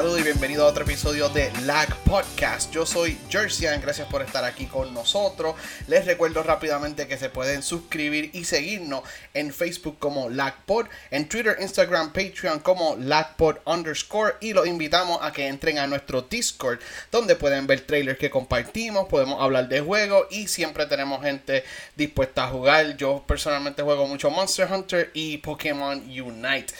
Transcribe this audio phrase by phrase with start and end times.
[0.00, 2.72] saludos y bienvenido a otro episodio de Lag Podcast.
[2.72, 5.56] Yo soy Jerseyan, gracias por estar aquí con nosotros.
[5.88, 9.02] Les recuerdo rápidamente que se pueden suscribir y seguirnos
[9.34, 15.32] en Facebook como LagPod, en Twitter, Instagram, Patreon como LagPod underscore y los invitamos a
[15.32, 16.78] que entren a nuestro Discord
[17.12, 21.62] donde pueden ver trailers que compartimos, podemos hablar de juegos y siempre tenemos gente
[21.94, 22.96] dispuesta a jugar.
[22.96, 26.72] Yo personalmente juego mucho Monster Hunter y Pokémon Unite.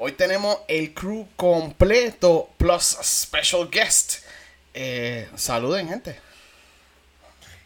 [0.00, 4.24] Hoy tenemos el crew completo plus special guest.
[4.72, 6.16] Eh, saluden, gente.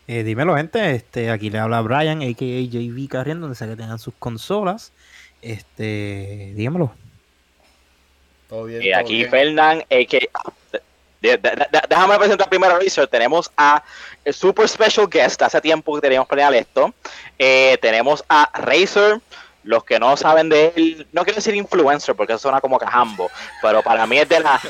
[0.08, 0.94] Eh, dímelo, gente.
[0.94, 2.62] Este, aquí le habla Brian, a.k.a.
[2.70, 4.92] JV Carriendo, donde sea que tengan sus consolas.
[5.42, 6.94] Este, dígamelo.
[8.48, 8.82] Todo bien.
[8.82, 10.52] Y aquí Fernán, a.k.a.
[11.20, 13.08] Déjame presentar primero a Razer.
[13.08, 13.84] Tenemos a
[14.30, 15.42] Super Special Guest.
[15.42, 16.94] Hace tiempo que teníamos planeado esto.
[17.38, 19.20] Eh, tenemos a Razer
[19.64, 23.30] los que no saben de él, no quiero decir influencer porque eso suena como cajambo,
[23.60, 24.60] pero para mí es de, la,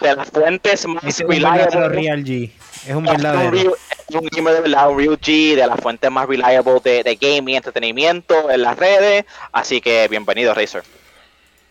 [0.00, 1.88] de, las fuentes más es reliable.
[1.88, 2.50] Real G.
[2.86, 3.76] Es un verdadero.
[4.08, 7.16] Es un gamer de verdad, un real G, de las fuentes más reliable de, de
[7.16, 9.24] gaming y entretenimiento en las redes.
[9.52, 10.82] Así que bienvenido, Razer.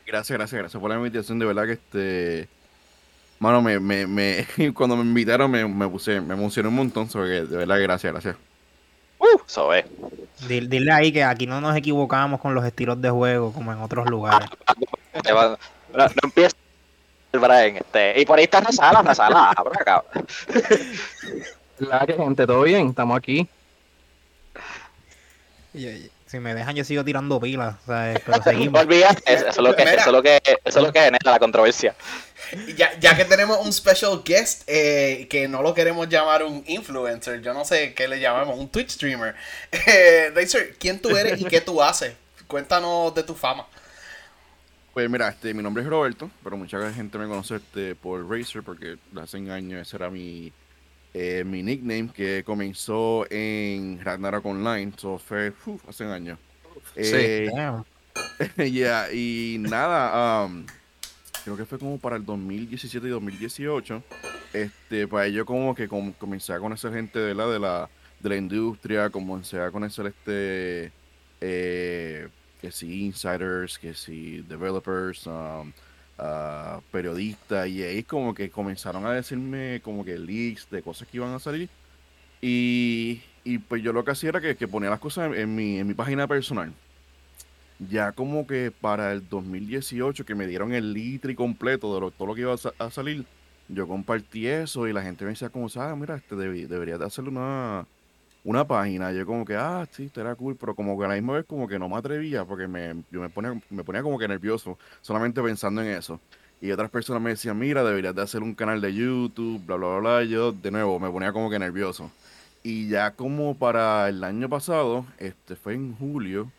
[0.06, 1.40] Gracias, gracias, gracias por la invitación.
[1.40, 2.48] De verdad que este.
[3.40, 7.10] Mano, me, me, me, cuando me invitaron me, me puse, me emocioné un montón.
[7.10, 8.49] Sobre de verdad, gracias, gracias.
[9.20, 9.86] Uh, eso es.
[10.48, 14.10] Dile, ahí que aquí no nos equivocamos con los estilos de juego como en otros
[14.10, 14.50] lugares.
[15.30, 15.58] no,
[15.94, 16.56] no empieza
[17.34, 18.22] el Brian, este.
[18.22, 20.04] Y por ahí está la sala, la.
[21.80, 23.48] La gente, todo bien, estamos aquí.
[26.26, 28.20] Si me dejan, yo sigo tirando pilas, ¿sabes?
[28.26, 28.86] Pero seguimos.
[29.26, 31.96] eso, es lo que, eso, es lo que, eso es lo que genera la controversia.
[32.76, 37.42] Ya, ya que tenemos un special guest, eh, que no lo queremos llamar un influencer,
[37.42, 39.36] yo no sé qué le llamamos, un Twitch streamer.
[39.88, 42.14] Eh, Razer, ¿quién tú eres y qué tú haces?
[42.48, 43.68] Cuéntanos de tu fama.
[44.94, 48.64] Pues mira, este, mi nombre es Roberto, pero mucha gente me conoce este, por Razer
[48.64, 50.52] porque hace años ese era mi,
[51.14, 55.54] eh, mi nickname que comenzó en Ragnarok Online, eso fue
[55.88, 56.38] hace años.
[56.96, 57.50] Sí, eh,
[58.72, 60.66] yeah, y nada, um,
[61.50, 64.04] creo que fue como para el 2017 y 2018,
[64.54, 67.90] este, pues yo como que comencé a conocer gente de la, de la,
[68.20, 70.92] de la industria, comencé a conocer este,
[71.42, 72.28] eh,
[72.62, 75.74] que sí, insiders, que sí, developers, um,
[76.20, 81.18] uh, periodistas, y ahí como que comenzaron a decirme como que leaks de cosas que
[81.18, 81.68] iban a salir.
[82.42, 85.80] Y, y pues yo lo que hacía era que, que ponía las cosas en, mi,
[85.80, 86.74] en mi página personal
[87.80, 92.36] ya como que para el 2018 que me dieron el litri completo de todo lo
[92.36, 93.26] que iba a, salir,
[93.70, 97.30] yo compartí eso y la gente me decía como, ah, mira, este debería de hacerle
[97.30, 97.86] una,
[98.44, 99.12] una página.
[99.12, 101.68] Yo como que, ah, sí, era cool, pero como que a la misma vez como
[101.68, 105.42] que no me atrevía porque me, yo me ponía, me ponía como que nervioso solamente
[105.42, 106.20] pensando en eso.
[106.62, 109.88] Y otras personas me decían, mira, deberías de hacer un canal de YouTube, bla, bla,
[109.88, 110.24] bla, bla.
[110.26, 112.12] Yo, de nuevo, me ponía como que nervioso.
[112.64, 116.52] Y ya como para el año pasado, este fue en julio,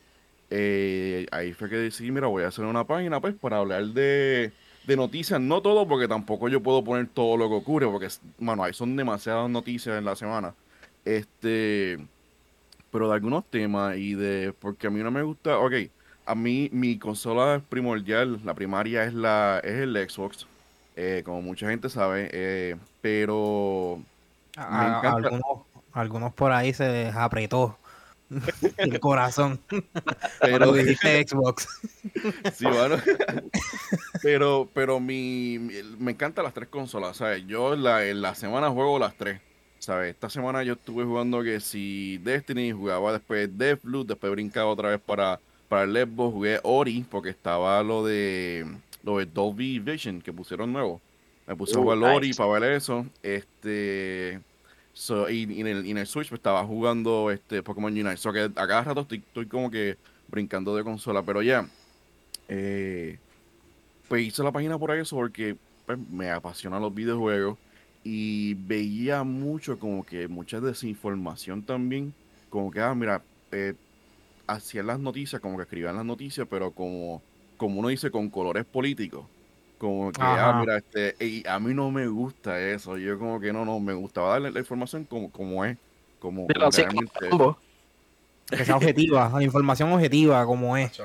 [0.51, 4.53] eh, ahí fue que decidí, mira, voy a hacer una página pues para hablar de,
[4.89, 8.75] noticias, no todo, porque tampoco yo puedo poner todo lo que ocurre, porque, bueno, ahí
[8.75, 10.53] son demasiadas noticias en la semana.
[11.05, 11.97] Este,
[12.91, 15.75] pero de algunos temas y de, porque a mí no me gusta, ok,
[16.27, 20.49] a mí mi consola primordial, la primaria es la es el Xbox,
[20.97, 24.03] eh, como mucha gente sabe, eh, pero...
[24.57, 25.43] algunos,
[25.93, 27.79] algunos por ahí se apretó
[28.77, 29.61] el corazón.
[30.41, 31.69] Pero dijiste Xbox.
[32.55, 32.97] sí, bueno.
[34.23, 35.59] pero, pero mi,
[35.99, 37.47] me encantan las tres consolas, ¿sabes?
[37.47, 39.41] Yo en la, en la semana juego las tres.
[39.79, 40.11] ¿Sabes?
[40.11, 45.01] Esta semana yo estuve jugando que si Destiny, jugaba después Deathloop, después brincaba otra vez
[45.01, 48.67] para, para el Xbox, jugué Ori, porque estaba lo de
[49.03, 51.01] lo de Dolby Vision que pusieron nuevo.
[51.47, 53.07] Me puse a jugar Ori para ver eso.
[53.23, 54.41] Este
[55.31, 58.17] y, en el, en el Switch pues, estaba jugando este Pokémon Unite.
[58.17, 59.97] So que a cada rato estoy, como que
[60.29, 61.23] brincando de consola.
[61.23, 61.69] Pero ya,
[62.49, 63.19] eh,
[64.09, 65.57] pues hice la página por eso porque
[65.87, 67.59] pues, me apasionan los videojuegos.
[68.03, 72.15] Y veía mucho como que mucha desinformación también.
[72.49, 73.23] Como que, ah, mira,
[73.53, 73.75] eh,
[74.47, 77.23] hacían las noticias, como que escribían las noticias, pero como,
[77.57, 79.27] como uno dice, con colores políticos.
[79.81, 82.99] Como que, ah, mira, este, y a mí no me gusta eso.
[82.99, 85.79] Yo como que no, no, me gustaba darle la información como, como es.
[86.19, 86.55] Como, que
[88.67, 91.01] sea objetiva, la información objetiva como es.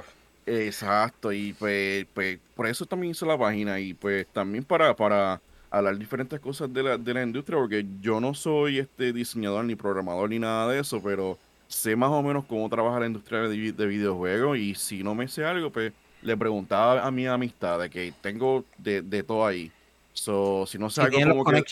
[0.45, 5.39] Exacto, y pues, pues, por eso también hice la página y pues también para, para
[5.71, 9.75] hablar diferentes cosas de la, de la industria, porque yo no soy este diseñador ni
[9.75, 11.37] programador ni nada de eso, pero
[11.69, 15.29] sé más o menos cómo trabaja la industria de, de videojuegos y si no me
[15.29, 15.93] sé algo, pues
[16.25, 19.71] le preguntaba a mi amistad de que tengo de, todo ahí.
[20.13, 21.63] So, si no sé algo como que,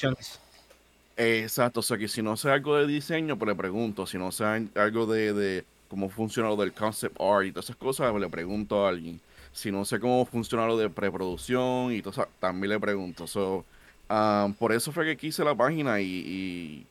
[1.16, 4.06] Exacto, o sea que si no sé algo de diseño, pues le pregunto.
[4.06, 4.46] Si no sé
[4.76, 8.30] algo de, de cómo funciona lo del concept art y todas esas cosas, pues le
[8.30, 9.20] pregunto a alguien.
[9.52, 13.28] Si no sé cómo funciona lo de preproducción y todo eso, también le pregunto.
[13.28, 13.64] So,
[14.10, 16.86] um, por eso fue que quise la página y,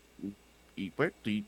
[0.76, 1.44] y, pues estoy,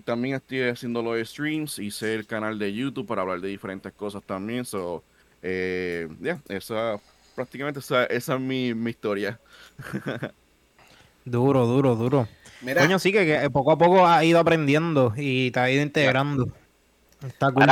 [0.00, 4.22] también estoy haciendo los streams, hice el canal de YouTube para hablar de diferentes cosas
[4.22, 4.64] también.
[4.64, 5.02] So,
[5.48, 6.98] eh, ya, esa
[7.36, 9.38] prácticamente esa, esa es mi, mi historia.
[11.24, 12.28] Duro, duro, duro.
[12.60, 12.82] Mira.
[12.82, 16.48] Coño, sí que, poco a poco ha ido aprendiendo y te ha ido integrando.
[17.26, 17.64] Está cool.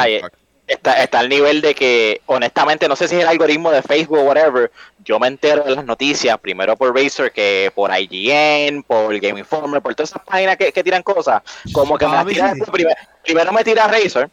[0.67, 4.19] está, está al nivel de que, honestamente, no sé si es el algoritmo de Facebook
[4.19, 4.73] o whatever.
[5.05, 9.81] Yo me entero de las noticias, primero por Razer que por IGN, por Game Informer,
[9.81, 11.43] por todas esas páginas que, tiran cosas.
[11.73, 14.29] Como que me tira, primero, primero me tira Razer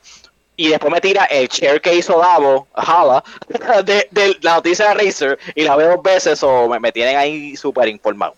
[0.62, 3.24] y después me tira el share que hizo Davo, Hala,
[3.84, 7.18] de, de, la noticia de Razer y la veo dos veces o me, me tienen
[7.18, 8.36] ahí súper informado.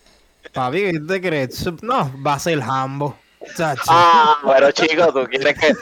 [0.54, 1.70] Papi, ¿qué te crees?
[1.82, 3.14] No, va a ser Hambo.
[3.88, 5.74] Ah, pero chicos, tú quieres que.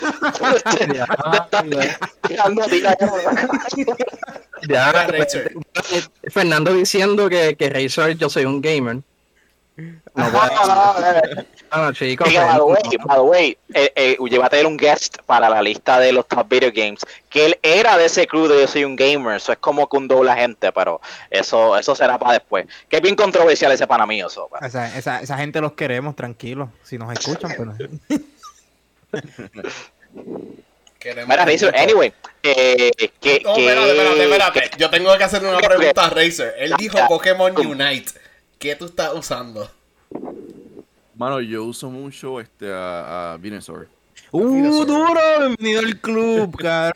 [4.69, 4.93] ya,
[6.29, 8.97] Fernando diciendo que, que Razer yo soy un gamer.
[9.77, 11.44] No, no, no,
[11.92, 12.32] chicos.
[12.32, 16.12] by the way, by the way eh, eh, llévate un guest para la lista de
[16.12, 17.00] los top video games.
[17.28, 19.36] Que él era de ese crew de Yo soy un gamer.
[19.36, 22.66] Eso es como que un doble agente, pero eso eso será para después.
[22.88, 24.48] Que bien controversial ese para mí, eso.
[24.60, 26.69] Esa, esa, esa, gente los queremos, tranquilos.
[26.82, 28.22] Si nos escuchan, pues.
[31.04, 32.12] Mira, Razer, anyway.
[32.42, 32.90] Eh,
[33.20, 34.78] que, no, espérate, espérate, espérate.
[34.78, 36.54] Yo tengo que hacerle una pregunta a Razer.
[36.58, 38.12] Él dijo Pokémon Unite.
[38.58, 39.69] ¿Qué tú estás usando?
[41.22, 43.86] Mano, yo uso mucho este a, a Venusaur.
[44.32, 45.20] ¡Uh, duro!
[45.38, 46.92] Bienvenido al club, cara.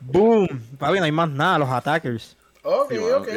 [0.00, 0.48] Boom.
[0.76, 2.36] Papi, no hay más nada, los attackers.
[2.64, 3.28] Ok, ok.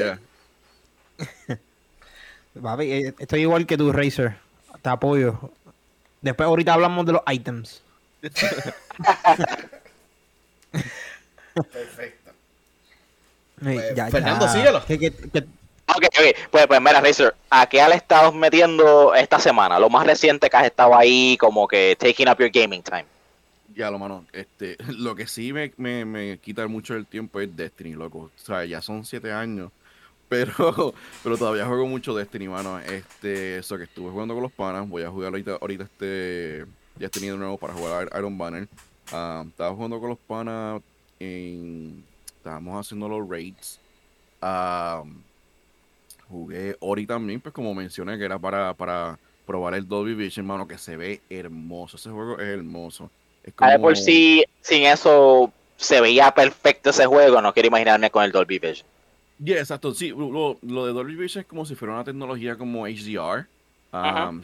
[2.60, 4.36] Papi, eh, estoy igual que tu Racer.
[4.82, 5.52] Te apoyo.
[6.22, 7.84] Después, ahorita hablamos de los items.
[11.72, 12.32] Perfecto.
[13.62, 14.84] Pues, Fernando, síguelo.
[14.88, 15.46] ¿Qué, qué, qué,
[15.96, 16.50] Ok, ok.
[16.52, 19.80] Pues, pues mira, Razer, ¿a qué has estado metiendo esta semana?
[19.80, 23.06] Lo más reciente que has estado ahí, como que taking up your gaming time.
[23.76, 25.72] Ya, lo mano, este, lo que sí me,
[26.06, 28.32] me, quita mucho el tiempo es Destiny, loco.
[28.36, 29.72] O sea, ya son siete años,
[30.30, 30.94] pero,
[31.24, 32.80] pero todavía juego mucho Destiny, mano.
[32.80, 36.66] Este, eso que estuve jugando con los panas, voy a jugar ahorita, ahorita este,
[36.98, 38.68] ya tenido nuevo para jugar Iron Banner.
[39.12, 40.82] Ah, estaba jugando con los panas
[41.20, 42.04] en,
[42.38, 43.80] estábamos haciendo los raids.
[44.42, 45.04] Ah,
[46.32, 50.68] Jugué Ori también, pues como mencioné, que era para, para probar el Dolby Vision, hermano,
[50.68, 51.98] que se ve hermoso.
[51.98, 53.12] Ese juego es hermoso.
[53.44, 53.70] Es como...
[53.70, 58.32] A por sí, sin eso se veía perfecto ese juego, no quiero imaginarme con el
[58.32, 58.88] Dolby Vision.
[59.44, 59.94] Yeah, exacto.
[59.94, 63.48] Sí, lo, de Dolby Vision es como si fuera una tecnología como HDR.
[63.94, 64.42] Um,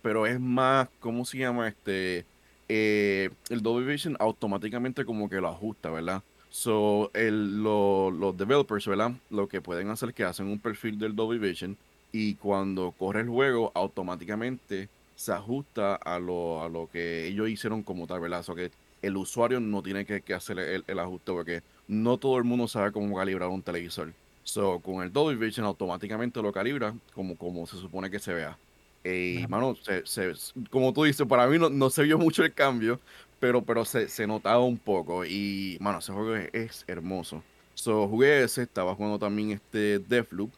[0.00, 1.68] pero es más, ¿cómo se llama?
[1.68, 2.24] Este,
[2.68, 6.22] eh, el Dolby Vision automáticamente como que lo ajusta, ¿verdad?
[6.56, 9.12] So, el, los developers, ¿verdad?
[9.28, 11.76] Lo que pueden hacer es que hacen un perfil del Dolby Vision
[12.12, 17.82] y cuando corre el juego, automáticamente se ajusta a lo, a lo que ellos hicieron
[17.82, 18.42] como tal, ¿verdad?
[18.42, 18.70] So que
[19.02, 23.14] el usuario no tiene que, hacer el, ajuste porque no todo el mundo sabe cómo
[23.14, 24.14] calibrar un televisor.
[24.42, 28.56] So, con el Dolby Vision automáticamente lo calibra como, como se supone que se vea.
[29.04, 30.32] Y, mano, se,
[30.70, 32.98] como tú dices, para mí no, no, se vio mucho el cambio,
[33.40, 35.24] pero, pero se, se notaba un poco.
[35.24, 37.42] Y, mano, ese juego es, hermoso.
[37.74, 40.50] So, jugué ese, estaba jugando también este Deathloop,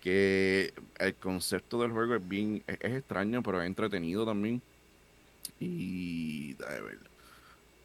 [0.00, 4.62] que el concepto del juego es bien, es, extraño, pero es entretenido también.
[5.58, 6.98] Y, a ver,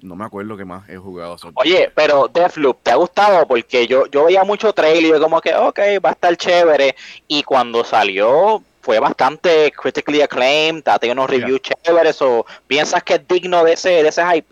[0.01, 1.35] no me acuerdo qué más he jugado.
[1.55, 3.47] Oye, pero Deathloop, ¿te ha gustado?
[3.47, 6.95] Porque yo, yo veía mucho trailer y como que, ok, va a estar chévere.
[7.27, 13.15] Y cuando salió, fue bastante critically acclaimed, ha tenido unos reviews chéveres, o piensas que
[13.15, 14.47] es digno de ese, de ese hype.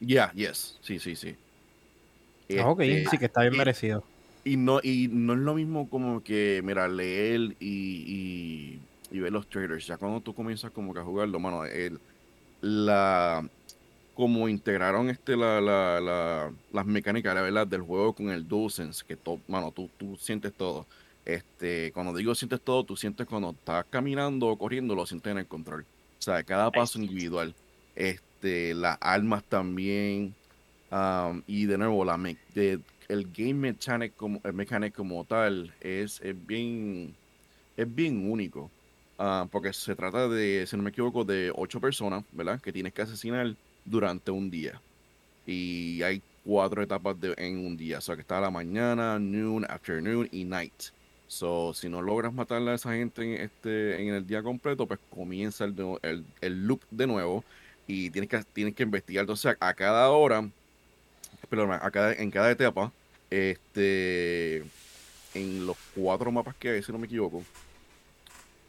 [0.00, 1.36] Yeah, yes, sí, sí, sí.
[2.58, 4.02] Ah, ok, este, sí que está bien merecido.
[4.42, 8.80] Y no, y no es lo mismo como que, mira, leer y,
[9.10, 9.86] y, ver los trailers.
[9.86, 12.00] Ya cuando tú comienzas como que a jugarlo, mano, el,
[12.62, 13.44] la
[14.14, 17.66] como integraron este la, la, la, las mecánicas ¿verdad?
[17.66, 20.86] del juego con el DualSense, que todo, mano, tú, tú sientes todo.
[21.24, 25.38] Este, cuando digo sientes todo, tú sientes cuando estás caminando o corriendo, lo sientes en
[25.38, 25.82] el control.
[26.18, 27.54] O sea, cada paso individual.
[27.94, 30.34] Este, las armas también.
[31.46, 32.18] y de nuevo, la
[33.08, 37.14] el game mechanic como, el mechanic como tal es, es bien
[37.76, 38.70] es bien único.
[39.18, 42.60] Ah, porque se trata de, si no me equivoco, de ocho personas, ¿verdad?
[42.60, 44.80] Que tienes que asesinar durante un día.
[45.46, 47.98] Y hay cuatro etapas de, en un día.
[47.98, 50.72] O sea, que está la mañana, noon, afternoon y night.
[51.28, 55.00] So, si no logras matar a esa gente en, este, en el día completo, pues
[55.10, 57.44] comienza el, el, el loop de nuevo
[57.86, 59.22] y tienes que, tienes que investigar.
[59.22, 60.48] Entonces, a, cada hora,
[61.48, 62.92] perdón, a cada, en cada etapa,
[63.30, 64.58] este,
[65.34, 67.42] en los cuatro mapas que hay, si no me equivoco,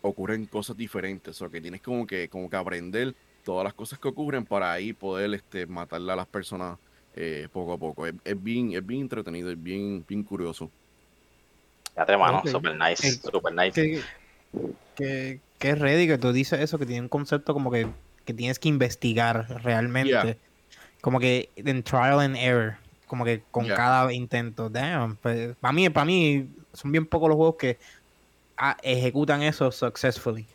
[0.02, 1.42] ocurren cosas diferentes.
[1.42, 4.94] O que tienes como que, como que aprender todas las cosas que ocurren para ahí
[4.94, 6.78] poder este, matarle a las personas
[7.16, 8.08] eh, poco a poco.
[8.08, 10.72] Es, bien, es bien entretenido, es bien, bien curioso.
[11.96, 14.02] Ya te mano, super nice, super nice.
[14.96, 17.88] Que, que, es ready que tú dices eso, que tiene un concepto como que,
[18.26, 20.38] que tienes que investigar realmente.
[21.02, 22.78] Como que en trial and error.
[23.08, 24.70] Como que con cada intento.
[24.70, 25.18] Damn.
[25.18, 27.78] Pues, para mí, para mí, son bien pocos los juegos que
[28.58, 30.48] ah, ejecutan eso successfully.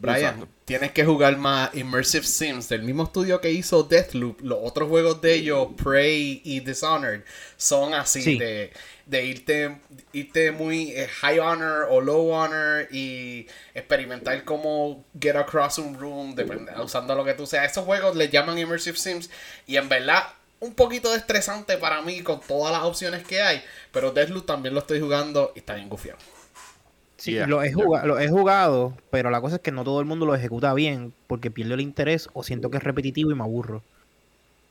[0.00, 4.40] Brian, tienes que jugar más Immersive Sims del mismo estudio que hizo Deathloop.
[4.40, 7.22] Los otros juegos de ellos, Prey y Dishonored,
[7.58, 8.72] son así de,
[9.04, 9.76] de, irte,
[10.14, 16.34] irte muy eh, high honor o low honor y experimentar cómo get across un room
[16.82, 17.70] usando lo que tú seas.
[17.70, 19.28] Esos juegos le llaman Immersive Sims
[19.66, 20.24] y en verdad
[20.60, 24.80] un poquito estresante para mí con todas las opciones que hay, pero Deathloop también lo
[24.80, 26.18] estoy jugando y está bien gufiado.
[27.20, 30.06] Sí, lo, he jugado, lo he jugado, pero la cosa es que no todo el
[30.06, 33.42] mundo lo ejuta bien porque pierde el interés o siento que es repetitivo y me
[33.42, 33.82] aburro.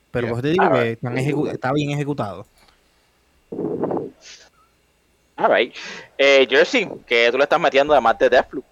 [0.09, 2.47] Pero pues te digo que está bien ejecutado.
[5.35, 5.75] Alright.
[6.17, 8.65] Eh, Jersey, que tú le estás metiendo además de Deathloop.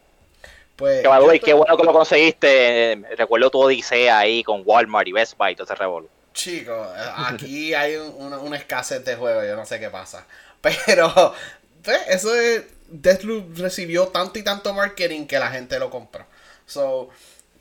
[0.75, 1.03] Pues,
[1.43, 2.99] qué bueno que lo conseguiste.
[3.15, 6.09] Recuerdo tu odisea ahí con Walmart y Best Buy y todo ese revolver.
[6.33, 10.25] Chicos, aquí hay una escasez de juegos, yo no sé qué pasa.
[10.85, 11.33] Pero,
[11.83, 16.25] pues, eso es Deathloop recibió tanto y tanto marketing que la gente lo compró.
[16.65, 17.09] So,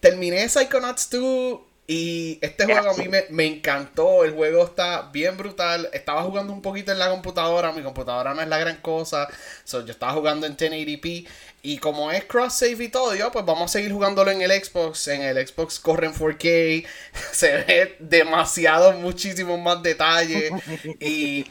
[0.01, 4.25] terminé Psychonauts 2 y este juego a mí me, encantó.
[4.25, 5.89] El juego está bien brutal.
[5.93, 7.73] Estaba jugando un poquito en la computadora.
[7.73, 9.29] Mi computadora no es la gran cosa.
[9.65, 11.27] So, yo estaba jugando en 1080p.
[11.63, 14.51] Y como es cross save y todo, yo pues vamos a seguir jugándolo en el
[14.53, 15.09] Xbox.
[15.09, 16.87] En el Xbox corre en 4K.
[17.33, 20.53] Se ve demasiado, muchísimos más detalles.
[21.01, 21.47] y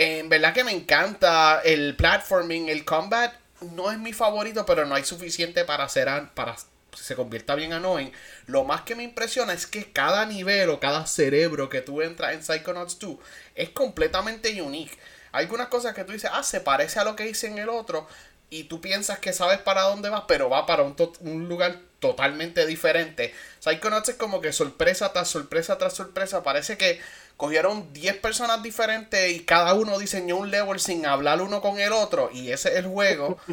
[0.00, 3.34] en verdad que me encanta el platforming, el combat.
[3.60, 6.56] No es mi favorito, pero no hay suficiente para hacer para
[6.96, 8.10] se convierta bien annoying.
[8.46, 12.32] Lo más que me impresiona es que cada nivel o cada cerebro que tú entras
[12.32, 13.18] en Psychonauts 2
[13.54, 14.98] es completamente unique.
[15.32, 17.68] Hay algunas cosas que tú dices, ah, se parece a lo que hice en el
[17.68, 18.08] otro,
[18.50, 22.66] y tú piensas que sabes para dónde vas, pero va para un, un lugar totalmente
[22.66, 23.32] diferente.
[23.60, 26.42] Psychonauts es como que sorpresa tras sorpresa tras sorpresa.
[26.42, 27.00] Parece que
[27.40, 31.90] cogieron 10 personas diferentes y cada uno diseñó un level sin hablar uno con el
[31.90, 33.38] otro y ese es el juego.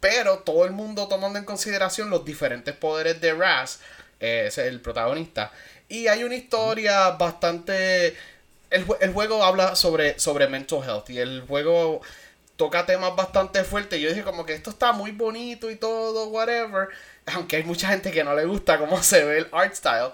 [0.00, 3.80] pero todo el mundo tomando en consideración los diferentes poderes de Raz,
[4.20, 5.52] eh, ese es el protagonista.
[5.88, 8.14] Y hay una historia bastante...
[8.68, 12.02] El, juego habla sobre, sobre mental health y el juego
[12.56, 14.00] toca temas bastante fuertes.
[14.00, 16.88] Yo dije como que esto está muy bonito y todo, whatever.
[17.24, 20.10] Aunque hay mucha gente que no le gusta cómo se ve el art style.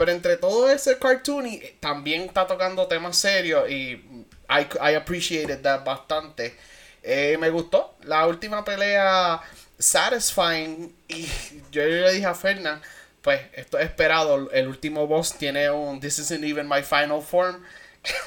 [0.00, 4.02] Pero entre todo ese cartoony, eh, también está tocando temas serios y
[4.48, 6.56] I, I appreciated that bastante.
[7.02, 7.96] Eh, me gustó.
[8.04, 9.42] La última pelea
[9.78, 11.28] satisfying y
[11.70, 12.80] yo le dije a Fernan,
[13.20, 14.50] pues esto es esperado.
[14.52, 17.62] El último boss tiene un This isn't even my final form.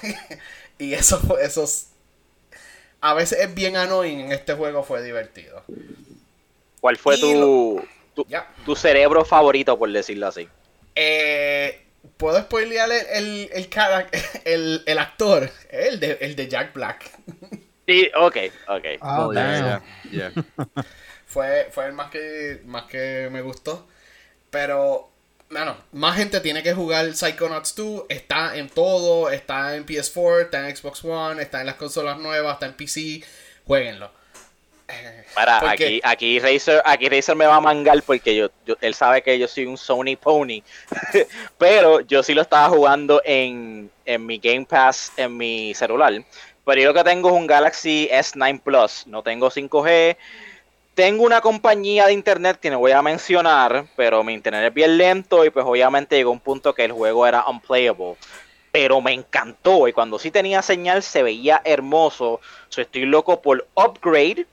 [0.77, 1.65] y eso, eso
[3.01, 4.19] a veces es bien annoying.
[4.19, 5.63] En este juego fue divertido.
[6.79, 7.83] ¿Cuál fue tu,
[8.63, 10.47] tu cerebro favorito, por decirlo así?
[10.95, 11.83] Eh,
[12.17, 13.69] ¿Puedo spoilear el, el,
[14.45, 15.49] el, el, actor?
[15.69, 17.11] El de, el de Jack Black.
[17.87, 18.85] Sí, ok, ok.
[19.01, 19.33] Oh,
[21.25, 23.87] fue, fue el más que, más que me gustó.
[24.49, 25.11] Pero,
[25.49, 28.03] bueno, más gente tiene que jugar Psychonauts 2.
[28.09, 29.29] Está en todo.
[29.29, 33.23] Está en PS4, está en Xbox One, está en las consolas nuevas, está en PC.
[33.65, 34.11] Jueguenlo.
[35.33, 38.49] Para, aquí, aquí Razer, aquí Razer me va a mangar porque yo,
[38.81, 40.61] él sabe que yo soy un Sony Pony.
[41.57, 46.13] pero yo sí lo estaba jugando en, en mi Game Pass en mi celular.
[46.65, 49.07] Pero yo lo que tengo es un Galaxy S9 Plus.
[49.07, 50.15] No tengo 5G.
[50.93, 54.97] Tengo una compañía de internet que no voy a mencionar, pero mi internet es bien
[54.97, 58.15] lento y pues obviamente llegó un punto que el juego era unplayable.
[58.71, 62.41] Pero me encantó y cuando sí tenía señal se veía hermoso.
[62.75, 64.45] estoy loco por upgrade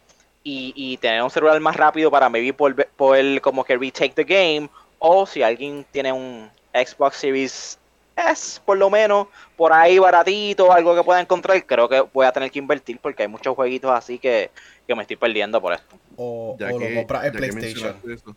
[0.42, 4.68] y, tener un celular más rápido para maybe poder, como que retake the game.
[4.98, 7.78] O si alguien tiene un Xbox Series
[8.16, 12.32] S, por lo menos, por ahí baratito, algo que pueda encontrar, creo que voy a
[12.32, 14.50] tener que invertir porque hay muchos jueguitos así que,
[14.88, 15.96] me estoy perdiendo por esto.
[16.16, 18.36] O, ya que, lo compras en PlayStation.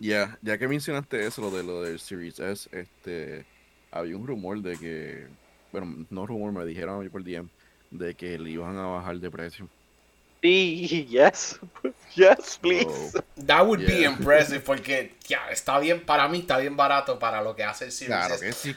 [0.00, 3.44] Ya, ya que mencionaste eso, lo de lo del Series S, este,
[3.90, 5.26] había un rumor de que,
[5.72, 7.48] bueno, no rumor, me dijeron a mí por DM,
[7.90, 9.68] de que le iban a bajar de precio.
[10.42, 11.58] Yes.
[12.14, 13.16] Yes, please.
[13.36, 17.54] That would be impressive porque ya está bien para mí, está bien barato para lo
[17.54, 18.74] que hace el Series Claro que sí,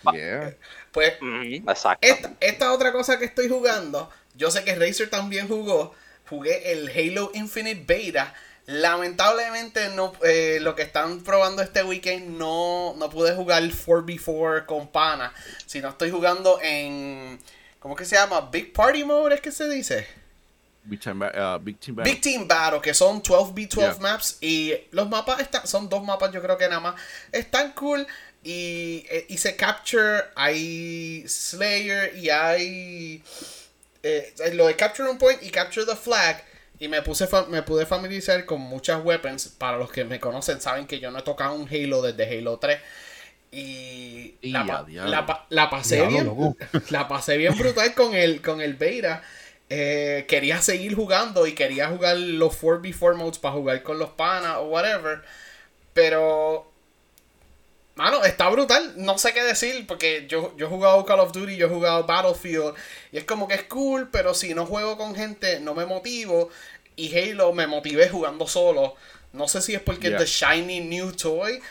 [0.92, 2.08] Pues Exacto.
[2.08, 5.94] Esta, esta, otra cosa que estoy jugando, yo sé que Razer también jugó,
[6.30, 8.34] jugué el Halo Infinite Beta.
[8.68, 14.88] Lamentablemente no eh, lo que están probando este weekend no, no pude jugar 4v4 con
[14.90, 15.34] pana,
[15.66, 17.40] sino estoy jugando en
[17.80, 18.50] ¿cómo que se llama?
[18.52, 20.21] Big Party Mode es que se dice.
[20.84, 22.12] Big Team, uh, Big, Team Battle.
[22.12, 24.38] Big Team Battle, que son 12v12 maps.
[24.42, 26.96] Y los mapas están, son dos mapas, yo creo que nada más.
[27.32, 28.06] Están cool.
[28.44, 33.24] Y eh, hice Capture, hay Slayer y hay.
[34.04, 36.44] Eh, lo de Capture un Point y Capture the Flag.
[36.80, 39.50] Y me, puse me pude familiarizar con muchas weapons.
[39.50, 42.58] Para los que me conocen, saben que yo no he tocado un Halo desde Halo
[42.58, 42.80] 3.
[43.52, 44.86] Y, la,
[45.50, 46.34] la, pasé bien.
[46.90, 49.22] La pasé bien brutal con el, con el beta.
[49.74, 54.58] Eh, quería seguir jugando y quería jugar los 4v4 modes para jugar con los panas
[54.58, 55.22] o whatever.
[55.94, 56.70] Pero,
[57.96, 58.96] mano, está brutal.
[58.98, 62.04] No sé qué decir porque yo, yo he jugado Call of Duty, yo he jugado
[62.04, 62.76] Battlefield
[63.14, 66.50] y es como que es cool, pero si no juego con gente no me motivo.
[66.98, 68.96] Y Halo me motivé jugando solo.
[69.32, 71.62] No sé si es porque es the shiny new toy.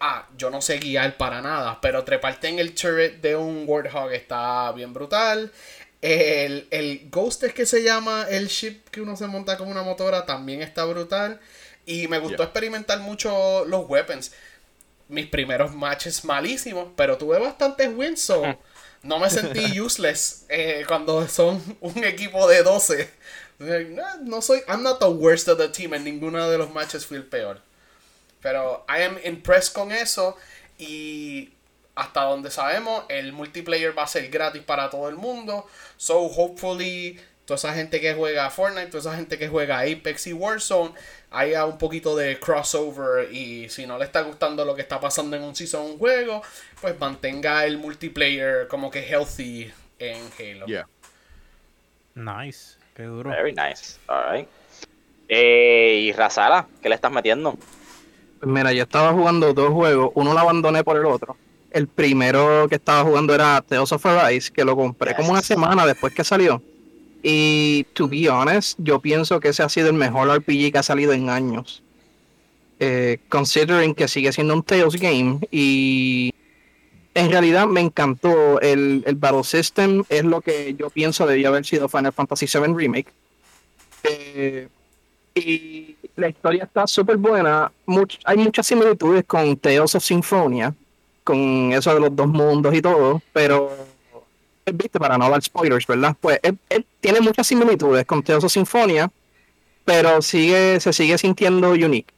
[0.00, 4.12] ah, yo no sé guiar para nada, pero treparte en el turret de un Warthog
[4.12, 5.50] está bien brutal.
[6.02, 9.82] El, el Ghost es que se llama el ship que uno se monta como una
[9.82, 11.40] motora, también está brutal.
[11.86, 14.32] Y me gustó experimentar mucho los weapons.
[15.08, 18.42] Mis primeros matches malísimos, pero tuve bastantes wins, so
[19.02, 23.10] no me sentí useless eh, cuando son un equipo de 12.
[24.22, 27.18] No, soy, I'm not the worst of the team, en ninguno de los matches fui
[27.18, 27.60] el peor.
[28.40, 30.36] Pero I am impressed con eso
[30.78, 31.50] y
[32.00, 35.66] hasta donde sabemos, el multiplayer va a ser gratis para todo el mundo.
[35.98, 40.32] So, hopefully, toda esa gente que juega Fortnite, toda esa gente que juega Apex y
[40.32, 40.94] Warzone,
[41.30, 43.30] haya un poquito de crossover.
[43.34, 46.42] Y si no le está gustando lo que está pasando en un season un juego,
[46.80, 50.66] pues mantenga el multiplayer como que healthy en Halo.
[50.66, 50.88] Yeah.
[52.14, 52.78] Nice.
[52.94, 53.28] Qué duro.
[53.28, 53.98] Very nice.
[54.06, 54.48] Alright.
[55.28, 57.58] Eh, y Razala, ¿qué le estás metiendo?
[58.38, 61.36] Pues mira, yo estaba jugando dos juegos, uno lo abandoné por el otro
[61.70, 65.86] el primero que estaba jugando era Tales of Arise, que lo compré como una semana
[65.86, 66.62] después que salió.
[67.22, 70.82] Y, to be honest, yo pienso que ese ha sido el mejor RPG que ha
[70.82, 71.82] salido en años.
[72.78, 76.32] Eh, considering que sigue siendo un Tales game y
[77.14, 81.66] en realidad me encantó el, el, Battle System, es lo que yo pienso debía haber
[81.66, 83.12] sido Final Fantasy VII Remake.
[84.04, 84.68] Eh,
[85.34, 87.70] y la historia está súper buena,
[88.24, 90.74] hay muchas similitudes con Tales of Symphonia,
[91.30, 93.70] con eso de los dos mundos y todo, pero
[94.72, 96.16] viste, para no dar spoilers, ¿verdad?
[96.20, 96.58] Pues él,
[97.00, 99.08] tiene muchas similitudes con Teoso Sinfonia,
[99.84, 102.12] pero sigue, se sigue sintiendo unique.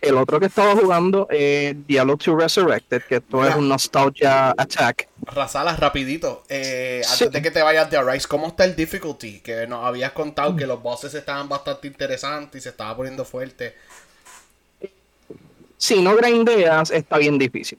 [0.00, 5.08] El otro que estaba jugando es Diablo 2 Resurrected, que esto es un nostalgia attack.
[5.22, 6.44] Razalas, rapidito.
[6.48, 9.40] Eh, antes de que te vayas de Arise, ¿cómo está el difficulty?
[9.40, 13.74] Que nos habías contado que los bosses estaban bastante interesantes y se estaba poniendo fuerte.
[15.76, 17.78] Si no grindeas, está bien difícil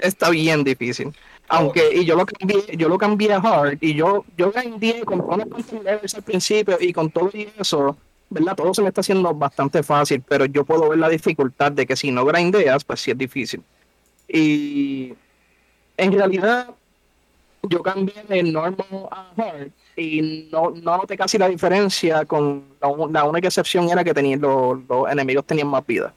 [0.00, 1.12] está bien difícil.
[1.48, 5.20] Aunque, y yo lo cambié, yo lo cambié a hard, y yo, yo grindé con
[5.20, 7.96] unos levels al principio, y con todo eso,
[8.28, 8.54] ¿verdad?
[8.54, 11.96] Todo se me está haciendo bastante fácil, pero yo puedo ver la dificultad de que
[11.96, 13.62] si no grindeas, pues sí es difícil.
[14.28, 15.12] Y
[15.96, 16.68] en realidad,
[17.62, 23.24] yo cambié de normal a hard, y no, no noté casi la diferencia con la,
[23.24, 26.14] única excepción era que tenían los enemigos tenían más vida.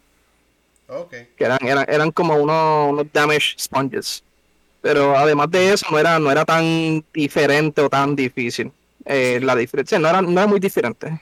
[1.02, 1.28] Okay.
[1.36, 4.24] Que eran, eran, eran como unos, unos, damage sponges.
[4.82, 8.72] Pero además de eso, no era, no era tan diferente o tan difícil.
[9.06, 11.20] Eh, la diferencia no era, no era muy diferente.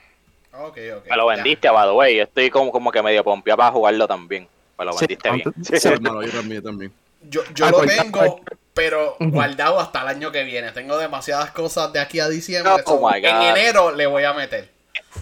[0.51, 1.09] Okay, okay.
[1.09, 2.17] Me lo vendiste, by the way.
[2.17, 4.47] Yo estoy como, como que medio pompeado para jugarlo también.
[4.77, 5.53] Me lo vendiste bien.
[5.63, 6.63] Sí, hermano, yo también.
[6.63, 6.91] también.
[7.29, 8.41] Yo, yo lo pues, tengo,
[8.73, 10.71] pero guardado hasta el año que viene.
[10.71, 12.73] Tengo demasiadas cosas de aquí a diciembre.
[12.85, 14.69] Oh en enero le voy a meter.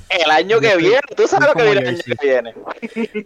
[0.10, 2.54] El año que viene, tú sabes lo que viene el año que viene.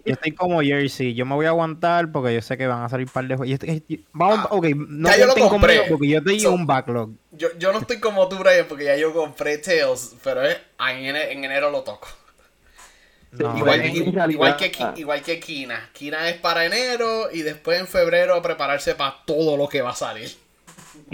[0.05, 2.89] Yo estoy como Jersey, yo me voy a aguantar porque yo sé que van a
[2.89, 3.59] salir un par de juegos.
[4.11, 5.81] Vamos, ah, ok, no ya yo lo compré.
[5.89, 7.11] porque yo tengo un backlog.
[7.31, 11.43] Yo, yo no estoy como tú, Brian, porque ya yo compré Tales, pero es, en,
[11.43, 12.07] enero, lo toco.
[13.31, 13.85] igual,
[14.31, 15.89] igual, que, igual que Kina.
[15.93, 19.91] Kina es para enero y después en febrero a prepararse para todo lo que va
[19.91, 20.31] a salir.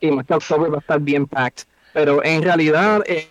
[0.00, 1.64] y más que octubre va a estar bien packed.
[1.92, 3.28] Pero en realidad, eh,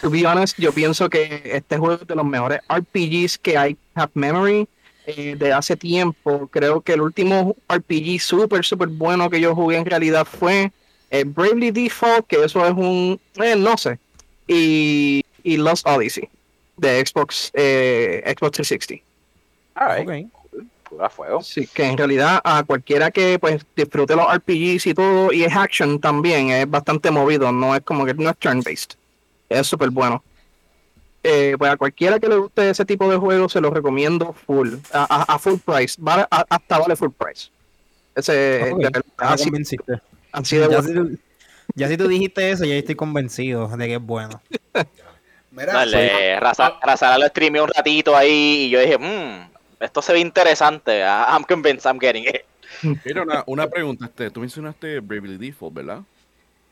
[0.00, 3.76] to be honest, yo pienso que este juego es de los mejores RPGs que hay
[3.94, 4.66] have memory
[5.06, 6.48] eh, de hace tiempo.
[6.48, 10.72] Creo que el último RPG súper, súper bueno que yo jugué en realidad fue
[11.10, 13.98] eh, Bravely Default, que eso es un, eh, no sé.
[14.46, 16.28] y, y Lost Odyssey
[16.80, 19.04] de Xbox, eh, Xbox 360.
[19.74, 20.28] Alright.
[20.88, 21.42] Pura fuego.
[21.42, 25.54] Sí, que en realidad a cualquiera que pues disfrute los RPGs y todo, y es
[25.54, 28.94] action también, es bastante movido, no es como que no es turn-based.
[29.50, 30.22] Es súper bueno.
[31.22, 34.76] Eh, pues a cualquiera que le guste ese tipo de juego se lo recomiendo full,
[34.90, 37.50] a, full price, vale, hasta vale full price.
[38.14, 38.72] Ese,
[39.18, 40.66] ah, así, de
[41.74, 44.40] ya, si tú, dijiste eso, ya estoy convencido de que es bueno.
[45.50, 50.20] Mira, Dale, Razar lo streamé un ratito ahí y yo dije, mmm, esto se ve
[50.20, 51.02] interesante.
[51.02, 52.44] Ah, I'm convinced I'm getting it.
[53.04, 54.06] Mira, una, una pregunta.
[54.06, 56.00] Este, tú mencionaste Bravely Default, ¿verdad?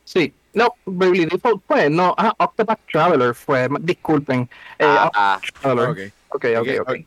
[0.04, 0.32] Sí.
[0.54, 4.48] No, Bravely Default fue, no, ah, Octopath Traveler fue, disculpen.
[4.78, 5.40] Eh, ah, ah.
[5.60, 6.12] Traveler.
[6.30, 6.56] Okay.
[6.56, 6.98] ok, ok, ok.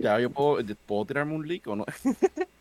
[0.00, 1.84] Ya, yo puedo, ¿puedo tirarme un leak o no?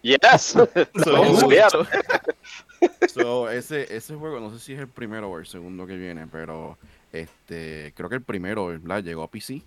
[0.04, 0.20] Yes.
[0.44, 0.68] so,
[3.14, 6.28] so, ese, ese juego, no sé si es el primero o el segundo que viene,
[6.28, 6.78] pero
[7.14, 9.02] este, creo que el primero, ¿verdad?
[9.02, 9.62] Llegó a PC.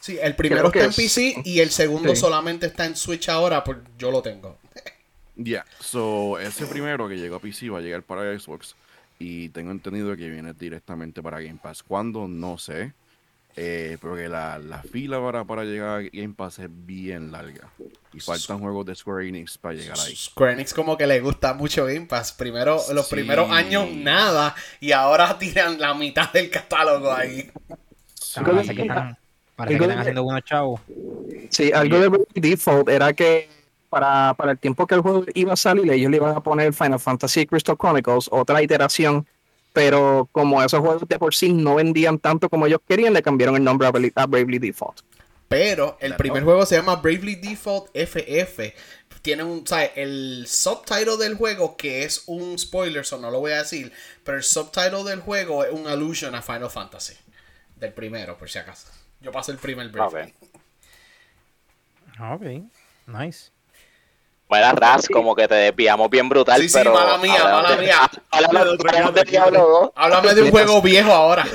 [0.00, 3.78] Sí, el primero está en PC y el segundo solamente está en Switch ahora, pues
[3.96, 4.58] yo lo tengo.
[5.36, 8.76] Ya, so ese primero que llegó a PC va a llegar para Xbox
[9.18, 11.82] y tengo entendido que viene directamente para Game Pass.
[11.82, 12.28] ¿Cuándo?
[12.28, 12.92] No sé.
[13.56, 17.70] Eh, porque la, fila para, para llegar a Game Pass es bien larga.
[18.12, 20.16] Y faltan juegos de Square Enix para llegar ahí.
[20.16, 22.32] Square Enix como que le gusta mucho Game Pass.
[22.32, 24.54] Primero, los primeros años nada.
[24.80, 27.50] Y ahora tiran la mitad del catálogo ahí.
[28.44, 30.80] Parece que están haciendo buenos chavos.
[31.50, 33.48] Sí, algo de default era que
[33.94, 36.74] para, para, el tiempo que el juego iba a salir, ellos le iban a poner
[36.74, 39.24] Final Fantasy Crystal Chronicles, otra iteración,
[39.72, 43.54] pero como esos juegos de por sí no vendían tanto como ellos querían, le cambiaron
[43.54, 45.02] el nombre a, Bravely Default.
[45.46, 48.74] Pero el primer juego se llama Bravely Default FF.
[49.22, 49.92] Tiene un, ¿sabes?
[49.94, 53.92] El subtitle del juego, que es un spoiler, so no lo voy a decir,
[54.24, 57.14] pero el subtitle del juego es un allusion a Final Fantasy.
[57.76, 58.88] Del primero, por si acaso.
[59.20, 60.32] Yo paso el primer brief.
[62.18, 62.42] Ok.
[63.06, 63.53] Nice.
[64.48, 66.60] Bueno, Raz, como que te desviamos bien brutal.
[66.60, 68.10] Sí, sí, pero mala mía, mala mía.
[68.30, 71.46] Háblame de un juego viejo ahora.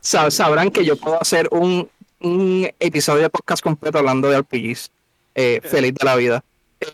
[0.00, 1.88] Sabrán que yo puedo hacer un,
[2.20, 4.90] un episodio de podcast completo hablando de RPGs.
[5.34, 6.44] Eh, feliz de la vida.
[6.80, 6.86] Eh,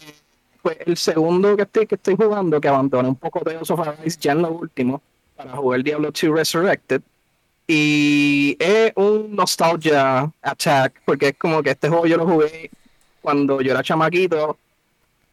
[0.63, 3.81] pues el segundo que estoy, que estoy jugando, que abandoné un poco de of
[4.21, 5.01] ya en lo último,
[5.37, 7.03] para jugar Diablo 2 Resurrected,
[7.67, 12.71] y es un nostalgia attack, porque es como que este juego yo lo jugué
[13.23, 14.59] cuando yo era chamaquito,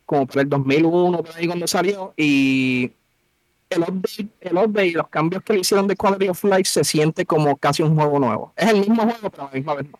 [0.05, 2.91] como por el 2001, por ahí cuando salió, y
[3.69, 6.83] el update, el update y los cambios que le hicieron de Quality of Life se
[6.83, 8.53] siente como casi un juego nuevo.
[8.55, 9.99] Es el mismo juego, pero a la misma vez no.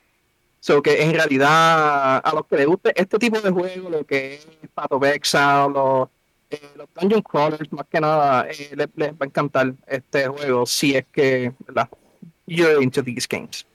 [0.59, 4.35] So que en realidad, a los que les guste este tipo de juego, lo que
[4.35, 6.07] es Pato Vexa, los,
[6.49, 10.65] eh, los Dungeon Crawlers, más que nada, eh, les, les, va a encantar este juego
[10.65, 11.89] si es que ¿verdad?
[12.45, 13.65] you're into these games.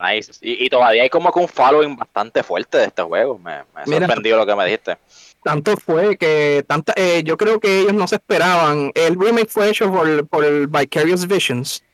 [0.00, 0.32] Nice.
[0.42, 3.38] Y, todavía hay como que un following bastante fuerte de este juego.
[3.38, 4.98] Me, me ha sorprendido lo que me dijiste.
[5.44, 8.90] Tanto fue que tanta, eh, yo creo que ellos no se esperaban.
[8.94, 11.84] El remake fue hecho por, por el Vicarious Visions.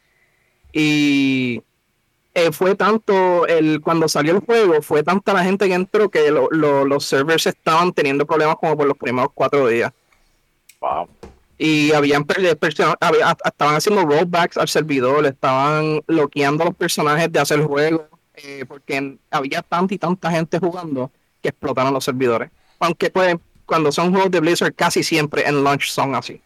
[0.72, 1.62] Y
[2.34, 6.30] eh, fue tanto el cuando salió el juego, fue tanta la gente que entró que
[6.30, 9.92] los servers estaban teniendo problemas como por los primeros cuatro días.
[10.80, 11.08] Wow
[11.62, 18.06] y habían estaban haciendo rollbacks al servidor, estaban bloqueando a los personajes de hacer juegos,
[18.34, 21.10] eh, porque había tanta y tanta gente jugando
[21.42, 22.50] que explotaron los servidores.
[22.80, 26.42] Aunque pues cuando son juegos de Blizzard casi siempre en launch son así.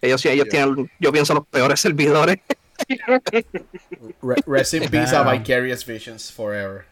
[0.00, 2.38] Ellos ellos tienen, yo pienso, los peores servidores.
[4.46, 6.84] Rest in peace a Vicarious Visions forever.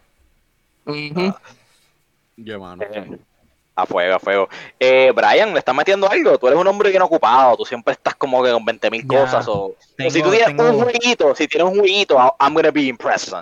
[3.75, 4.49] A fuego, a fuego.
[4.79, 6.37] Eh, Brian, ¿le estás metiendo algo?
[6.37, 9.45] Tú eres un hombre bien ocupado, tú siempre estás como que con 20 mil cosas.
[9.47, 13.33] O, si tú tienes un jueguito, si tienes un jueguito, I'm gonna be impressed,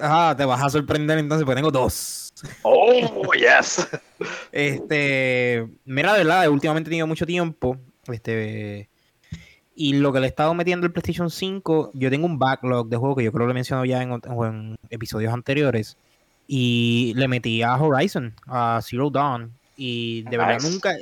[0.00, 2.32] Ah, te vas a sorprender entonces, porque tengo dos.
[2.62, 3.88] Oh, yes.
[4.52, 7.76] este, mira, de verdad, últimamente he tenido mucho tiempo.
[8.08, 8.88] Este,
[9.74, 12.96] y lo que le he estado metiendo el PlayStation 5, yo tengo un backlog de
[12.96, 15.96] juegos que yo creo que lo he mencionado ya en, en episodios anteriores
[16.46, 19.52] y le metí a Horizon, a Zero Dawn.
[19.76, 20.94] Y de verdad nunca.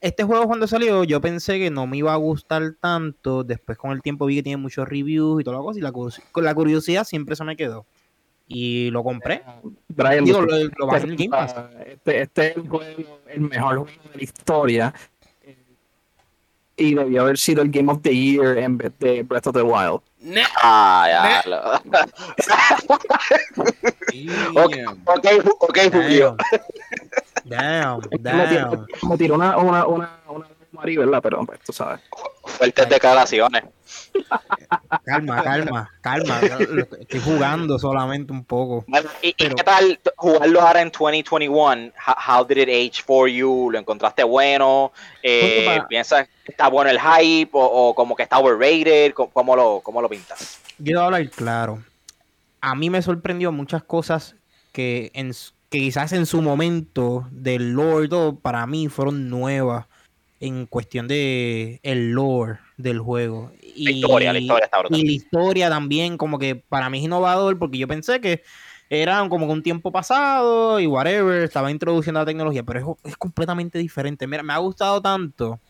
[0.00, 3.44] Este juego cuando salió, yo pensé que no me iba a gustar tanto.
[3.44, 5.78] Después con el tiempo vi que tiene muchos reviews y toda la cosa.
[5.78, 5.82] Y
[6.40, 7.86] la, la curiosidad siempre se me quedó.
[8.52, 9.44] Y lo compré.
[9.86, 10.56] Brian, lo, lo,
[10.96, 11.28] este,
[11.86, 14.94] este, este, es el, juego, el mejor juego de la historia.
[16.76, 19.62] Y debió haber sido el Game of the Year en vez de Breath of the
[19.62, 20.00] Wild.
[20.64, 21.80] Ah, ya.
[24.56, 25.26] ok, ok,
[25.60, 26.36] ok, Julio.
[27.44, 28.84] Damn, damn.
[29.08, 31.20] Me tiró una, una, una, una ¿verdad?
[31.22, 32.00] Pero pues, tú sabes.
[32.44, 33.64] Fuertes declaraciones.
[35.04, 36.40] Calma, calma, calma.
[37.00, 38.84] Estoy jugando solamente un poco.
[39.22, 41.92] ¿Y, qué tal jugarlo ahora en 2021?
[42.28, 43.70] How, did it age for you?
[43.70, 44.92] ¿Lo encontraste bueno?
[45.22, 49.12] Eh, ¿Piensas que está bueno el hype o, como que está overrated?
[49.14, 50.60] ¿Cómo, lo, cómo lo pintas?
[50.96, 51.82] A hablar claro.
[52.60, 54.36] A mí me sorprendió muchas cosas
[54.72, 55.32] que, en,
[55.68, 58.08] que quizás en su momento del lore
[58.40, 59.86] para mí fueron nuevas
[60.40, 63.52] en cuestión de el lore del juego.
[63.62, 67.04] Y, la historia, la historia está Y la historia también, como que para mí es
[67.04, 68.42] innovador, porque yo pensé que
[68.88, 74.26] era como un tiempo pasado y whatever, estaba introduciendo la tecnología, pero es, completamente diferente.
[74.26, 75.60] Mira, me ha gustado tanto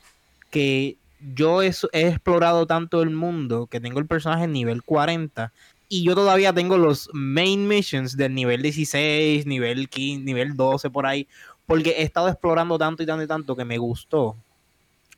[0.50, 0.96] que
[1.34, 5.52] yo he, he, explorado tanto el mundo que tengo el personaje en nivel 40
[5.88, 11.04] y yo todavía tengo los main missions del nivel 16, nivel 15, nivel 12 por
[11.04, 11.26] ahí,
[11.66, 14.36] porque he estado explorando tanto y tanto y tanto que me gustó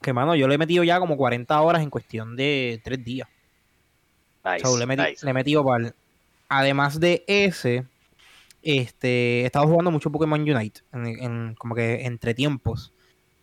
[0.02, 3.28] que, mano, yo le he metido ya como 40 horas en cuestión de 3 días.
[4.44, 5.94] le, he metido para...
[6.48, 7.86] Además de ese,
[8.62, 12.92] este, he estado jugando mucho Pokémon Unite, en, como que entre tiempos.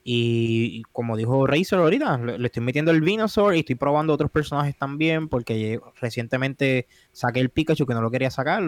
[0.04, 4.78] Y, como dijo Razer ahorita, le, estoy metiendo el Venusaur y estoy probando otros personajes
[4.78, 8.66] también, porque recientemente saqué el Pikachu que no lo quería sacar y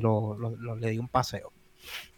[0.00, 0.36] lo,
[0.78, 1.52] le di un paseo.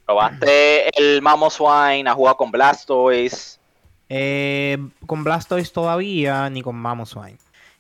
[0.04, 2.08] ¿Probaste el Mamoswine?
[2.08, 3.55] ¿Has jugado con Blastoise?
[4.08, 7.38] Eh, con Blastoise todavía, ni con Mamoswine.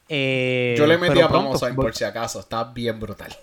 [0.08, 3.36] Eh, yo le metí a Mamoswine por si acaso, está bien brutal.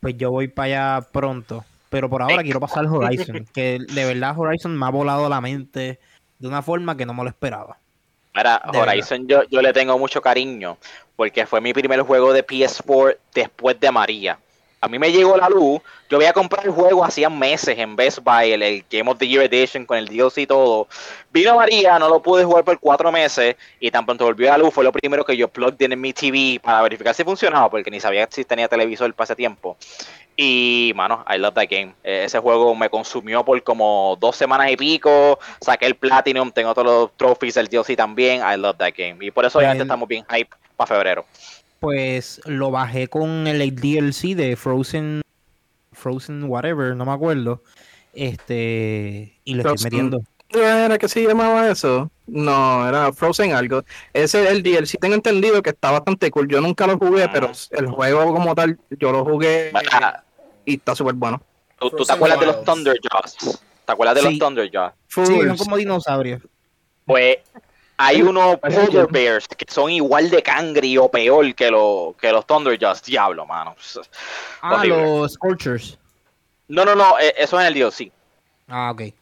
[0.00, 1.64] Pues yo voy para allá pronto.
[1.92, 3.46] Pero por ahora quiero pasar Horizon.
[3.52, 6.00] que de verdad Horizon me ha volado la mente
[6.38, 7.76] de una forma que no me lo esperaba.
[8.32, 10.78] Para Horizon yo, yo le tengo mucho cariño
[11.16, 14.38] porque fue mi primer juego de PS4 después de María.
[14.82, 15.80] A mí me llegó la luz.
[16.10, 19.28] Yo voy a comprar el juego hacía meses en Best Buy, el, Game of the
[19.28, 20.88] Year Edition con el DLC y todo.
[21.32, 24.64] Vino María, no lo pude jugar por cuatro meses y tan pronto volvió a la
[24.64, 24.74] luz.
[24.74, 27.92] Fue lo primero que yo plugged in en mi TV para verificar si funcionaba, porque
[27.92, 29.76] ni sabía si tenía televisor para ese tiempo.
[30.36, 31.94] Y, mano, I love that game.
[32.02, 35.38] E, ese juego me consumió por como dos semanas y pico.
[35.60, 38.40] Saqué el Platinum, tengo todos los trophies del DLC también.
[38.40, 39.24] I love that game.
[39.24, 41.24] Y por eso ya estamos bien hype para febrero
[41.82, 45.20] pues lo bajé con el DLC de Frozen,
[45.90, 47.60] Frozen whatever, no me acuerdo.
[48.14, 50.22] Este, y le estoy metiendo.
[50.50, 52.08] ¿Era que se llamaba eso?
[52.28, 53.82] No, era Frozen algo.
[54.12, 56.46] Ese el DLC tengo entendido que está bastante cool.
[56.46, 59.72] Yo nunca lo jugué, pero el juego como tal, yo lo jugué
[60.64, 61.42] y está súper bueno.
[61.80, 63.60] ¿Tú, te acuerdas de los Thunder Jaws?
[63.84, 64.92] ¿Te acuerdas de los Thunder Jaws?
[65.08, 66.42] Sí, son como dinosaurios.
[67.04, 67.38] Pues
[68.02, 72.46] hay unos Polar Bears que son igual de cangri o peor que, lo, que los
[72.46, 73.06] Thunder Just.
[73.06, 73.76] Diablo, mano.
[74.60, 75.98] Ah, los Scorchers.
[76.68, 77.18] No, no, no.
[77.18, 78.12] E, eso es en el DLC.
[78.68, 79.00] Ah, ok.
[79.00, 79.12] No me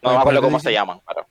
[0.00, 1.00] pues, acuerdo cómo se llaman.
[1.06, 1.26] Pero...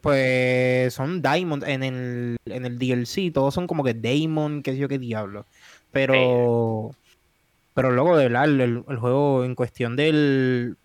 [0.00, 3.32] Pues son Diamond en el, en el DLC.
[3.32, 5.44] Todos son como que Daemon, qué sé yo qué diablo.
[5.90, 6.92] Pero.
[7.74, 10.76] Pero luego, de verdad, el, el juego en cuestión del.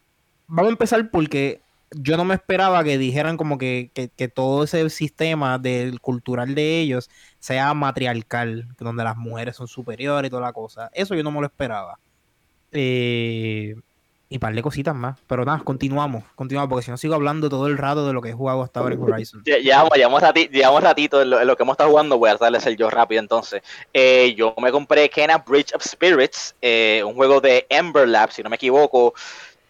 [0.48, 3.92] Vamos a empezar porque yo no me esperaba que dijeran como que,
[4.34, 10.32] todo ese sistema del cultural de ellos sea matriarcal, donde las mujeres son superiores y
[10.32, 10.90] toda la cosa.
[10.94, 12.00] Eso yo no me lo esperaba.
[12.72, 13.76] Eh,
[14.30, 15.20] y par de cositas más.
[15.28, 18.30] Pero nada, continuamos, continuamos, porque si no sigo hablando todo el rato de lo que
[18.30, 19.44] he jugado hasta ahora en Horizon.
[19.44, 22.90] Llevamos, llevamos, llevamos ratito en lo, que hemos estado jugando, voy a darles el yo
[22.90, 23.62] rápido entonces.
[23.94, 28.44] Eh, yo me compré Kena Bridge of Spirits, eh, un juego de Ember Lab, si
[28.44, 29.14] no me equivoco.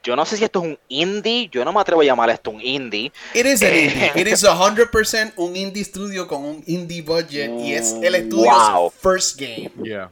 [0.08, 2.50] Yo no sé si esto es un indie, yo no me atrevo a llamar esto
[2.50, 3.12] un indie.
[3.34, 4.12] It is an indie.
[4.16, 9.38] It is 100% un indie studio con un indie budget y es el estudio first
[9.38, 9.70] game.
[9.84, 10.10] Yeah.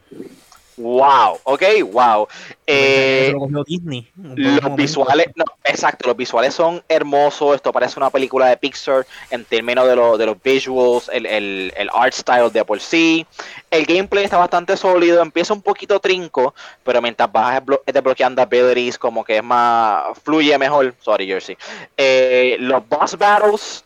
[0.78, 2.28] Wow, ok, wow.
[2.68, 7.56] Eh, los visuales, no, exacto, los visuales son hermosos.
[7.56, 11.74] Esto parece una película de Pixar en términos de, lo, de los visuals, el, el,
[11.78, 13.26] el, art style de por sí.
[13.72, 19.24] El gameplay está bastante sólido, empieza un poquito trinco, pero mientras vas desbloqueando abilities, como
[19.24, 20.94] que es más, fluye mejor.
[21.00, 21.58] Sorry, Jersey.
[21.96, 23.85] Eh, los boss battles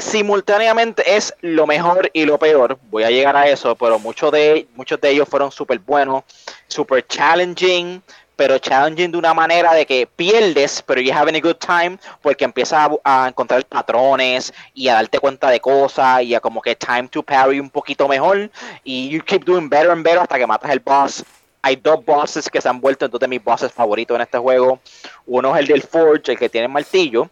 [0.00, 2.78] simultáneamente es lo mejor y lo peor.
[2.90, 6.24] Voy a llegar a eso, pero muchos de, muchos de ellos fueron súper buenos,
[6.68, 8.02] súper challenging,
[8.40, 12.44] pero challenging de una manera de que pierdes, pero you're having a good time, porque
[12.44, 17.08] empiezas a, encontrar patrones y a darte cuenta de cosas y a como que time
[17.08, 18.50] to parry un poquito mejor.
[18.82, 21.22] Y you keep doing better and better hasta que matas el boss.
[21.60, 24.80] Hay dos bosses que se han vuelto dos de mis bosses favoritos en este juego.
[25.26, 27.28] Uno es el del Forge, el que tiene el martillo,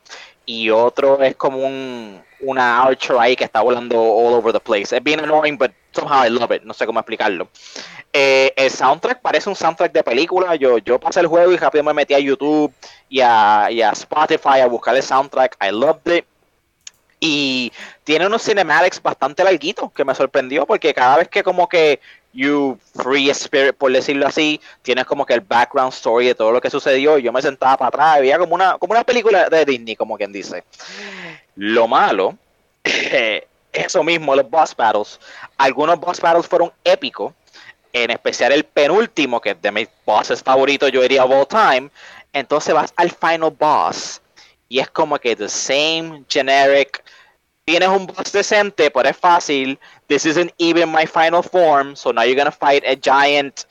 [0.49, 4.97] y otro es como un, una Archer ahí que está volando all over the place.
[4.97, 6.63] Es bien annoying, but somehow I love it.
[6.63, 7.49] No sé cómo explicarlo.
[8.15, 10.57] Eh, el soundtrack parece un soundtrack de película.
[10.57, 12.73] Yo, yo pasé el juego y rápido me metí a YouTube
[13.11, 15.59] y a, y a Spotify a buscar el soundtrack.
[15.63, 16.25] I loved it.
[17.21, 17.71] Y
[18.05, 22.01] tiene unos cinematics bastante larguitos que me sorprendió porque cada vez que como que
[22.33, 26.61] you free spirit, por decirlo así, tienes como que el background story de todo lo
[26.61, 29.65] que sucedió y yo me sentaba para atrás veía como una, como una película de
[29.65, 30.65] Disney, como quien dice.
[31.57, 32.37] Lo malo,
[33.73, 35.21] eso mismo, los boss battles.
[35.57, 37.33] Algunos boss battles fueron épicos,
[37.93, 41.91] en especial el penúltimo, que es de mis bosses favoritos, yo diría of all time.
[42.33, 44.21] Entonces vas al final boss
[44.69, 47.03] y es como que the same generic.
[47.65, 49.79] Tienes un boss decente, pero es fácil.
[50.09, 53.67] This isn't even my final form, so now you're gonna fight a giant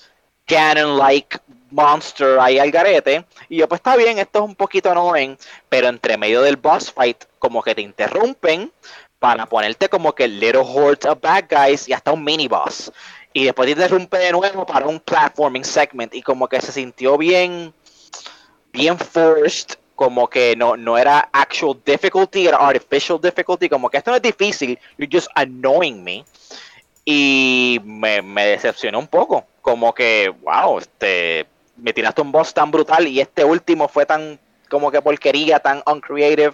[0.48, 1.40] Ganon-like
[1.72, 3.26] monster ahí al garete.
[3.50, 5.38] Y yo, pues está bien, esto es un poquito annoying,
[5.70, 8.72] pero entre medio del boss fight, como que te interrumpen
[9.20, 12.92] para ponerte como que little horde of bad guys y hasta un mini boss.
[13.34, 17.18] Y después te interrumpe de nuevo para un platforming segment y como que se sintió
[17.18, 17.74] bien,
[18.72, 24.12] bien forced como que no, no era actual difficulty, era artificial difficulty, como que esto
[24.12, 26.24] no es difícil, you're just annoying me.
[27.04, 32.70] Y me, me decepcionó un poco, como que, wow, este, me tiraste un boss tan
[32.70, 36.54] brutal y este último fue tan, como que porquería, tan uncreative.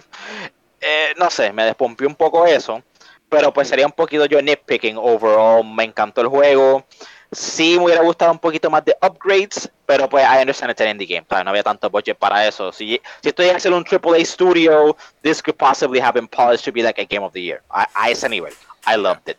[0.80, 2.82] Eh, no sé, me despompió un poco eso,
[3.28, 6.86] pero pues sería un poquito yo nitpicking overall, me encantó el juego.
[7.32, 10.88] Sí me hubiera gustado un poquito más de upgrades, pero pues I understand it's an
[10.88, 11.26] indie game.
[11.44, 12.72] No había tanto budget para eso.
[12.72, 16.82] Si, si estoy haciendo un AAA studio, this could possibly have been polished to be
[16.82, 17.62] like a game of the year.
[17.70, 18.52] A, ese nivel.
[18.86, 19.38] I loved it.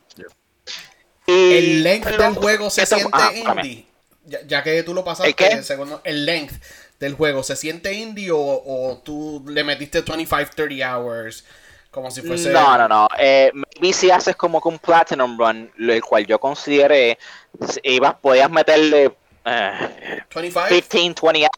[1.27, 3.85] el length del juego se siente ah, indie.
[4.47, 6.61] Ya, que tú lo pasaste ¿El segundo, el length
[6.99, 11.45] del juego, ¿se siente indie o, o tú le metiste 25, 30 hours?
[11.95, 12.51] Como si fuese.
[12.51, 13.07] No, no, no.
[13.17, 17.17] Eh, maybe si haces como que un Platinum Run, el cual yo consideré,
[17.83, 19.15] ibas, podías meterle.
[19.45, 20.67] 25?
[20.67, 21.49] 15, 20.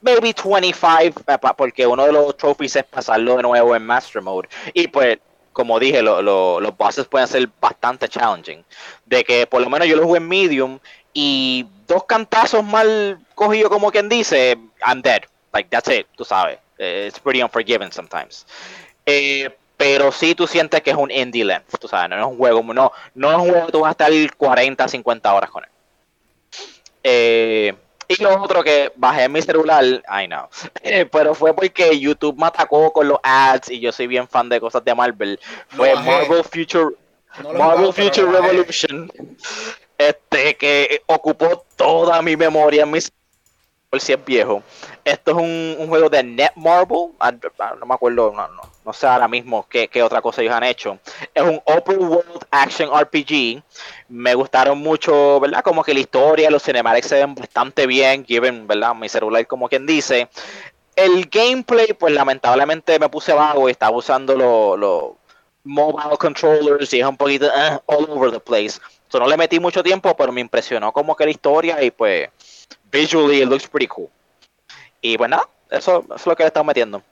[0.00, 4.48] maybe 25, eh, porque uno de los trophies es pasarlo de nuevo en Master Mode.
[4.74, 5.18] Y pues,
[5.52, 8.64] como dije, los bosses pueden ser bastante challenging.
[9.06, 10.80] De que por lo menos yo lo jugué en Medium
[11.12, 15.22] y dos cantazos mal cogidos, como quien dice, I'm dead.
[15.52, 16.58] Like, that's it, tú sabes.
[16.78, 18.44] Eh, it's pretty unforgiving sometimes.
[19.10, 22.36] Eh, pero sí tú sientes que es un indie length, tú sabes, no es un
[22.36, 25.64] juego, no, no es un juego que tú vas a estar 40, 50 horas con
[25.64, 25.70] él.
[27.02, 27.74] Eh,
[28.06, 30.48] y lo otro que bajé en mi celular, I know,
[30.82, 34.50] eh, pero fue porque YouTube me atacó con los ads y yo soy bien fan
[34.50, 35.40] de cosas de Marvel.
[35.68, 36.94] Fue Marvel Future,
[37.56, 39.10] Marvel Future Revolution,
[39.96, 43.10] este que ocupó toda mi memoria en mis
[43.88, 44.62] por si es viejo.
[45.04, 47.12] Esto es un, juego de Netmarble.
[47.18, 50.54] Ah, ah, no me acuerdo, no, no, no sé ahora mismo qué, otra cosa ellos
[50.54, 50.98] han hecho.
[51.34, 53.62] Es un Open World Action RPG.
[54.08, 55.62] Me gustaron mucho, ¿verdad?
[55.62, 58.94] Como que la historia, los cinematics se ven bastante bien, given, ¿verdad?
[58.94, 60.30] Mi celular, como quien dice.
[60.96, 65.16] El gameplay, pues lamentablemente me puse vago y estaba usando los
[65.64, 68.80] mobile controllers y es un poquito eh, all over the place.
[69.10, 72.30] So, no le metí mucho tiempo, pero me impresionó como que la historia y pues
[72.90, 74.08] visually it looks pretty cool.
[75.02, 75.30] Y pues
[75.70, 77.02] eso, es lo que le estamos metiendo.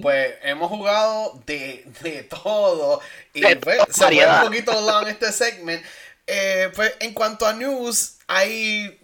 [0.00, 3.00] Pues hemos jugado de, de todo.
[3.32, 5.84] Y pues, se fue un poquito long este segment.
[6.26, 8.98] Eh, pues en cuanto a news, hay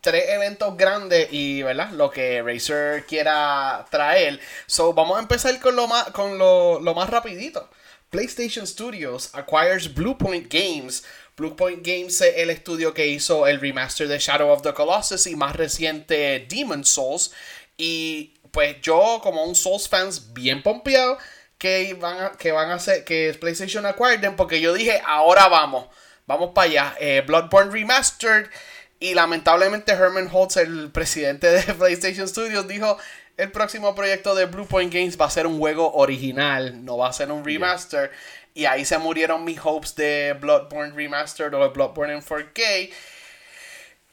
[0.00, 1.90] tres eventos grandes y, ¿verdad?
[1.90, 4.40] Lo que Razer quiera traer.
[4.66, 7.68] So, vamos a empezar con lo más, con lo, lo más rapidito.
[8.10, 11.02] PlayStation Studios acquires Bluepoint Games
[11.36, 15.34] Bluepoint Games es el estudio que hizo el remaster de Shadow of the Colossus y
[15.34, 17.32] más reciente Demon Souls.
[17.76, 21.18] Y pues yo, como un Souls fans bien pompeado,
[21.58, 25.88] que van a, que van a hacer que PlayStation acquired porque yo dije, ahora vamos,
[26.26, 26.96] vamos para allá.
[27.00, 28.48] Eh, Bloodborne Remastered.
[29.00, 32.96] Y lamentablemente Herman Holtz, el presidente de PlayStation Studios, dijo,
[33.36, 37.12] el próximo proyecto de Bluepoint Games va a ser un juego original, no va a
[37.12, 38.12] ser un remaster.
[38.54, 42.92] Y ahí se murieron mis hopes de Bloodborne Remastered o de Bloodborne en 4K.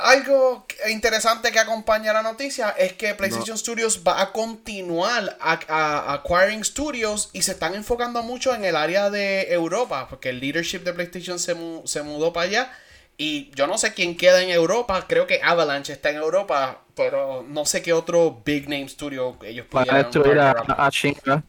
[0.03, 6.63] Algo interesante que acompaña la noticia es que PlayStation Studios va a continuar a, acquiring
[6.63, 10.93] studios y se están enfocando mucho en el área de Europa, porque el leadership de
[10.93, 12.71] PlayStation se, se mudó para allá.
[13.17, 17.45] Y yo no sé quién queda en Europa, creo que Avalanche está en Europa, pero
[17.47, 20.09] no sé qué otro big name studio ellos pudieran.
[20.11, 20.91] Para a, a,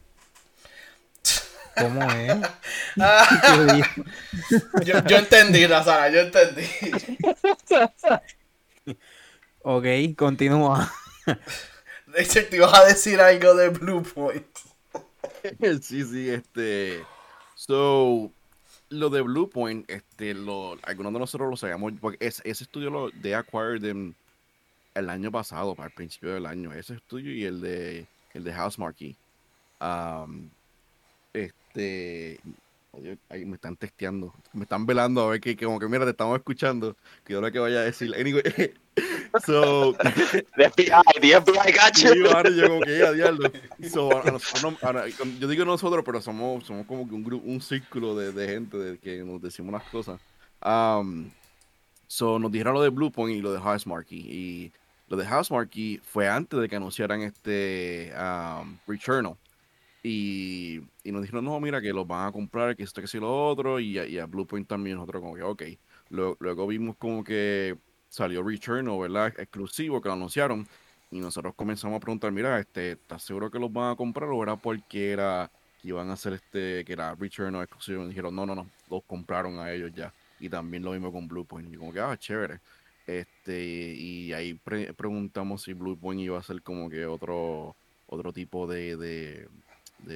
[1.75, 2.35] ¿Cómo es?
[4.85, 6.67] yo, yo, entendí, Razara, yo entendí.
[9.61, 9.85] ok,
[10.17, 10.91] continúa.
[12.07, 14.45] De hecho, te ibas a decir algo de Blue Point.
[15.81, 17.03] sí, sí, este.
[17.55, 18.31] So,
[18.89, 23.09] lo de Blue Point, este, lo, algunos de nosotros lo sabíamos, porque ese, estudio lo
[23.09, 24.13] de Acquired
[24.95, 26.71] el año pasado, para el principio del año.
[26.73, 29.15] Ese estudio y el de el de House Marquee.
[29.81, 30.49] Um,
[31.33, 32.39] Este,
[33.29, 36.37] ahí me están testeando, me están velando a ver que, como que mira, te estamos
[36.37, 38.13] escuchando, que ahora que vaya a decir.
[38.15, 38.43] Anyway,
[39.45, 39.93] so,
[40.57, 42.13] the FBI, the FBI got you.
[42.15, 43.51] yo como que diablo.
[43.89, 44.09] So,
[45.39, 48.77] yo digo nosotros, pero somos, somos como que un grupo, un círculo de, de gente
[48.77, 50.19] de que nos decimos las cosas.
[50.63, 51.31] Um,
[52.07, 54.15] so, nos dijeron lo de Bluepoint y lo de Housemarque.
[54.15, 54.71] Y
[55.09, 59.35] lo de Housemarque fue antes de que anunciaran este um, Returnal.
[60.03, 63.19] Y, y, nos dijeron, no, mira, que los van a comprar, que esto, que sí,
[63.19, 63.79] lo otro.
[63.79, 65.63] Y, y a Bluepoint también, nosotros como que, ok.
[66.09, 67.77] Luego, luego vimos como que
[68.09, 69.33] salió Returnal, ¿verdad?
[69.39, 70.67] Exclusivo que lo anunciaron.
[71.09, 74.43] Y nosotros comenzamos a preguntar, mira, este, ¿estás seguro que los van a comprar o
[74.43, 75.49] era porque era
[75.81, 78.03] que iban a hacer este, que era Returnal exclusivo?
[78.03, 81.25] Y dijeron, no, no, no, los compraron a ellos ya y también lo mismo con
[81.25, 81.73] Bluepoint.
[81.73, 82.59] Y como que, ah, chévere.
[83.07, 87.75] Este, y ahí preguntamos si Bluepoint iba a ser como que otro,
[88.07, 89.47] otro tipo de, de,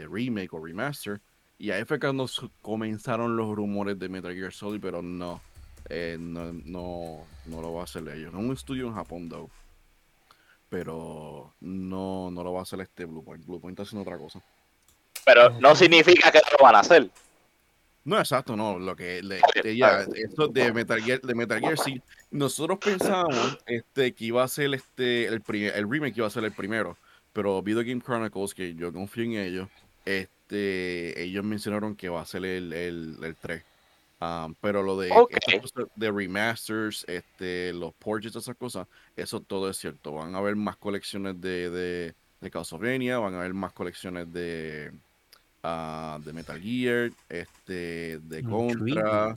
[0.07, 1.19] remake o remaster.
[1.59, 2.29] Y ahí fue cuando
[2.61, 5.41] comenzaron los rumores de Metal Gear Solid, pero no,
[5.89, 8.29] eh, no, no, no, lo va a hacer ellos.
[8.29, 9.49] Es un estudio en Japón, though.
[10.69, 13.45] Pero no, no lo va a hacer este Bluepoint.
[13.45, 14.41] Bluepoint está haciendo otra cosa.
[15.25, 17.09] Pero no significa que lo van a hacer.
[18.03, 18.79] No, exacto, no.
[18.79, 19.41] Lo que le,
[19.75, 22.01] ya, esto de Metal Gear, de Metal Gear sí.
[22.31, 26.53] Nosotros pensábamos este, que iba a ser este, el, el remake iba a ser el
[26.53, 26.97] primero.
[27.37, 29.69] Pero Video Game Chronicles, que yo confío en ellos,
[30.05, 33.63] este, ellos mencionaron que va a ser el, el, el 3.
[34.19, 35.13] Um, pero lo de,
[35.95, 40.13] de remasters, este, los ports, esas cosas, eso todo es cierto.
[40.13, 44.91] Van a haber más colecciones de, de, de Castlevania, van a haber más colecciones de,
[45.69, 49.35] Ah, de Metal Gear, este, de Contra.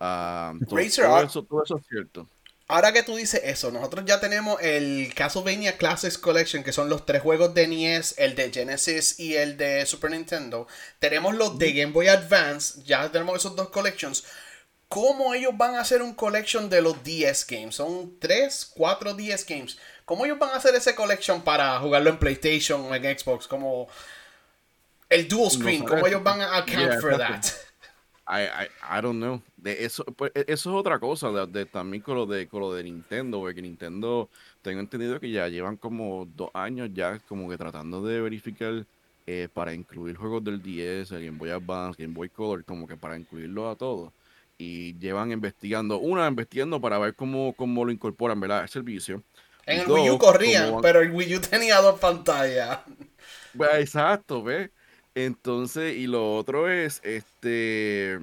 [0.00, 2.28] Uh, todo, eso, todo eso es cierto.
[2.66, 7.04] Ahora que tú dices eso, nosotros ya tenemos el Castlevania Classics Collection, que son los
[7.04, 10.66] tres juegos de NES, el de Genesis y el de Super Nintendo.
[10.98, 14.24] Tenemos los de Game Boy Advance, ya tenemos esos dos collections.
[14.88, 17.74] ¿Cómo ellos van a hacer un collection de los DS games?
[17.74, 19.76] Son tres, cuatro DS games.
[20.06, 23.46] ¿Cómo ellos van a hacer ese collection para jugarlo en PlayStation o en Xbox?
[23.46, 23.88] Como
[25.10, 27.44] el dual screen, ¿cómo ellos van a account for that?
[28.26, 29.42] I, I, I don't know.
[29.56, 32.72] De eso, pues, e, eso es otra cosa, de, también con lo de, con lo
[32.74, 34.28] de Nintendo, porque Nintendo,
[34.62, 38.86] tengo entendido que ya llevan como dos años ya como que tratando de verificar
[39.26, 42.96] eh, para incluir juegos del DS, el Game Boy Advance, Game Boy Color, como que
[42.96, 44.12] para incluirlo a todos.
[44.56, 48.62] Y llevan investigando, una, investigando para ver cómo, cómo lo incorporan, ¿verdad?
[48.62, 49.22] El servicio.
[49.66, 52.80] En el Wii U corrían, pero el Wii U tenía dos pantallas.
[53.56, 54.70] Pues, exacto, ¿ves?
[55.14, 58.18] Entonces, y lo otro es, este,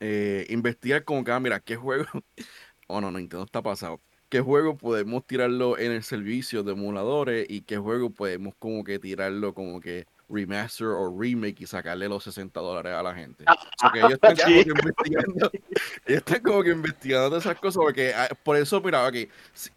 [0.00, 2.06] eh, investigar como que, ah, mira, ¿qué juego?
[2.86, 4.00] oh, no, no, Nintendo está pasado.
[4.28, 8.98] ¿Qué juego podemos tirarlo en el servicio de emuladores y qué juego podemos como que
[8.98, 13.44] tirarlo como que remaster o remake y sacarle los 60 dólares a la gente?
[13.80, 15.52] Porque ellos están como que investigando,
[16.06, 19.28] ellos están como que investigando esas cosas porque ah, por eso, mira, aquí,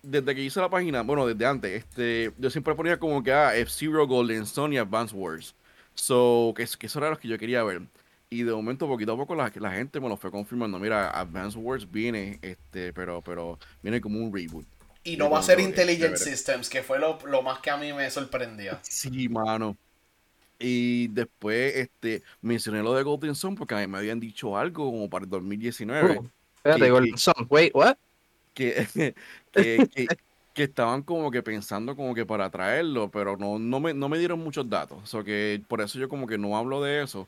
[0.01, 3.55] desde que hice la página, bueno, desde antes, este, yo siempre ponía como que, ah,
[3.55, 5.53] F-Zero, Golden Sun y Advance Wars.
[5.97, 7.81] So, que, que eso era lo que yo quería ver.
[8.29, 10.79] Y de momento, poquito a poco, la, la gente me lo fue confirmando.
[10.79, 14.65] Mira, Advanced Wars viene, este, pero, pero viene como un reboot.
[15.03, 17.93] Y no va a ser Intelligent Systems, que fue lo, lo, más que a mí
[17.93, 18.77] me sorprendió.
[18.81, 19.77] Sí, mano.
[20.59, 24.91] Y después este, mencioné lo de Golden Sun porque a mí me habían dicho algo
[24.91, 26.19] como para el 2019.
[26.57, 27.95] espérate, Golden Sun, wait, what?
[28.53, 28.85] Que,
[29.53, 30.07] que,
[30.57, 34.17] que, estaban como que pensando como que para traerlo, pero no, no, me, no me
[34.17, 35.13] dieron muchos datos.
[35.13, 37.27] O que por eso yo como que no hablo de eso.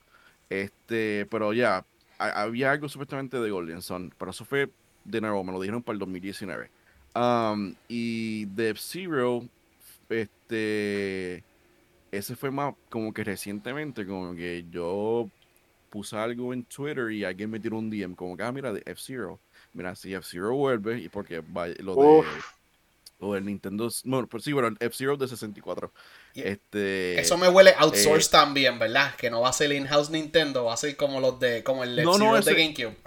[0.50, 1.86] Este, pero ya,
[2.18, 4.70] había algo supuestamente de Golden Sun, pero eso fue
[5.06, 6.70] de nuevo, me lo dijeron para el 2019.
[7.16, 9.44] Um, y de Zero,
[10.10, 11.44] este,
[12.12, 15.30] ese fue más como que recientemente, como que yo
[15.90, 18.82] puse algo en Twitter y alguien me tiró un DM, como que, ah, mira, de
[18.86, 19.40] F-Zero.
[19.74, 21.44] Mira, si F-Zero vuelve, y porque
[21.80, 22.24] lo de
[23.20, 25.92] o el Nintendo, bueno, pues sí, bueno, el F-Zero de 64.
[26.36, 29.16] Este, Eso me huele outsource eh, también, ¿verdad?
[29.16, 32.00] Que no va a ser in-house Nintendo, va a ser como los de como el
[32.00, 32.98] F-Zero de GameCube.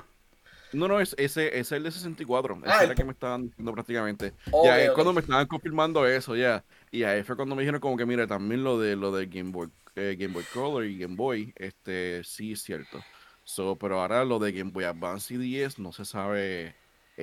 [0.72, 2.60] No, no, es, ese, es el de 64.
[2.64, 4.32] Ah, ese era el que me estaban diciendo prácticamente.
[4.64, 6.64] ya es cuando me estaban confirmando eso, ya.
[6.90, 9.50] Y ahí fue cuando me dijeron como que, mira, también lo de lo de Game
[9.50, 13.02] Boy, eh, Game Boy Color y Game Boy, este, sí es cierto.
[13.44, 16.74] So, pero ahora lo de Game Boy Advance y 10 no se sabe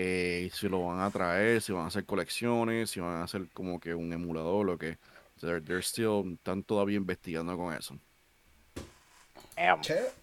[0.02, 3.47] eh, si lo van a traer, si van a hacer colecciones, si van a hacer
[3.54, 4.97] como que un emulador, lo que.
[5.41, 7.97] They're, still, están todavía investigando con eso.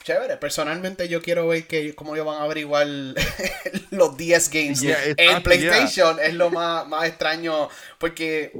[0.02, 2.86] Chévere, personalmente yo quiero ver que cómo ellos van a averiguar
[3.90, 4.82] los 10 games.
[4.82, 7.68] en PlayStation es lo más, más extraño
[7.98, 8.52] porque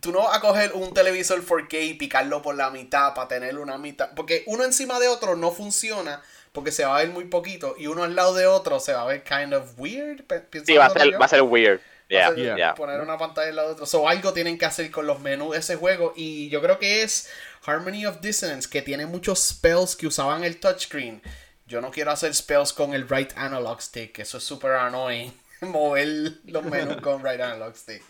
[0.00, 3.58] tú no vas a coger un televisor 4K y picarlo por la mitad para tener
[3.58, 4.10] una mitad.
[4.14, 7.74] Porque uno encima de otro no funciona porque se va a ver muy poquito.
[7.78, 10.24] Y uno al lado de otro se va a ver kind of weird.
[10.64, 11.80] Sí, va a, ser, va a ser weird.
[12.08, 13.86] Yeah, Poner una pantalla al lado de otro.
[13.86, 16.14] So, algo tienen que hacer con los menús de ese juego.
[16.16, 17.28] Y yo creo que es
[17.66, 21.22] Harmony of Dissonance, que tiene muchos spells que usaban el touchscreen.
[21.66, 24.18] Yo no quiero hacer spells con el right analog stick.
[24.18, 25.32] Eso es super annoying.
[25.60, 28.02] Mover los menús con right analog stick.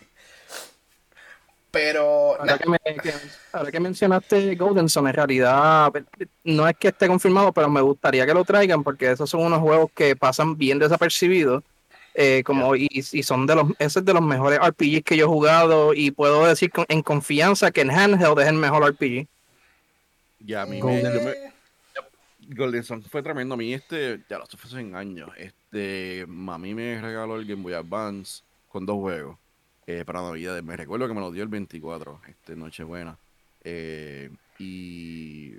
[1.71, 2.39] Pero.
[2.39, 5.91] Ahora que, mencionaste Golden Sun, en realidad
[6.43, 9.59] no es que esté confirmado, pero me gustaría que lo traigan porque esos son unos
[9.59, 11.63] juegos que pasan bien desapercibidos.
[12.15, 12.89] Eh, como y,
[13.23, 16.45] son de los ese es de los mejores RPGs que yo he jugado y puedo
[16.45, 19.27] decir en confianza que en handheld es el mejor RPG.
[20.39, 21.35] Ya, a mí Golden.
[22.47, 23.53] Golden Sun fue tremendo.
[23.53, 25.29] A mí este, ya lo hace en años.
[25.37, 29.37] Este, a mí me regaló el Game Boy Advance con dos juegos
[29.89, 30.61] eh, para Navidad.
[30.61, 33.17] Me recuerdo que me lo dio el 24, este, Nochebuena.
[33.63, 34.29] Eh,
[34.59, 35.55] y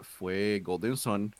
[0.00, 1.34] fue Golden Sun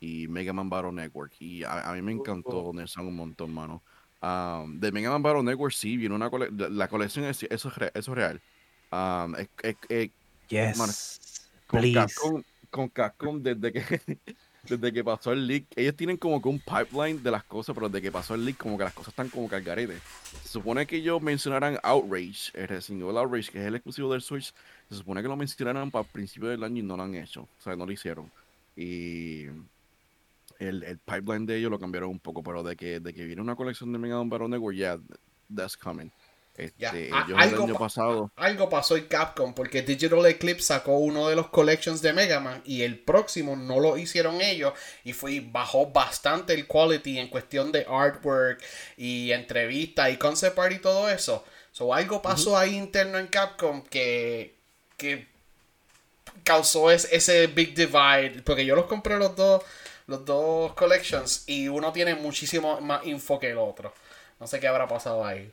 [0.00, 1.32] y Mega Man Battle Network.
[1.38, 3.82] Y a, mí me encantó Golden Sun un montón, mano.
[4.20, 6.28] Um, de Mega Man Battle Network sí, viene una
[6.70, 8.42] la colección, eso, es, eso real.
[8.90, 9.36] Um,
[10.48, 11.40] yes.
[11.68, 14.00] con, con Capcom desde que
[14.68, 15.66] desde que pasó el leak.
[15.76, 18.56] Ellos tienen como que un pipeline de las cosas, pero desde que pasó el leak,
[18.56, 19.98] como que las cosas están como que al garete.
[20.42, 24.52] Se supone que ellos mencionaran Outrage, el Resident Outrage, que es el exclusivo del Switch.
[24.88, 27.42] Se supone que lo mencionaran para el principio del año y no lo han hecho.
[27.42, 28.30] O sea, no lo hicieron.
[28.76, 29.46] Y
[30.58, 33.42] el, el pipeline de ellos lo cambiaron un poco, pero de que, de que viene
[33.42, 34.98] una colección de Mega Man Battle Network, yeah,
[35.54, 36.10] that's coming.
[36.56, 38.30] Este, algo, pasado.
[38.36, 42.62] algo pasó en Capcom porque Digital Eclipse sacó uno de los collections de Mega Man
[42.64, 44.72] y el próximo no lo hicieron ellos
[45.04, 48.62] y fue bajó bastante el quality en cuestión de artwork
[48.96, 51.44] y entrevista y concept art y todo eso.
[51.72, 54.54] So, algo pasó ahí interno en Capcom que,
[54.96, 55.28] que
[56.42, 59.62] causó ese big divide porque yo los compré los dos
[60.06, 63.92] los dos collections y uno tiene muchísimo más info que el otro.
[64.40, 65.52] No sé qué habrá pasado ahí.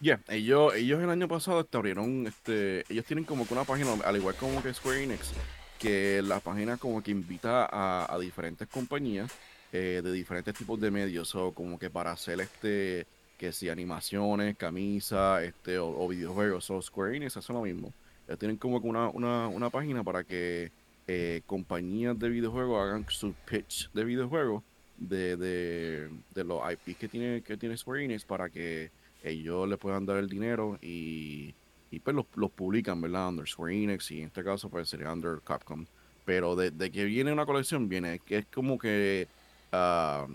[0.00, 3.94] Yeah, ellos, ellos el año pasado este, abrieron, este, ellos tienen como que una página,
[4.04, 5.32] al igual como que Square Enix,
[5.76, 9.32] que la página como que invita a, diferentes compañías
[9.72, 14.56] eh, de diferentes tipos de medios, o como que para hacer este, que si animaciones,
[14.56, 17.92] camisas, este, o, videojuegos, o Square Enix hace lo mismo.
[18.28, 20.70] Ellos tienen como que una, una, una página para que
[21.08, 24.62] eh, compañías de videojuegos hagan su pitch de videojuegos
[24.96, 28.90] de, de, de los IPs que tiene, que tiene Square Enix para que
[29.22, 31.54] ellos le puedan dar el dinero y,
[31.90, 33.28] y pues los, los, publican, ¿verdad?
[33.28, 35.86] Under Square Enix y en este caso pues sería under Capcom.
[36.24, 39.26] Pero de, que viene una colección, viene, que es como que
[39.72, 40.30] uh,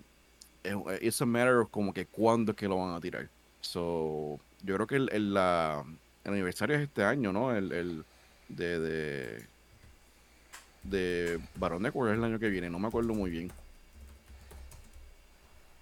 [1.01, 3.29] it's a matter of como que cuándo es que lo van a tirar.
[3.61, 5.83] So, yo creo que el, la,
[6.23, 7.55] el aniversario es este año, ¿no?
[7.55, 8.05] El, el
[8.49, 9.45] de, de,
[10.83, 13.51] de Baron Network es el año que viene, no me acuerdo muy bien.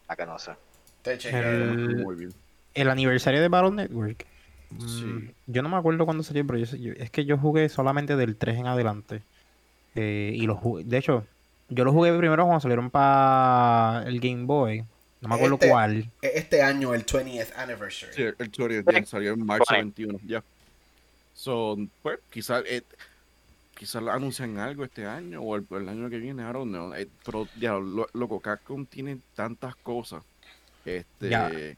[0.10, 0.52] Acá no sé.
[1.04, 1.18] Te
[2.04, 2.34] Muy bien
[2.74, 4.26] el aniversario de Battle Network.
[4.72, 8.60] Mm, yo no me acuerdo cuándo salió, pero es que yo jugué solamente del 3
[8.60, 9.22] en adelante.
[9.96, 11.26] Eh, y lo de hecho,
[11.70, 14.86] yo lo jugué primero cuando salieron para el Game Boy.
[15.20, 16.10] No me acuerdo este, cuál.
[16.22, 18.14] E, este año, el 20th anniversary.
[18.14, 20.44] Sí, el 20th, salió en marzo 21, ya.
[21.34, 22.84] So, pues, quizás eh,
[23.76, 26.94] quizás anuncian algo este año o el, año que viene, I don't know.
[26.94, 30.24] Eh, pero, ya, lo, loco, Capcom tiene tantas cosas.
[30.86, 31.78] Este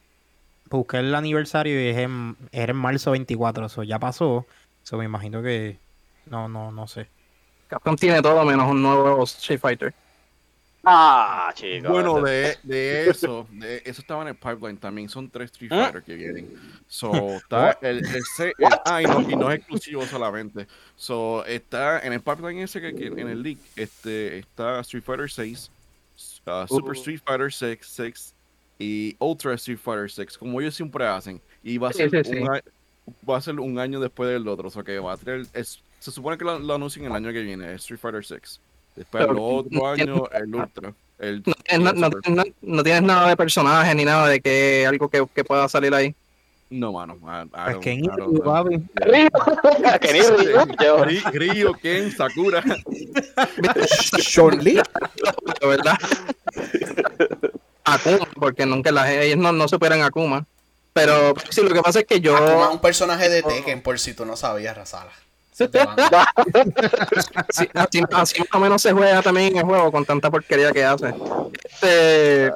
[0.78, 4.46] busqué el aniversario y es en, era en marzo 24, eso ya pasó.
[4.84, 5.78] Eso me imagino que.
[6.26, 7.08] No, no, no sé.
[7.68, 9.94] Capcom tiene todo menos un nuevo Street Fighter.
[10.86, 11.90] Ah, chicos.
[11.90, 15.08] Bueno, de, de eso, de eso estaba en el pipeline también.
[15.08, 15.76] Son tres Street ¿Eh?
[15.76, 16.54] Fighter que vienen.
[16.88, 18.24] So, está el, el,
[18.86, 20.68] ah, y no, y no, es exclusivo solamente.
[20.98, 25.32] So, está en el pipeline ese que, que en el leak, este, está Street Fighter
[25.32, 25.72] 6,
[26.48, 26.94] uh, Super uh.
[26.94, 28.33] Street Fighter 6, 6
[28.80, 31.42] y Ultra Street Fighter 6, como ellos siempre hacen.
[31.64, 32.62] Y va a ser, un,
[33.30, 34.68] va a ser un año después del otro.
[34.68, 35.46] O sea que va a tener.
[35.46, 38.60] se supone que lo, lo, anuncian el año que viene, Street Fighter 6.
[38.96, 40.94] Después el otro año, el Ultra.
[41.20, 45.94] El, no, tienes nada de personaje ni nada de que algo que, que pueda salir
[45.94, 46.16] ahí.
[46.74, 47.18] No, mano.
[47.70, 48.02] Es Ken
[51.32, 52.64] Ryo, Ken, Sakura.
[54.20, 54.82] Sean Lee.
[55.62, 55.98] ¿Verdad?
[57.84, 60.46] Akuma, porque nunca las, ellos no, no superan a Akuma.
[60.94, 62.36] Pero sí, lo que pasa es que yo.
[62.36, 65.12] Akuma es un personaje de Tekken, por si tú no sabías, Razala.
[67.50, 71.14] así, así, más o menos se juega también el juego con tanta porquería que hace.
[71.64, 72.52] Este,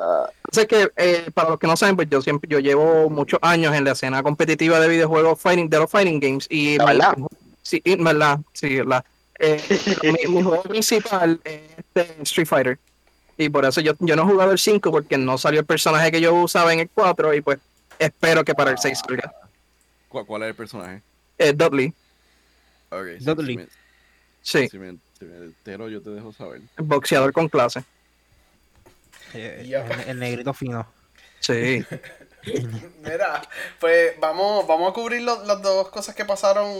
[0.51, 3.75] sé que eh, para los que no saben, pues yo siempre yo llevo muchos años
[3.75, 7.15] en la escena competitiva de videojuegos fighting, de los fighting games y ¿verdad?
[7.61, 9.05] sí, verdad, sí, verdad.
[9.39, 9.61] Eh,
[10.01, 12.79] mi, mi, juego principal es este Street Fighter.
[13.37, 16.11] Y por eso yo, yo no he jugado el 5 porque no salió el personaje
[16.11, 17.59] que yo usaba en el 4 y pues
[17.99, 19.31] espero que para el 6 salga.
[20.09, 21.01] ¿Cuál, cuál es el personaje?
[21.37, 21.93] Eh, Dudley.
[22.89, 23.55] Okay, Dudley.
[23.55, 23.67] Si me,
[24.41, 26.61] Sí, si me, si me entero, yo te dejo saber.
[26.77, 27.83] boxeador con clase.
[29.33, 30.87] Eh, el, el negrito fino.
[31.39, 31.85] Sí.
[33.03, 33.41] Mira,
[33.79, 36.73] pues vamos, vamos a cubrir lo- las dos cosas que pasaron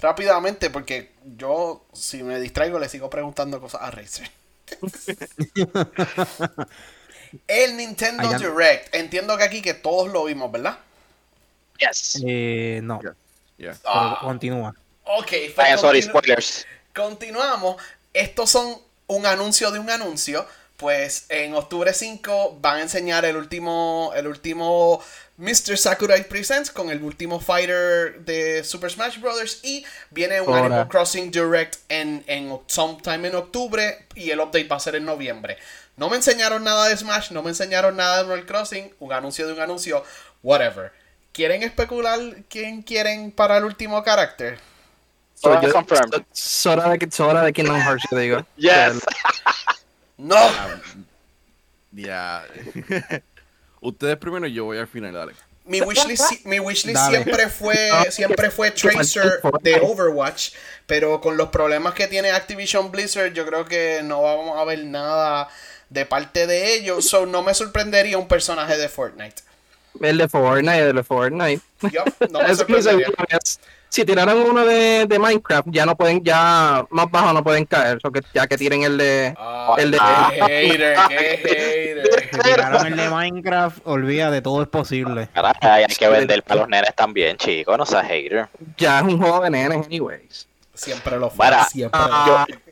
[0.00, 4.30] rápidamente porque yo, si me distraigo, le sigo preguntando cosas a Razer.
[7.48, 8.94] El Nintendo Allá- Direct.
[8.94, 10.78] Entiendo que aquí que todos lo vimos, ¿verdad?
[11.78, 12.22] Yes.
[12.24, 13.14] Eh, no, pero
[13.84, 14.74] Ah, continúa.
[15.04, 15.32] ok,
[15.78, 16.66] sorry, spoilers.
[16.94, 17.82] Continuamos.
[18.12, 20.46] Estos son un anuncio de un anuncio.
[20.76, 25.00] Pues en octubre 5 van a enseñar el último, el último
[25.36, 25.78] Mr.
[25.78, 29.60] Sakurai Presents con el último fighter de Super Smash Bros.
[29.62, 30.52] Y viene un.
[30.52, 35.04] Animal Crossing Direct en, en sometime en octubre y el update va a ser en
[35.04, 35.58] noviembre.
[35.96, 39.46] No me enseñaron nada de Smash, no me enseñaron nada de Animal Crossing, un anuncio
[39.46, 40.02] de un anuncio,
[40.42, 40.92] whatever.
[41.32, 42.18] ¿Quieren especular
[42.48, 44.58] quién quieren para el último carácter?
[45.34, 48.46] So, hora de, es hora de Kingdom Hearts, yo digo.
[48.56, 49.02] Yes.
[50.24, 50.36] No.
[50.38, 50.68] Ah,
[51.92, 52.44] Ya.
[53.80, 55.34] Ustedes primero y yo voy al final, dale.
[55.66, 57.76] Mi wishlist, mi wishlist siempre fue
[58.10, 60.52] siempre fue Tracer de Overwatch,
[60.86, 64.84] pero con los problemas que tiene Activision Blizzard, yo creo que no vamos a ver
[64.84, 65.48] nada
[65.90, 69.42] de parte de ellos, so no me sorprendería un personaje de Fortnite.
[70.00, 71.62] El de Fortnite, el de Fortnite.
[71.92, 73.08] Yo, no me sorprendería.
[73.94, 78.00] Si tiraran uno de, de Minecraft, ya no pueden, ya más bajo no pueden caer,
[78.02, 82.30] so que, ya que tiren el de Ah, el de qué hater, qué hater.
[82.34, 85.28] Si tiraron el de Minecraft, olvida de todo es posible.
[85.32, 88.48] Caray, hay que vender para los nenes también, chicos, no seas hater.
[88.76, 90.48] ya es un juego de nenes anyways.
[90.74, 91.64] Siempre lo fue, Para.
[91.66, 92.63] siempre lo Ah, fue.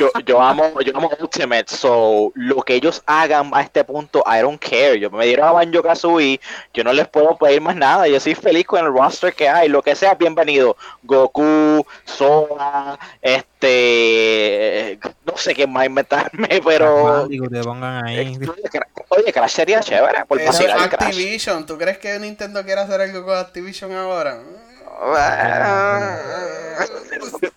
[0.00, 4.40] Yo, yo amo, yo amo Ultimate, so lo que ellos hagan a este punto, I
[4.40, 4.98] don't care.
[4.98, 6.40] Yo me dieron a Banjo Kazooie,
[6.72, 8.08] yo no les puedo pedir más nada.
[8.08, 10.74] Yo soy feliz con el roster que hay, lo que sea, bienvenido.
[11.02, 18.38] Goku, Sora, este, no sé qué más inventarme, pero Pragmático, te pongan ahí.
[19.08, 21.08] oye, Crash sería chévere por Eso vacilar el Crash.
[21.08, 24.40] Activision, ¿tú crees que Nintendo quiere hacer algo con Activision ahora?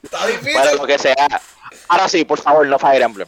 [0.04, 0.54] Está difícil.
[0.54, 1.42] Bueno, lo que sea.
[1.88, 3.28] Ahora sí, por favor, no Fire Emblem.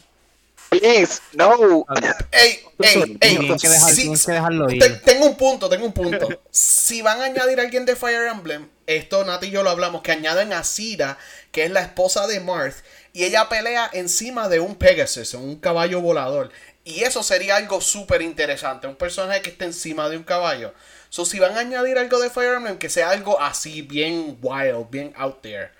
[0.69, 1.85] Please, no.
[2.31, 4.79] Ey, ey, ey, Tienes que, dejar- sí, tienes que dejarlo ir.
[4.79, 6.27] Te- tengo un punto, tengo un punto.
[6.51, 10.01] Si van a añadir a alguien de Fire Emblem, esto Nati y yo lo hablamos,
[10.01, 11.17] que añaden a Sira,
[11.51, 12.77] que es la esposa de Marth,
[13.13, 16.51] y ella pelea encima de un Pegasus, un caballo volador.
[16.83, 20.73] Y eso sería algo súper interesante, un personaje que esté encima de un caballo.
[21.09, 24.89] So, si van a añadir algo de Fire Emblem, que sea algo así, bien wild,
[24.89, 25.71] bien out there.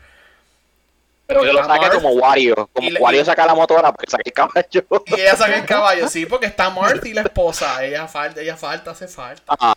[1.28, 2.70] Pero que lo saque Marth, como Wario.
[2.72, 5.04] Como Wario saca la motora porque saca el caballo.
[5.08, 7.84] Y ella saca el caballo, sí, porque está Marth y la esposa.
[7.84, 9.44] Ella falta, ella falta, hace falta.
[9.48, 9.76] Ah,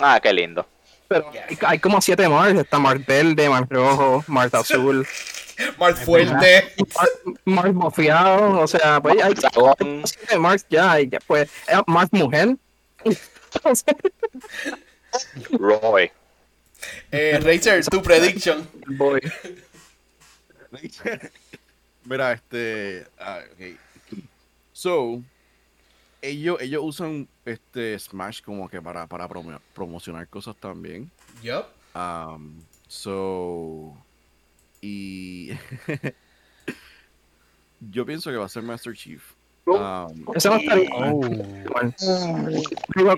[0.00, 0.64] ah, qué lindo.
[1.08, 5.06] pero hay, hay como siete Mars, está Mars verde, Mars rojo, Mars azul,
[5.78, 6.72] Marth fuerte.
[6.94, 7.10] Mars,
[7.44, 10.02] Mars mofiado, o sea, pues hay Dragón.
[10.04, 12.56] siete Mars ya, y ya pues, eh, Mars mujer.
[15.52, 16.10] Roy.
[17.10, 18.68] Eh, Razer, tu prediction.
[18.86, 19.20] voy.
[22.04, 23.06] Mira, este.
[23.18, 23.76] Ah, ok.
[24.72, 25.22] So,
[26.20, 31.10] ellos, ellos usan este Smash como que para, para promo- promocionar cosas también.
[31.42, 31.64] Yup.
[31.96, 33.96] Um, so.
[34.82, 35.50] Y.
[37.90, 39.22] yo pienso que va a ser Master Chief.
[39.66, 41.20] Um, Eso no estaría Oh.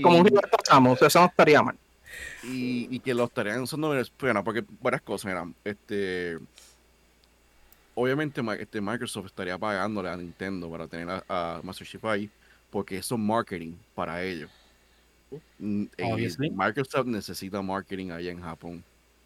[0.00, 0.30] como un
[0.70, 1.76] Ramos, eso no estaría mal.
[2.44, 6.38] y, y que lo estarían usando bueno, porque varias cosas eran este
[7.96, 12.30] obviamente este Microsoft estaría pagándole a Nintendo para tener a, a Master Chief ahí
[12.70, 14.50] porque eso es marketing para ellos.
[15.98, 16.50] Obviously.
[16.50, 18.84] Microsoft necesita marketing allá en Japón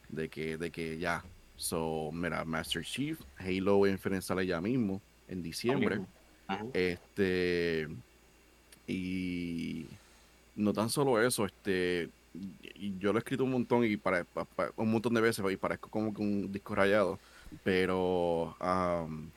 [0.08, 1.22] de que de que ya.
[1.56, 6.00] So mira Master Chief Halo Infinite sale ya mismo en diciembre.
[6.72, 7.86] Este
[8.86, 9.86] y
[10.56, 12.08] no tan solo eso, este
[12.98, 15.56] yo lo he escrito un montón y para, pa- pa- un montón de veces y
[15.56, 17.18] parezco como que un disco rayado,
[17.64, 19.30] pero am,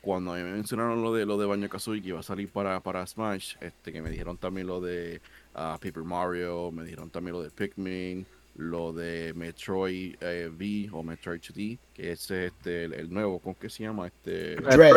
[0.00, 2.48] cuando a mí me mencionaron lo de lo de Banjo Kazooie que iba a salir
[2.48, 5.20] para, para Smash, este que me dijeron también lo de
[5.54, 11.02] ah, Paper Mario, me dijeron también lo de Pikmin, lo de Metroid eh, V o
[11.02, 14.08] Metroid 2D, que es este, el, nuevo, ¿con qué se llama?
[14.08, 14.96] Este, Dread.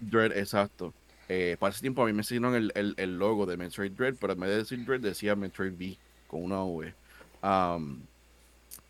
[0.00, 0.92] Dread, exacto.
[1.28, 4.34] Eh, para ese tiempo a mí me enseñaron el, el, logo de Metroid Dread, pero
[4.34, 5.96] en vez de decir Dread decía Metroid V
[6.26, 6.92] con una V.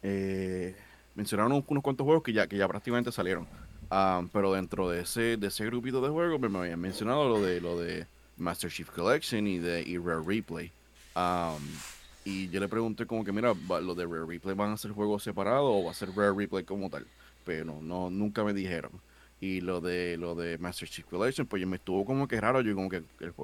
[0.03, 0.75] Eh,
[1.15, 3.47] mencionaron unos, cuantos juegos que ya, que ya prácticamente salieron.
[4.33, 7.79] pero dentro de ese, de ese grupito de juegos me, habían mencionado lo de lo
[7.79, 8.07] de
[8.37, 10.73] Master Chief Collection y de y Rare Replay.
[12.25, 15.23] y yo le pregunté como que, mira, ¿lo de Rare Replay van a ser juegos
[15.23, 17.07] separados o va a ser Rare Replay como tal?
[17.45, 18.93] Pero no, nunca me dijeron.
[19.41, 22.61] Y lo de lo de Master Chief Collection, pues yo me estuvo como que raro,
[22.61, 23.35] yo como que el,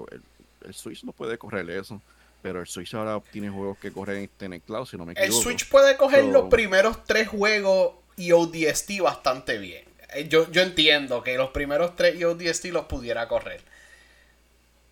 [0.62, 2.00] el, Switch no puede correr eso.
[2.43, 5.34] Pero el Switch ahora tiene juegos que corren en el cloud, si no me equivoco.
[5.34, 9.84] El Switch puede coger los primeros tres juegos y ODST bastante bien.
[10.14, 13.61] Eh, yo, yo entiendo que los primeros tres y ODST los pudiera correr.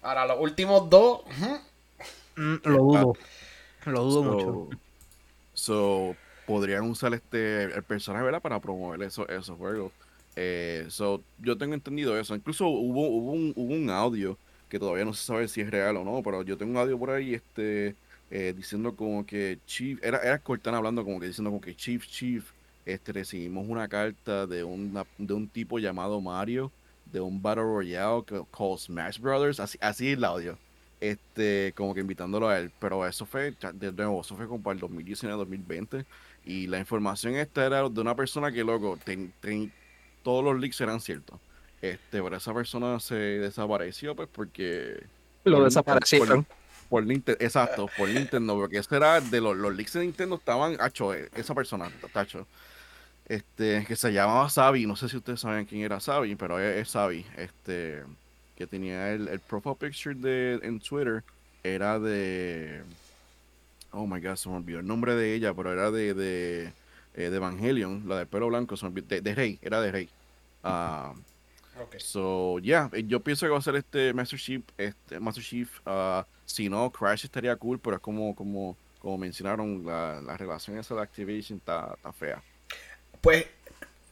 [0.03, 1.23] Ahora, los últimos dos.
[2.37, 3.13] Mm, lo dudo.
[3.87, 4.69] lo dudo mucho.
[5.55, 6.15] So,
[6.47, 8.43] podrían usar este el personaje, ¿verdad?
[8.43, 9.93] Para promover esos, esos juegos.
[10.37, 12.35] Eh, so, yo tengo entendido eso.
[12.35, 14.37] Incluso hubo, hubo, un, hubo un audio
[14.69, 16.99] que todavía no se sabe si es real o no, pero yo tengo un audio
[16.99, 17.95] por ahí este
[18.31, 22.05] eh, diciendo como que Chief, era, era Cortana hablando como que diciendo como que Chief,
[22.07, 22.45] Chief,
[22.85, 26.73] este recibimos una carta de, una, de un tipo llamado Mario,
[27.13, 30.59] de un Battle Royale que called Smash Brothers, así, así el audio,
[31.01, 34.75] este, como que invitándolo a él, pero eso fue, de nuevo, eso fue como para
[34.75, 36.05] el 2019-2020,
[36.45, 39.33] y la información esta era de una persona que, loco, ten,
[40.23, 41.39] todos los leaks eran ciertos.
[41.83, 45.05] Este, pero esa persona se desapareció, pues porque.
[45.45, 46.47] Lo desaparecieron.
[46.89, 50.77] Por, Nintendo, exacto, por Nintendo, porque eso era de los, los leaks de Nintendo estaban,
[50.81, 52.47] hecho, eh, esa persona, tacho,
[53.27, 56.89] este, que se llamaba Sabi, no sé si ustedes saben quién era Sabi, pero es,
[56.89, 58.05] Sabi, este,
[58.55, 61.25] que tenía el, el profile picture de, en Twitter,
[61.65, 62.83] era de,
[63.91, 66.73] oh my god, se me olvidó el nombre de ella, pero era de, de,
[67.15, 70.09] eh, de Evangelion, la de pelo blanco, de, de Rey, era de Rey.
[70.63, 71.19] Uh,
[71.81, 72.01] okay.
[72.01, 74.63] So, yeah, eh, yo pienso que va a ser este Master Chief.
[74.77, 79.85] Este, Master Chief uh, si no, Crash estaría cool, pero es como, como, como mencionaron,
[79.85, 82.43] la, la relación esa de Activision está, está fea.
[83.21, 83.47] Pues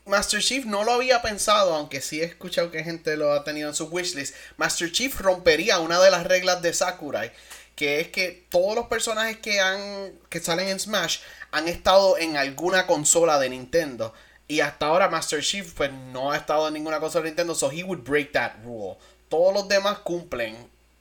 [0.07, 3.69] Master Chief no lo había pensado, aunque sí he escuchado que gente lo ha tenido
[3.69, 4.35] en su wishlist.
[4.57, 7.33] Master Chief rompería una de las reglas de Sakurai,
[7.75, 11.21] que es que todos los personajes que han que salen en Smash
[11.53, 14.13] han estado en alguna consola de Nintendo.
[14.47, 17.71] Y hasta ahora Master Chief pues no ha estado en ninguna consola de Nintendo, so
[17.71, 18.97] he would break that rule.
[19.29, 20.57] Todos los demás cumplen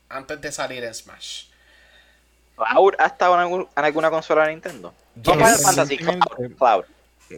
[0.10, 1.46] antes de salir en Smash.
[2.56, 4.94] ¿Cloud ha estado en, alguna consola de Nintendo?
[5.24, 6.86] Fantasy Cloud.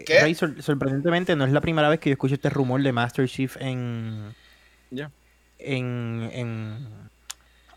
[0.05, 0.35] ¿Qué?
[0.35, 4.35] sorprendentemente no es la primera vez que yo escucho este rumor de Master Chief en...
[4.91, 5.09] Ya.
[5.57, 7.09] En, en...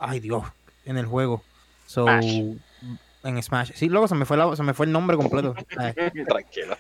[0.01, 0.45] Ay Dios,
[0.85, 1.43] en el juego.
[1.87, 3.73] So, en Smash.
[3.75, 5.55] Sí, luego se me fue, se me fue el nombre completo.
[5.69, 6.77] Tranquilo.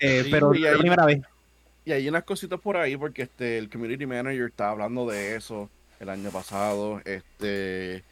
[0.00, 1.20] Eh, pero la primera vez.
[1.84, 5.70] Y hay unas cositas por ahí porque este el community manager está hablando de eso
[5.98, 7.00] el año pasado.
[7.04, 8.02] Este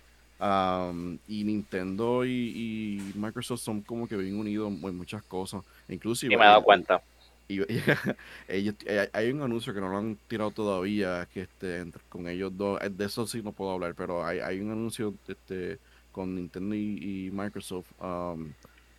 [0.40, 5.62] y Nintendo y, Microsoft son como que bien unidos en muchas cosas.
[5.88, 6.32] Inclusive.
[6.32, 7.02] Y me he dado cuenta.
[7.48, 7.60] Y,
[9.12, 13.04] hay un anuncio que no lo han tirado todavía que este con ellos dos de
[13.06, 15.78] eso sí no puedo hablar pero hay, hay un anuncio este
[16.12, 17.90] con Nintendo y, Microsoft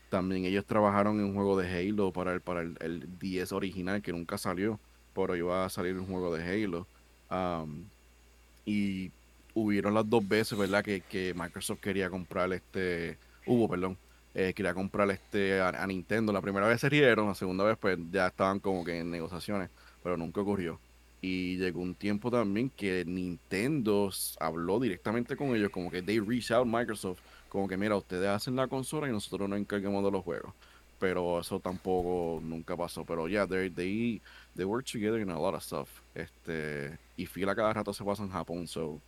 [0.10, 4.12] también ellos trabajaron en un juego de Halo para el, para el, 10 original que
[4.12, 4.80] nunca salió,
[5.14, 6.88] pero iba a salir un juego de Halo.
[8.66, 9.12] y
[9.53, 10.84] hubieron las dos veces, ¿verdad?
[10.84, 13.97] Que, Microsoft quería comprar este, hubo, perdón,
[14.34, 16.32] eh, quería comprar este a, Nintendo.
[16.34, 19.70] La primera vez se rieron, la segunda vez pues ya estaban como que en negociaciones,
[20.03, 20.80] pero nunca ocurrió.
[21.22, 26.51] Y llegó un tiempo también que Nintendo habló directamente con ellos, como que they reach
[26.51, 27.20] out Microsoft
[27.50, 30.54] como que mira, ustedes hacen la consola y nosotros nos encargamos de los juegos.
[31.00, 33.06] Pero eso tampoco nunca pasó.
[33.06, 34.22] Pero ya, yeah, they, they,
[34.56, 35.89] they work together in a lot of stuff.
[36.14, 38.68] Este, y fila cada rato se pasa en Japón.
[38.68, 39.02] So,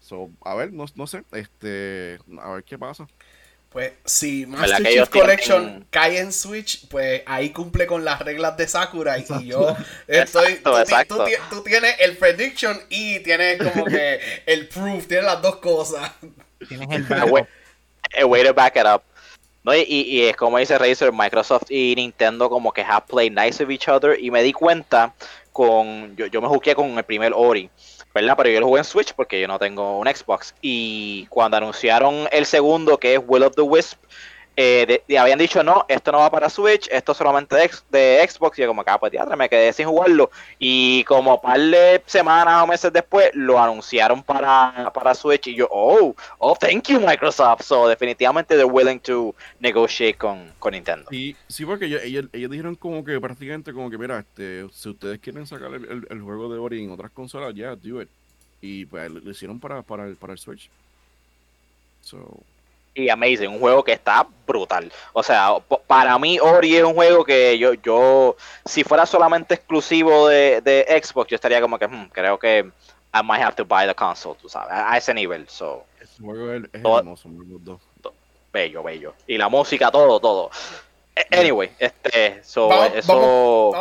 [0.00, 3.06] so a ver, no, no sé, este, a ver qué pasa.
[3.72, 8.68] Pues si Master Chief Collection cae en Switch, pues ahí cumple con las reglas de
[8.68, 9.18] Sakura.
[9.18, 9.74] Y yo
[10.06, 10.60] estoy.
[11.08, 11.16] tú,
[11.48, 16.12] tú, tienes el prediction y tienes como que el proof, tienes las dos cosas.
[16.68, 17.06] Tienes el
[18.20, 19.02] a way to back it up.
[19.64, 19.74] ¿no?
[19.74, 23.70] Y, y, es como dice Razer, Microsoft y Nintendo como que have played nice with
[23.70, 25.14] each other y me di cuenta
[25.52, 27.70] con, yo, yo me jugué con el primer Ori,
[28.14, 28.34] ¿verdad?
[28.36, 32.28] Pero yo lo jugué en Switch porque yo no tengo un Xbox y cuando anunciaron
[32.32, 33.98] el segundo que es Will of the Wisp,
[34.56, 38.62] eh, habían dicho no, esto no va para Switch, esto solamente de, de Xbox, y
[38.62, 42.66] yo como que, ah, pues me quedé sin jugarlo, y como par de semanas o
[42.66, 47.88] meses después lo anunciaron para, para Switch, y yo, oh, oh, thank you Microsoft, so
[47.88, 51.08] definitivamente they're willing to negotiate con, con Nintendo.
[51.10, 55.18] Sí, sí, porque ellos, ellos, dijeron como que prácticamente como que, mira, este, si ustedes
[55.20, 58.08] quieren sacar el, el, juego de Ori en otras consolas, ya, do it.
[58.60, 60.70] Y pues lo hicieron para, para, el, para el Switch.
[62.02, 62.42] So,
[62.94, 64.92] y Amazing, un juego que está brutal.
[65.12, 70.28] O sea, para mí Ori es un juego que yo, yo si fuera solamente exclusivo
[70.28, 72.70] de, de Xbox, yo estaría como que, hmm, creo que
[73.14, 75.48] I might have to buy the console, tú sabes, a, ese nivel.
[75.48, 75.84] So,
[76.20, 77.28] juego es, hermoso,
[78.52, 79.14] bello, bello.
[79.26, 80.50] Y la música, todo, todo.
[81.30, 83.72] Anyway, este, so, eso...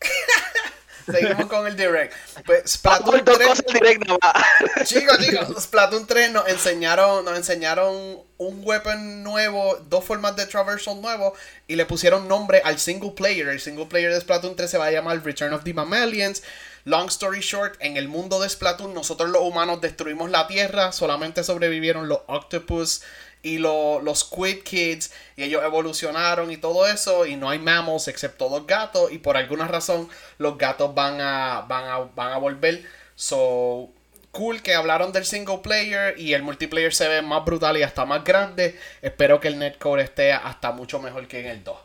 [1.10, 2.14] Seguimos con el direct.
[2.44, 3.38] Pues Splatoon 3.
[4.84, 11.00] chicos, chicos, Splatoon 3 nos enseñaron, nos enseñaron un weapon nuevo, dos formas de traversal
[11.00, 11.34] nuevo
[11.66, 13.48] y le pusieron nombre al single player.
[13.48, 16.42] El single player de Splatoon 3 se va a llamar Return of the Mammalians.
[16.84, 21.44] Long story short, en el mundo de Splatoon nosotros los humanos destruimos la Tierra, solamente
[21.44, 23.02] sobrevivieron los octopus
[23.42, 28.48] y los Squid Kids y ellos evolucionaron y todo eso y no hay mammals excepto
[28.48, 32.84] dos gatos y por alguna razón los gatos van a van a, van a volver.
[33.14, 33.90] So
[34.32, 38.04] cool que hablaron del single player y el multiplayer se ve más brutal y hasta
[38.04, 38.78] más grande.
[39.02, 41.76] Espero que el netcore esté hasta mucho mejor que en el 2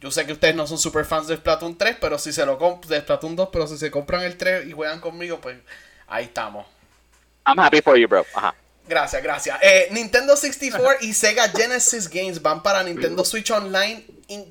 [0.00, 2.58] yo sé que ustedes no son super fans de Splatoon 3 pero si se lo
[2.86, 5.56] de Splatoon 2 pero si se compran el 3 y juegan conmigo pues
[6.06, 6.66] ahí estamos.
[7.46, 8.26] I'm happy for you bro.
[8.34, 8.54] Ajá.
[8.88, 9.58] Gracias, gracias.
[9.62, 14.04] Eh, Nintendo 64 y Sega Genesis Games van para Nintendo Switch Online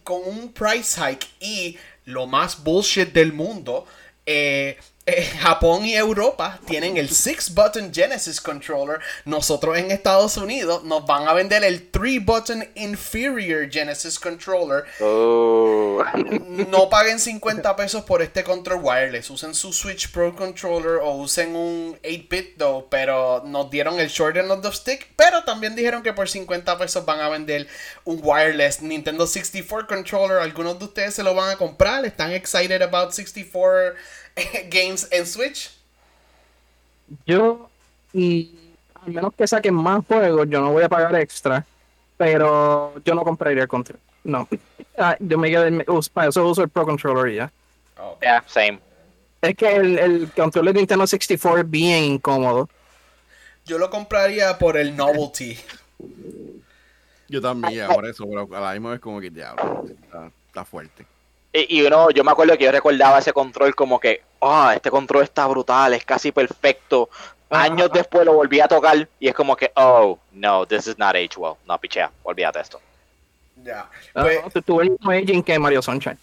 [0.03, 3.85] con un price hike y lo más bullshit del mundo.
[4.25, 4.77] Eh,
[5.07, 8.99] eh, Japón y Europa tienen el 6-button Genesis controller.
[9.25, 14.83] Nosotros en Estados Unidos nos van a vender el 3-button inferior Genesis controller.
[14.99, 16.03] Oh.
[16.67, 19.29] No paguen 50 pesos por este control wireless.
[19.29, 24.49] Usen su Switch Pro controller o usen un 8-bit pero nos dieron el short end
[24.49, 25.13] of the stick.
[25.15, 27.67] Pero también dijeron que por 50 pesos van a vender
[28.05, 30.39] un wireless Nintendo 64 controller.
[30.39, 32.03] Algunos de ustedes se lo van a comprar.
[32.05, 33.93] Están excited about 64
[34.69, 35.71] games en Switch?
[37.25, 37.69] Yo,
[38.13, 38.55] y
[39.05, 41.65] al menos que saquen más juegos, yo no voy a pagar extra,
[42.17, 43.99] pero yo no compraría el control.
[44.23, 44.47] No.
[44.97, 47.51] Ah, yo me quedé, para eso uso el Pro Controller ya.
[47.99, 48.17] Oh.
[48.21, 48.79] Yeah, same.
[49.41, 52.69] Es que el, el control de Nintendo 64 es bien incómodo.
[53.65, 55.59] Yo lo compraría por el novelty.
[57.27, 59.85] Yo también, por eso, pero a la misma vez como que diablo,
[60.47, 61.05] está fuerte.
[61.57, 65.23] Y, uno, yo me acuerdo que yo recordaba ese control como que, ah, este control
[65.23, 67.09] está brutal, es casi perfecto.
[67.49, 71.15] Años después lo volví a tocar y es como que, oh, no, this is not
[71.15, 71.53] age well.
[71.65, 72.81] No, pichea, olvídate esto.
[73.63, 73.89] Ya.
[74.13, 76.17] Ah, pues, tuve el mismo aging que Mario Sunshine.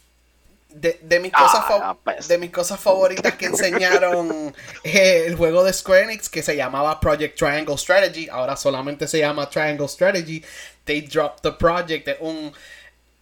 [0.68, 2.28] De, de, mis cosas ah, pues.
[2.28, 4.54] de mis cosas favoritas que enseñaron
[4.84, 9.18] eh, el juego de Square Enix que se llamaba Project Triangle Strategy, ahora solamente se
[9.18, 10.42] llama Triangle Strategy.
[10.84, 12.52] They dropped the project, un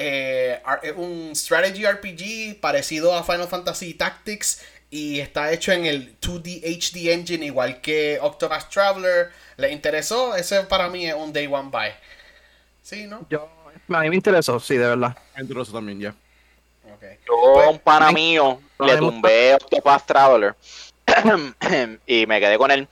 [0.02, 0.62] eh,
[0.96, 7.12] un strategy RPG parecido a Final Fantasy Tactics y está hecho en el 2D HD
[7.12, 9.30] engine igual que Octopath Traveler.
[9.58, 10.34] ¿Le interesó?
[10.34, 11.90] Ese para mí es un Day One Buy.
[12.82, 13.26] ¿Sí, no?
[13.28, 13.46] Yo,
[13.90, 15.14] a mí me interesó, sí, de verdad.
[15.36, 16.14] Me interesó también, ya.
[17.26, 20.56] Yo, pues, un pana mío, le tumbé Octopath Traveler
[22.06, 22.88] y me quedé con él.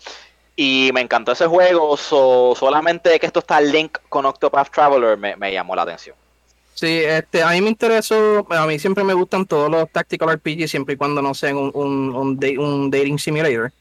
[0.56, 5.74] Y me encantó ese juego, solamente que esto está link con Octopath Traveler me llamó
[5.74, 6.14] la atención.
[6.78, 10.68] Sí, este, a mí me interesó, a mí siempre me gustan todos los tactical RPG
[10.68, 13.72] siempre y cuando no sean un, un, un, dating simulator.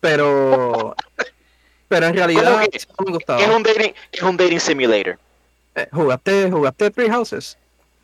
[0.00, 0.94] Pero,
[1.88, 3.40] pero en realidad es, me gustaba.
[3.40, 5.18] Es un dating, es un dating simulator.
[5.76, 7.56] Eh, ¿Jugaste, jugaste Three Houses?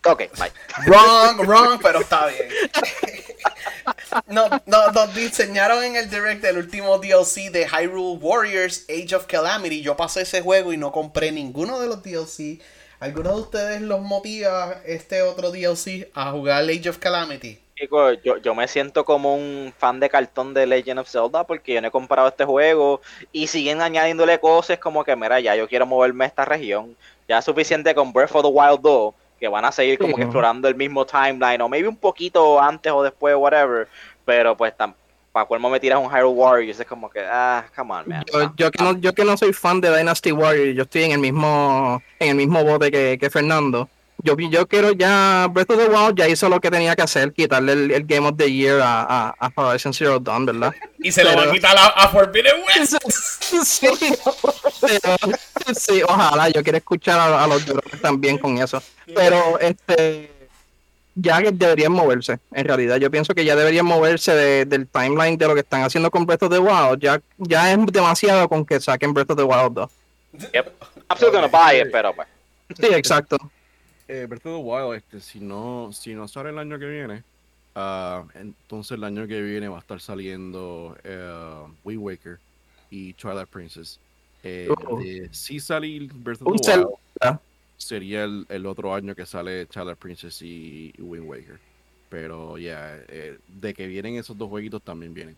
[0.07, 0.51] Ok, bye.
[0.87, 2.49] Wrong, wrong, pero está bien.
[4.29, 9.27] No, no, nos diseñaron en el direct el último DLC de Hyrule Warriors Age of
[9.27, 9.83] Calamity.
[9.83, 12.61] Yo pasé ese juego y no compré ninguno de los DLC
[13.01, 17.61] ¿Alguno de ustedes los motiva este otro DLC a jugar Age of Calamity?
[18.25, 21.81] yo, yo me siento como un fan de cartón de Legend of Zelda porque yo
[21.81, 25.87] no he comprado este juego y siguen añadiéndole cosas como que, mira, ya yo quiero
[25.87, 26.97] moverme a esta región.
[27.29, 30.23] Ya es suficiente con Breath of the Wild 2 que van a seguir como que
[30.23, 33.87] explorando el mismo timeline o maybe un poquito antes o después, whatever.
[34.25, 35.08] Pero pues tampoco
[35.39, 38.25] para cuál me tiras un Hyrule Warriors, es como que, ah, come on, man.
[38.57, 41.19] Yo, que no, yo que no soy fan de Dynasty Warriors, yo estoy en el
[41.21, 43.89] mismo, en el mismo bote que, que Fernando.
[44.25, 47.33] Yo, yo quiero ya, Breath of the Wild ya hizo lo que tenía que hacer,
[47.33, 50.75] quitarle el, Game of the Year a, a, a Horizon Zero Dawn, ¿verdad?
[50.99, 52.97] Y se lo va a quitar a, Forbidden West.
[53.65, 53.89] sí,
[54.81, 55.17] pero,
[55.73, 58.83] sí, ojalá, yo quiero escuchar a, los llorones también con eso.
[59.15, 60.38] Pero este
[61.21, 62.97] ya deberían moverse, en realidad.
[62.97, 66.45] Yo pienso que ya deberían moverse del timeline de lo que están haciendo con Breath
[66.45, 67.01] of the Wild.
[67.01, 69.91] Ya, ya es demasiado con que saquen Breath of the Wild 2.
[70.53, 70.85] Yep.
[71.11, 72.29] I'm still gonna buy it, pero pues.
[72.79, 73.37] Sí, exacto.
[74.07, 77.25] Eh, Breath of the Wild, este, si no, si no sale el año que viene,
[77.75, 82.39] uh, entonces el año que viene va a estar saliendo uh, Wind Waker
[82.91, 83.99] y Twilight Princess.
[84.45, 85.03] Eh, uh
[85.33, 87.39] si sale Breath of the Wild,
[87.79, 91.59] sería el, el, otro año que sale Twilight Princess y, Wind Waker.
[92.11, 95.37] Pero ya, eh, de que vienen esos dos jueguitos también vienen.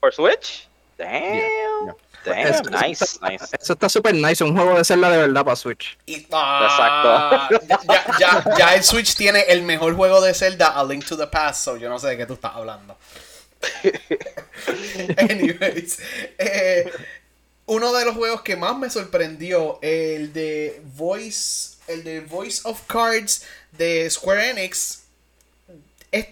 [0.00, 0.68] ¿Por Switch?
[0.96, 1.94] Damn.
[2.24, 3.44] Damn, nice, nice.
[3.60, 5.98] Eso está súper nice, un juego de Zelda de verdad para Switch.
[6.32, 7.66] Ah, Exacto.
[7.66, 7.80] ya,
[8.18, 11.64] ya, ya, el Switch tiene el mejor juego de Zelda, A Link to the Past,
[11.64, 12.96] so yo no sé de qué tú estás hablando.
[15.18, 15.98] Anyways,
[16.38, 16.90] eh,
[17.66, 22.82] uno de los juegos que más me sorprendió, el de Voice, el de Voice of
[22.86, 25.04] Cards de Square Enix,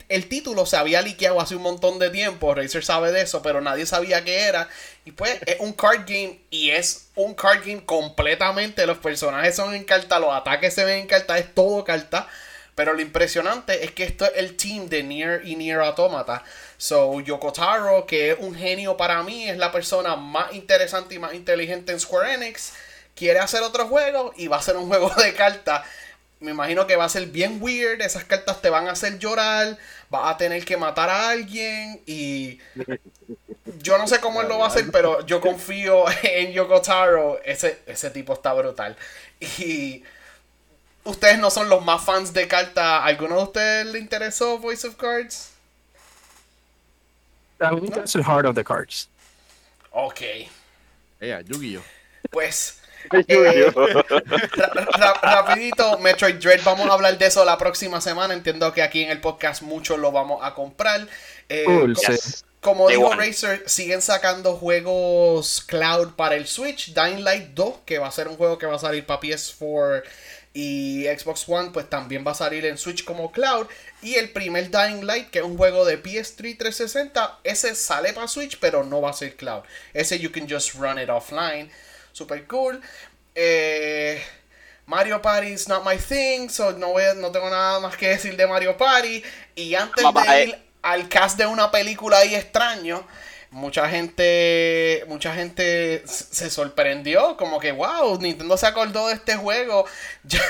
[0.09, 3.61] el título se había liqueado hace un montón de tiempo, Razer sabe de eso, pero
[3.61, 4.69] nadie sabía qué era.
[5.05, 9.75] Y pues es un card game y es un card game completamente, los personajes son
[9.75, 12.29] en carta, los ataques se ven en carta, es todo carta.
[12.75, 16.43] Pero lo impresionante es que esto es el team de Nier y Nier Automata.
[16.79, 21.19] So, Yoko Taro, que es un genio para mí, es la persona más interesante y
[21.19, 22.73] más inteligente en Square Enix,
[23.15, 25.83] quiere hacer otro juego y va a ser un juego de cartas
[26.43, 28.03] me imagino que va a ser bien weird.
[28.03, 29.79] Esas cartas te van a hacer llorar.
[30.11, 32.03] Vas a tener que matar a alguien.
[32.05, 32.59] Y
[33.79, 37.41] yo no sé cómo él lo va a hacer, pero yo confío en Yoko Taro.
[37.45, 38.97] Ese, ese tipo está brutal.
[39.41, 40.03] Y
[41.05, 43.03] ustedes no son los más fans de cartas.
[43.05, 45.53] ¿Alguno de ustedes le interesó Voice of Cards?
[47.61, 49.09] A mí me Heart of the Cards.
[49.93, 50.21] Ok.
[51.21, 51.81] Ella, yu
[52.33, 53.73] Pues eh,
[55.23, 58.35] rapidito, Metroid Dread, vamos a hablar de eso la próxima semana.
[58.35, 61.07] Entiendo que aquí en el podcast muchos lo vamos a comprar.
[61.49, 61.93] Eh,
[62.61, 66.95] como, dijo Razer, siguen sacando juegos cloud para el Switch.
[66.95, 70.03] Dying Light 2, que va a ser un juego que va a salir para PS4
[70.55, 73.67] y Xbox One, pues también va a salir en Switch como cloud.
[74.03, 78.29] Y el primer Dying Light, que es un juego de PS3 360, ese sale para
[78.29, 79.63] Switch, pero no va a ser cloud.
[79.93, 81.71] Ese you can just run it offline
[82.13, 82.81] super cool.
[83.35, 84.23] Eh,
[84.87, 88.37] Mario Party is not my thing, so no, voy no tengo nada más que decir
[88.37, 89.23] de Mario Party.
[89.55, 93.07] Y antes de ir al cast de una película ahí extraño,
[93.53, 99.85] mucha gente mucha gente se sorprendió como que wow Nintendo se acordó de este juego
[100.25, 100.41] ya,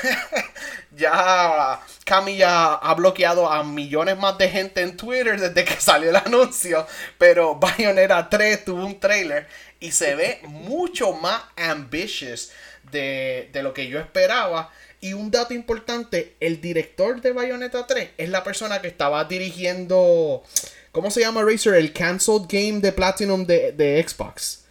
[0.93, 6.11] ya Cami ya ha bloqueado a millones más de gente en Twitter desde que salió
[6.11, 6.87] el anuncio
[7.19, 9.47] pero Bayonetta 3 tuvo un trailer
[9.81, 12.53] y se ve mucho más ambitious
[12.91, 14.71] de, lo que yo esperaba.
[15.01, 20.45] Y un dato importante, el director de Bayonetta 3 es la persona que estaba dirigiendo,
[20.93, 21.75] ¿cómo se llama Racer?
[21.75, 24.65] El Cancelled Game de Platinum de, Xbox.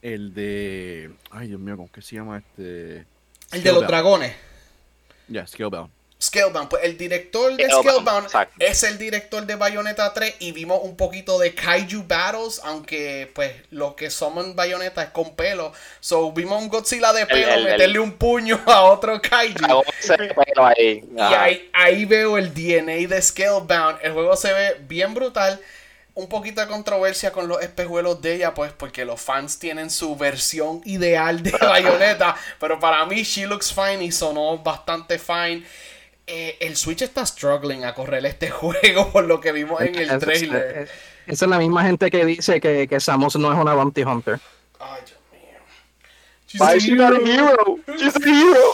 [0.00, 1.10] El de...
[1.30, 3.04] Ay, Dios mío, ¿cómo que se llama este?
[3.52, 4.32] El de los dragones.
[5.28, 5.90] Ya, yeah, Scalebound,
[6.68, 11.38] pues el director de Scalebound es el director de Bayonetta 3 y vimos un poquito
[11.38, 15.72] de Kaiju Battles, aunque pues lo que somos Bayonetta es con pelo.
[16.00, 19.82] So vimos un Godzilla de pelo meterle un puño a otro Kaiju.
[20.76, 23.98] y ahí, ahí veo el DNA de Scalebound.
[24.02, 25.60] El juego se ve bien brutal
[26.14, 30.16] un poquito de controversia con los espejuelos de ella, pues porque los fans tienen su
[30.16, 35.64] versión ideal de Bayonetta, pero para mí she looks fine y sonó bastante fine.
[36.32, 40.18] Eh, el Switch está struggling a correr este juego por lo que vimos en el
[40.20, 40.88] trailer.
[41.26, 44.38] esa es la misma gente que dice que, que Samus no es una Bounty Hunter.
[44.78, 45.58] Ay, Dios mío.
[46.46, 47.78] She's, a hero.
[47.98, 48.72] She's a hero.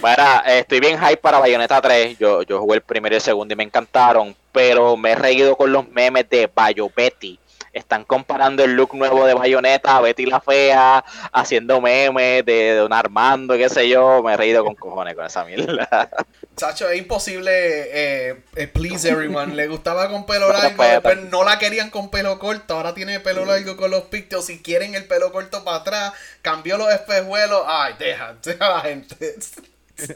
[0.00, 2.18] bueno, estoy bien hype para Bayonetta 3.
[2.18, 4.34] Yo, yo jugué el primero y el segundo y me encantaron.
[4.52, 7.38] Pero me he reído con los memes de Bayo Betty
[7.78, 12.92] están comparando el look nuevo de Bayonetta a Betty la Fea, haciendo memes de Don
[12.92, 14.22] Armando, qué sé yo.
[14.22, 16.10] Me he reído con cojones con esa mierda.
[16.56, 19.54] Chacho, es imposible eh, eh, please everyone.
[19.54, 22.74] Le gustaba con pelo largo, pero no la querían con pelo corto.
[22.74, 24.46] Ahora tiene pelo largo con los pictos.
[24.46, 26.12] Si quieren el pelo corto para atrás,
[26.42, 27.62] cambió los espejuelos.
[27.66, 29.36] Ay, deja, deja la gente.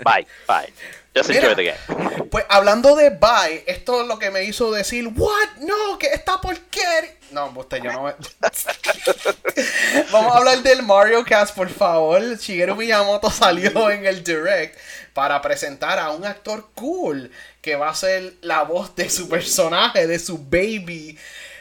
[0.04, 0.72] Bye, bye.
[1.14, 2.28] Just enjoy the game.
[2.30, 5.48] Pues hablando de bye, esto es lo que me hizo decir, what?
[5.60, 7.18] No, que está por qué.
[7.30, 8.12] No, usted yo no me...
[10.12, 12.22] Vamos a hablar del Mario Cast, por favor.
[12.38, 14.78] Shigeru Miyamoto salió en el direct
[15.12, 20.06] para presentar a un actor cool que va a ser la voz de su personaje,
[20.06, 21.18] de su baby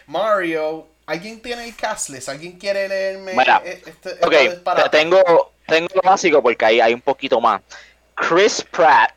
[0.08, 0.88] Mario.
[1.06, 2.30] ¿Alguien tiene el cast list?
[2.30, 7.02] ¿Alguien quiere leerme Mira, e- este, Ok, tengo, tengo lo básico porque ahí hay un
[7.02, 7.62] poquito más.
[8.16, 9.12] Chris Pratt,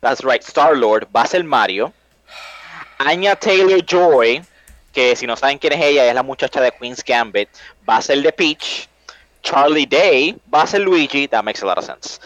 [0.00, 1.92] that's right, Star Lord, va a ser Mario.
[2.98, 4.42] Anya Taylor Joy,
[4.92, 7.48] que si no saben quién es ella, es la muchacha de Queen's Gambit,
[7.88, 8.88] va a ser de Peach.
[9.42, 12.20] Charlie Day va a ser Luigi, that makes a lot of sense.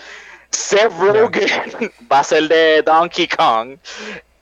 [0.51, 3.79] Seth Rogen va a ser de Donkey Kong.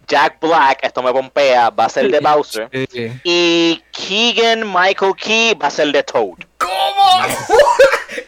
[0.09, 2.69] Jack Black, esto me pompea, va a ser de Bowser.
[2.91, 3.13] Sí.
[3.25, 6.39] Y Keegan Michael Key va a ser de Toad.
[6.59, 7.23] ¿Cómo?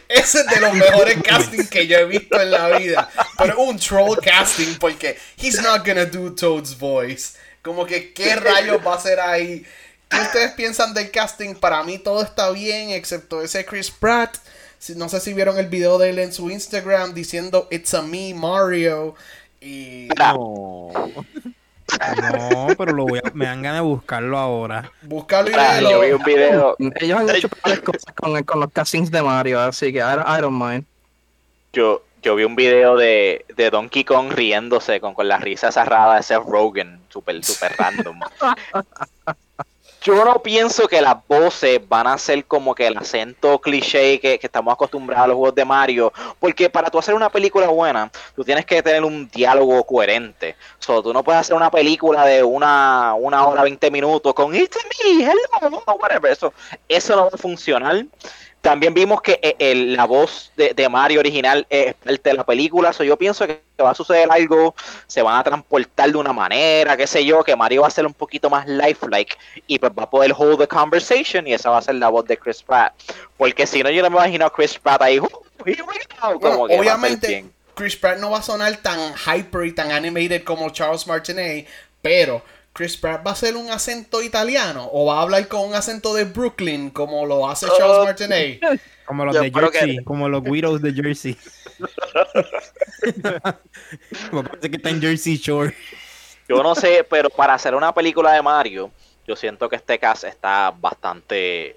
[0.07, 3.09] Ese es de los mejores castings que yo he visto en la vida.
[3.37, 7.37] Pero un troll casting porque he's not gonna do Toad's voice.
[7.61, 9.65] Como que, ¿qué rayos va a hacer ahí?
[10.07, 11.55] ¿Qué ustedes piensan del casting?
[11.55, 14.37] Para mí todo está bien, excepto ese Chris Pratt.
[14.77, 18.01] Si- No sé si vieron el video de él en su Instagram diciendo It's a
[18.03, 19.15] me, Mario.
[19.61, 20.91] Y No.
[22.31, 24.91] No, pero lo voy a, me dan ganas de buscarlo ahora.
[25.03, 26.75] búscalo y Ah, yo vi un video.
[26.99, 30.01] Ellos han hecho varias cosas con, con los castings de Mario, así que I,
[30.37, 30.83] I don't mind.
[31.73, 36.15] Yo, yo vi un video de, de Donkey Kong riéndose con, con la risa cerrada
[36.15, 38.19] de Seth Rogen, super, super random.
[40.05, 44.37] Yo no pienso que las voces van a ser como que el acento cliché que,
[44.37, 48.11] que estamos acostumbrados a los juegos de Mario, porque para tú hacer una película buena,
[48.35, 50.57] tú tienes que tener un diálogo coherente.
[50.77, 54.77] So, tú no puedes hacer una película de una, una hora, 20 minutos con It's
[55.03, 56.31] me, hello, whatever.
[56.31, 56.53] Eso,
[56.87, 58.05] eso no va a funcionar.
[58.65, 62.43] También vimos que eh, el- la voz de, de Mario original es parte de la
[62.43, 64.73] película, so yo pienso que va a suceder algo,
[65.05, 68.07] se van a transportar de una manera, qué sé yo, que Mario va a ser
[68.07, 69.37] un poquito más lifelike
[69.67, 72.25] y pues va a poder hold the conversation y esa va a ser la voz
[72.25, 72.93] de Chris Pratt.
[73.37, 75.27] Porque si no, yo no me imagino a Chris Pratt ahí, "Uh,
[75.67, 77.45] here we go", como Bueno, que obviamente.
[77.75, 81.67] Chris Pratt no va a sonar tan hyper y tan animated como Charles Martinet,
[82.01, 82.41] pero
[82.75, 86.13] Chris Pratt va a ser un acento italiano o va a hablar con un acento
[86.13, 88.03] de Brooklyn como lo hace Charles Oh.
[88.03, 88.59] Martinet.
[89.05, 91.37] Como los Yo de que- Jersey, como los Widows de Jersey.
[94.31, 95.75] Me parece que está en Jersey Shore.
[96.49, 98.89] Yo no sé, pero para hacer una película de Mario,
[99.27, 101.75] yo siento que este cast está bastante,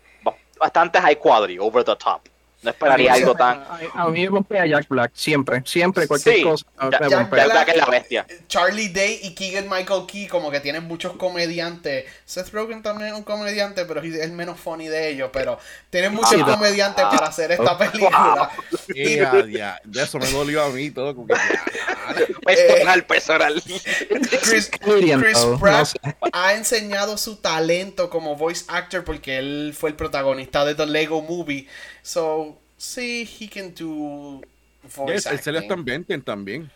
[0.58, 2.22] bastante high quality, over the top.
[2.60, 3.60] No esperaría algo tan...
[3.94, 7.08] A, a mí me pompea Jack Black, siempre, siempre, cualquier Sí, cosa me pompea.
[7.46, 8.26] Jack Black es la bestia.
[8.48, 12.06] Charlie Day y Keegan Michael Key como que tienen muchos comediantes.
[12.24, 15.30] Seth Rogen también es un comediante, pero es el menos funny de ellos.
[15.32, 15.58] Pero
[15.90, 18.50] tienen muchos comediantes para hacer esta película.
[18.94, 21.14] Y- Ya, ya, de eso me dolió a mí todo.
[21.14, 22.26] Como que, ya.
[22.44, 23.62] Personal, personal.
[24.42, 25.98] Chris, no Pratt sé.
[26.32, 31.22] ha enseñado su talento como voice actor porque él fue el protagonista de The Lego
[31.22, 31.66] Movie.
[32.08, 34.40] So, sí, he can do
[34.96, 35.78] voice el Celia está acting.
[35.80, 36.70] en Benten también.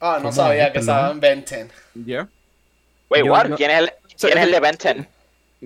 [0.00, 1.68] Ah, no ¿Cómo sabía que estaba en Ben 10.
[2.04, 2.28] Ya,
[3.08, 3.46] Wait, Yo- what?
[3.50, 5.06] yo- ¿Quién es el, quién es el de Ben 10?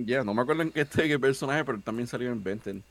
[0.06, 2.84] ya, no me acuerdo en qué, este, qué personaje, pero también salió en Benten.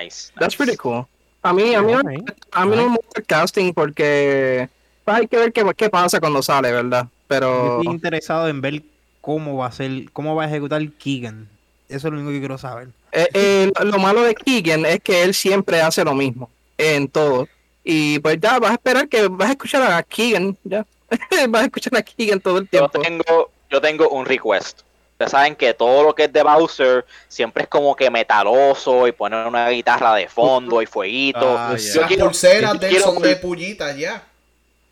[0.00, 0.32] Nice.
[0.38, 0.56] That's nice.
[0.56, 1.04] pretty cool.
[1.42, 4.66] A mí, a mí, a mí no me gusta el casting porque
[5.04, 7.04] pues, hay que ver qué, qué pasa cuando sale, ¿verdad?
[7.04, 8.82] Yo Pero estoy interesado en ver
[9.20, 11.48] cómo va a ser, cómo va a ejecutar Keegan.
[11.88, 12.88] Eso es lo único que quiero saber.
[13.16, 17.48] Eh, eh, lo malo de Keegan es que él siempre hace lo mismo en todo.
[17.82, 20.84] Y pues ya vas a esperar que vas a escuchar a Keegan, ya.
[21.48, 23.00] vas a escuchar a Keegan todo el Yo tiempo.
[23.00, 24.80] tengo, yo tengo un request.
[25.12, 29.12] Ustedes saben que todo lo que es de Bowser siempre es como que metaloso y
[29.12, 31.56] poner una guitarra de fondo y fueguito.
[31.58, 31.74] Ah.
[31.78, 34.22] Yo Las quiero- pulseras yo de él quiero son por- de pullitas, ya.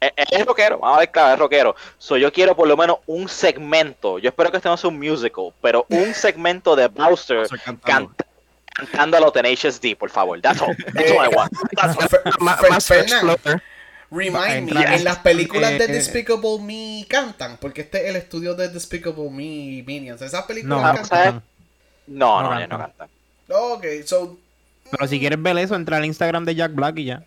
[0.07, 1.77] Eh, eh, Es rockero, vamos a ver claro, es rockero.
[1.99, 4.19] So, yo quiero por lo menos un segmento.
[4.19, 8.11] Yo espero que este no sea un musical, pero un segmento de Bowser cantando.
[8.11, 8.27] cant-
[8.74, 10.41] cantando a lo Tenacious D, por favor.
[10.41, 10.77] That's all.
[10.95, 11.53] That's all I want.
[11.77, 13.61] That's all.
[14.11, 18.69] Remind me, en las películas de Despicable Me cantan, porque este es el estudio de
[18.69, 20.23] Despicable Me Minions.
[20.23, 21.43] Esas No, películas Ah, cantan.
[22.07, 23.09] No, No no, ya no cantan.
[23.09, 23.09] cantan.
[23.57, 24.37] Ok, so.
[24.91, 27.24] Pero si quieres ver eso, entra al Instagram de Jack Black y ya.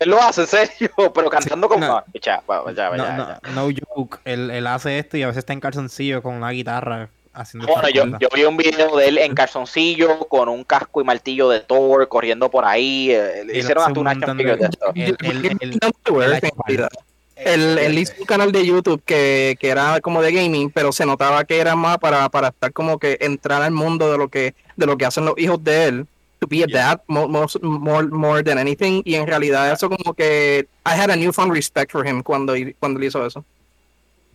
[0.00, 1.86] Él lo hace, en serio, pero cantando como.
[1.86, 1.94] no.
[2.00, 3.40] No, ya, ya, ya, No, ya, no, ya.
[3.54, 4.18] no joke.
[4.24, 7.88] Él, él hace esto y a veces está en calzoncillo con una guitarra haciendo Bueno,
[7.88, 11.60] yo, yo vi un video de él en calzoncillo con un casco y martillo de
[11.60, 13.08] Thor corriendo por ahí.
[13.46, 14.92] le hicieron hasta un action figure de- esto.
[14.94, 16.88] El- el-
[17.36, 21.04] el- él hizo un canal de YouTube que, que era como de gaming, pero se
[21.04, 24.54] notaba que era más para, para estar como que entrar al mundo de lo que
[24.76, 26.06] de lo que hacen los hijos de él.
[26.44, 29.00] To be a dad mo- most- more, more than anything.
[29.06, 33.00] Y en realidad eso como que I had a newfound respect for him cuando, cuando
[33.02, 33.42] hizo eso.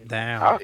[0.04, 0.42] Damn.
[0.42, 0.58] Ah,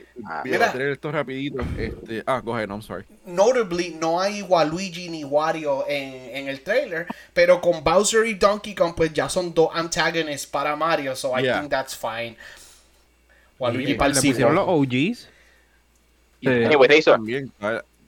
[0.44, 0.72] Mira, Mira.
[0.72, 1.62] tener esto rapidito.
[1.78, 3.04] Este, ah, go ahead, I'm sorry.
[3.28, 8.74] Notably, no hay Waluigi ni Wario en, en el trailer, pero con Bowser y Donkey
[8.74, 11.60] Kong, pues ya son dos antagonists para Mario, so I Yeah.
[11.60, 12.38] think that's fine.
[13.60, 14.66] Waluigi Y para el le pusieron los.
[14.68, 15.30] OGs.
[17.06, 17.52] también,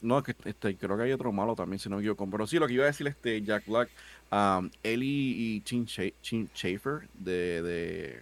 [0.02, 2.28] no, que este, creo que hay otro malo también, si no me equivoco.
[2.30, 3.90] Pero sí, lo que iba a decir este Jack Black,
[4.32, 8.22] um, Ellie y Chin, Schaefer de, de,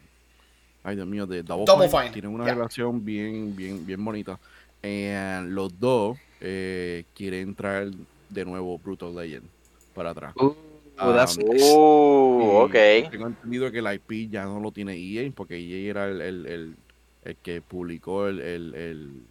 [0.84, 4.40] ay Dios mío, de Double, Fine, tienen una relación bien, bien, bien bonita.
[4.84, 7.92] And los dos eh, quieren traer
[8.30, 9.48] de nuevo Brutal Legend
[9.94, 10.34] para atrás.
[10.36, 10.56] Uh,
[11.02, 13.10] um, okay.
[13.10, 16.46] Tengo entendido que el IP ya no lo tiene EA, porque EA era el, el,
[16.46, 16.76] el,
[17.24, 19.24] el que publicó el, el,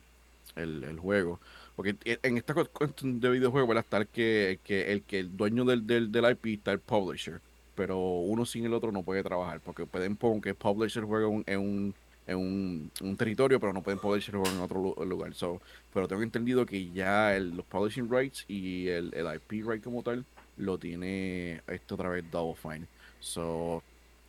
[0.57, 1.41] el, juego.
[1.77, 5.65] Porque en esta cuestión de videojuego va a estar que, que, el que el dueño
[5.65, 7.41] del, del, del, IP está el publisher,
[7.75, 11.27] pero uno sin el otro no puede trabajar, porque pueden poner que el publisher juega
[11.47, 11.95] en un,
[12.27, 15.35] en un, un, territorio, pero no pueden publisher jugar en otro lugar.
[15.35, 15.61] So,
[15.93, 20.03] pero tengo entendido que ya el, los publishing rights y el, el IP right como
[20.03, 20.25] tal
[20.57, 22.87] lo tiene esto otra vez Double Fine.
[23.19, 23.83] So,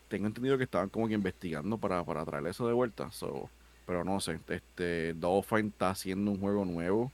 [0.08, 3.12] tengo entendido que estaban como que investigando para, para traer eso de vuelta.
[3.12, 3.50] So,
[3.86, 7.12] pero no sé, este Double Fine está haciendo un juego nuevo.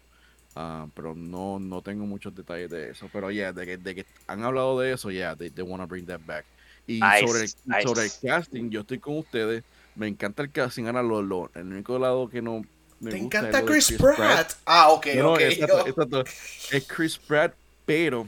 [0.55, 3.09] Uh, pero no, no tengo muchos detalles de eso.
[3.11, 5.81] Pero ya, de, que, de que han hablado de eso, ya, yeah, they, they want
[5.81, 6.45] to bring that back.
[6.87, 7.47] Y sobre,
[7.83, 9.63] sobre el casting, yo estoy con ustedes.
[9.95, 10.85] Me encanta el casting.
[10.85, 12.63] Ahora, lo, lo, el único lado que no
[13.01, 14.53] me ¿Te gusta encanta Chris, Pratt?
[14.65, 15.39] Ah, ok, ok.
[16.71, 17.53] Es Chris Pratt,
[17.85, 18.27] pero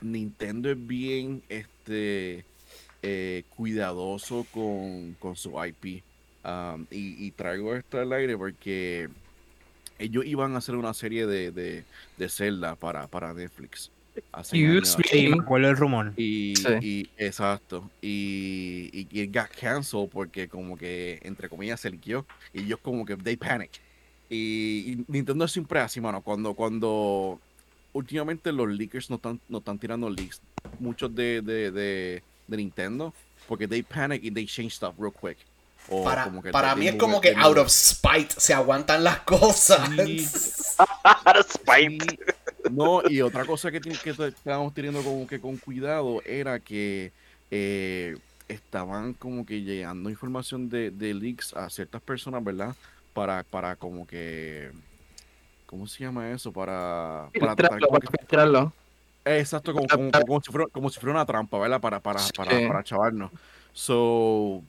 [0.00, 2.44] Nintendo es bien este
[3.02, 6.02] eh, cuidadoso con, con su IP.
[6.44, 9.08] Um, y, traigo esto al aire porque
[9.98, 11.84] ellos iban a hacer una serie de, de,
[12.16, 13.90] de Zelda para, para Netflix.
[14.30, 16.12] Hace sí, me acuerdo el rumor.
[16.16, 16.52] Y,
[16.82, 17.90] y exacto.
[18.02, 22.26] Y, y, y got canceled porque como que, entre comillas, se liquió.
[22.52, 23.70] Y ellos como que, they panic.
[24.28, 26.20] Y, Nintendo es siempre así, mano.
[26.20, 27.40] Cuando, cuando
[27.94, 30.42] últimamente los leakers no están, no están tirando leaks,
[30.78, 33.14] muchos de, de, de, de Nintendo,
[33.48, 35.38] porque they panic y they change stuff real quick
[36.04, 39.88] para, para mí es como que out of spite se aguantan las cosas.
[41.48, 42.18] spite.
[42.70, 47.12] No, y otra cosa que, que estábamos teniendo como que con cuidado era que
[47.50, 48.16] eh,
[48.48, 52.74] estaban como que llegando información de, de, leaks a ciertas personas, ¿verdad?
[53.12, 54.70] Para, para como que.
[55.66, 56.52] ¿Cómo se llama eso?
[56.52, 57.28] Para.
[57.38, 58.72] Para tratar como
[59.24, 61.80] Exacto, como, como, como, si fuera, como si fuera una trampa, ¿verdad?
[61.80, 63.30] Para, para, para, para chavarnos.
[63.72, 64.62] So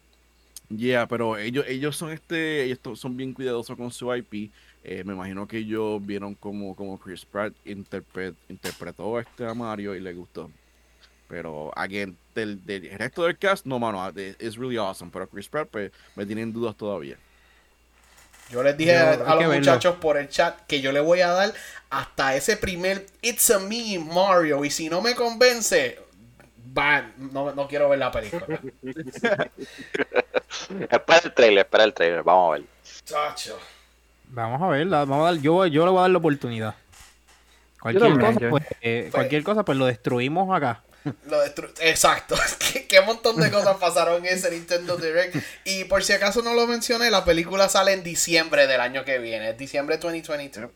[0.77, 4.51] Yeah, pero ellos, ellos son este, ellos son bien cuidadosos con su IP.
[4.83, 9.99] Eh, me imagino que ellos vieron como, como Chris Pratt interpretó este a Mario y
[9.99, 10.51] le gustó.
[11.27, 12.61] Pero, again, del,
[12.97, 15.09] resto del cast, no, mano, es really awesome.
[15.11, 17.17] Pero Chris Pratt, pues, me tienen dudas todavía.
[18.51, 21.53] Yo les dije a, los muchachos por el chat que yo le voy a dar
[21.89, 24.63] hasta ese primer It's a Me Mario.
[24.65, 25.97] Y si no me convence,
[27.17, 28.45] no, no quiero ver la película.
[30.89, 32.63] espera el trailer, espera el trailer, vamos a ver.
[33.05, 33.59] Chacho.
[34.27, 36.75] Vamos a verla, vamos a dar, yo, yo le voy a dar la oportunidad.
[37.79, 40.81] Cualquier cosa, pues, eh, pues, cualquier cosa, pues lo destruimos acá.
[41.27, 42.35] Lo destru Exacto.
[42.71, 45.35] ¿Qué, qué montón de cosas pasaron en ese Nintendo Direct.
[45.65, 49.19] Y por si acaso no lo mencioné, la película sale en diciembre del año que
[49.19, 49.53] viene.
[49.53, 50.71] Diciembre 2022.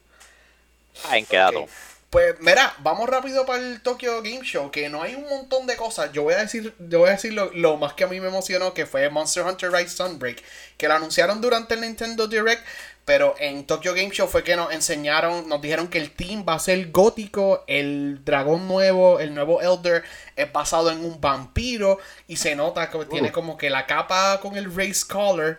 [1.10, 1.66] Ah, en qué dato.
[2.10, 5.76] Pues mira, vamos rápido para el Tokyo Game Show, que no hay un montón de
[5.76, 6.14] cosas.
[6.14, 8.74] Yo voy a decir, yo voy a decir lo, más que a mí me emocionó,
[8.74, 10.42] que fue Monster Hunter Rise Sunbreak,
[10.78, 12.66] que lo anunciaron durante el Nintendo Direct,
[13.04, 16.54] pero en Tokyo Game Show fue que nos enseñaron, nos dijeron que el team va
[16.54, 20.04] a ser gótico, el dragón nuevo, el nuevo Elder
[20.38, 24.56] es basado en un vampiro y se nota que tiene como que la capa con
[24.56, 25.58] el race color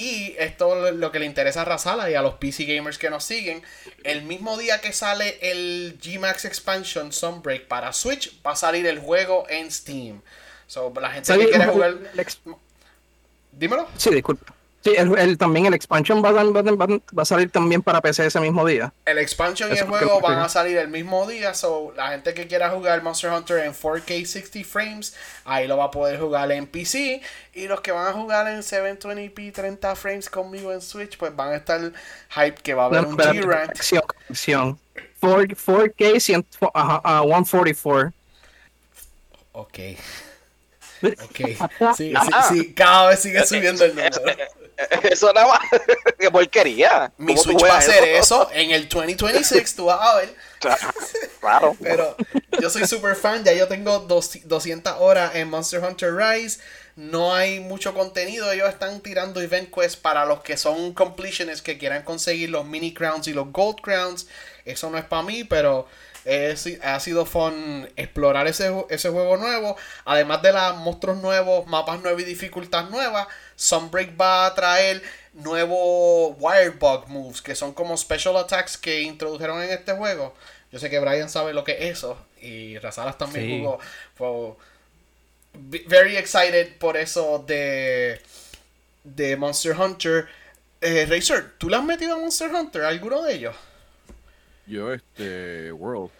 [0.00, 3.10] y esto es lo que le interesa a Razala y a los PC gamers que
[3.10, 3.62] nos siguen.
[4.02, 8.98] El mismo día que sale el Gmax Expansion Sunbreak para Switch, va a salir el
[8.98, 10.22] juego en Steam.
[10.66, 11.98] So, la gente que quiere jugar.
[13.52, 13.88] Dímelo.
[13.98, 14.54] Sí, disculpa.
[14.82, 18.64] Sí, el, también el expansion va a, va, a, salir también para PC ese mismo
[18.64, 18.90] día.
[19.04, 21.52] El expansion y el juego van a salir el mismo día.
[21.52, 25.84] So, la gente que quiera jugar Monster Hunter en 4K 60 frames, ahí lo va
[25.84, 27.20] a poder jugar en PC.
[27.52, 31.52] Y los que van a jugar en 720p 30 frames conmigo en Switch, pues van
[31.52, 31.92] a estar
[32.30, 33.72] hype que va a haber un G-Rank.
[35.20, 35.48] 4,
[35.94, 38.12] k 144.
[39.52, 39.78] Ok.
[41.02, 41.40] Ok.
[41.96, 42.14] Sí, sí,
[42.48, 44.20] sí, cada vez sigue subiendo el número.
[45.10, 45.60] Eso nada más.
[46.18, 47.12] Qué porquería.
[47.18, 48.48] Mi Switch va a hacer eso?
[48.52, 49.74] en el 2026.
[49.74, 50.34] Tú vas a ver.
[51.40, 51.74] Claro.
[51.80, 52.16] Pero
[52.60, 53.42] yo soy super fan.
[53.42, 56.60] Ya yo tengo 200 horas en Monster Hunter Rise.
[56.96, 58.52] No hay mucho contenido.
[58.52, 62.92] Ellos están tirando event quests para los que son completionists que quieran conseguir los mini
[62.92, 64.26] crowns y los gold crowns.
[64.66, 65.88] Eso no es para mí, pero
[66.82, 69.76] ha sido fun explorar ese, ese juego nuevo.
[70.04, 73.26] Además de los monstruos nuevos, mapas nuevos y dificultades nuevas,
[73.60, 75.02] Sunbreak va a traer
[75.34, 80.34] nuevos Wirebug moves, que son como special attacks que introdujeron en este juego.
[80.72, 82.16] Yo sé que Brian sabe lo que es eso.
[82.40, 84.56] Y Razalas también jugó.
[85.52, 88.22] very excited por eso de,
[89.04, 90.26] de Monster Hunter.
[90.80, 92.84] Eh, Razer, ¿tú le has metido a Monster Hunter?
[92.84, 93.56] ¿Alguno de ellos?
[94.66, 96.10] Yo, este, World.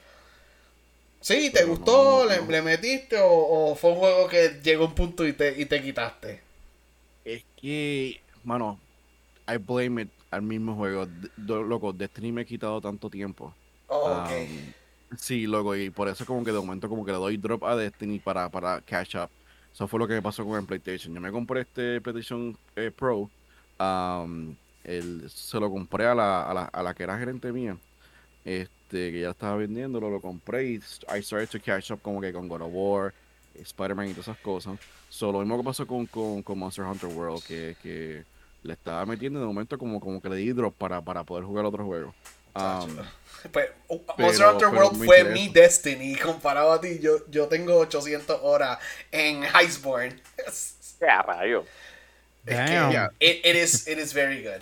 [1.23, 2.27] Sí, ¿te gustó?
[2.27, 5.81] le, metiste o, fue un juego que llegó a un punto y te, y te
[5.81, 6.50] quitaste?
[7.35, 8.78] Es que, mano,
[9.47, 11.07] I blame it al mismo juego.
[11.36, 13.55] loco, Destiny me ha quitado tanto tiempo.
[13.89, 14.24] Oh,
[15.16, 17.77] sí, loco, y por eso como que de momento como que le doy drop a
[17.77, 19.31] Destiny para, para catch up.
[19.73, 21.15] Eso fue lo que me pasó con el PlayStation.
[21.15, 23.31] Yo me compré este PlayStation eh, Pro.
[24.85, 27.77] el, se lo compré a la, a, la, a la que era gerente mía
[28.44, 30.74] este, que ya estaba vendiéndolo, lo compré y
[31.09, 33.15] I started to catch up como que con God of War,
[33.62, 34.78] Spider-Man y todas esas cosas.
[35.09, 38.24] So, lo mismo que pasó con, con, con Monster Hunter World, que, que,
[38.62, 41.65] le estaba metiendo de momento como, como que le di drop para, para poder jugar
[41.65, 42.15] otro juego.
[42.55, 42.97] Um,
[43.53, 46.99] pues, uh, Monster Hunter World fue mi Destiny comparado a ti.
[47.01, 48.78] Yo, yo tengo 800 horas
[49.11, 50.20] en Iceborne.
[51.01, 51.65] Yeah, rayo.
[52.47, 54.61] it, it, is, it is very good.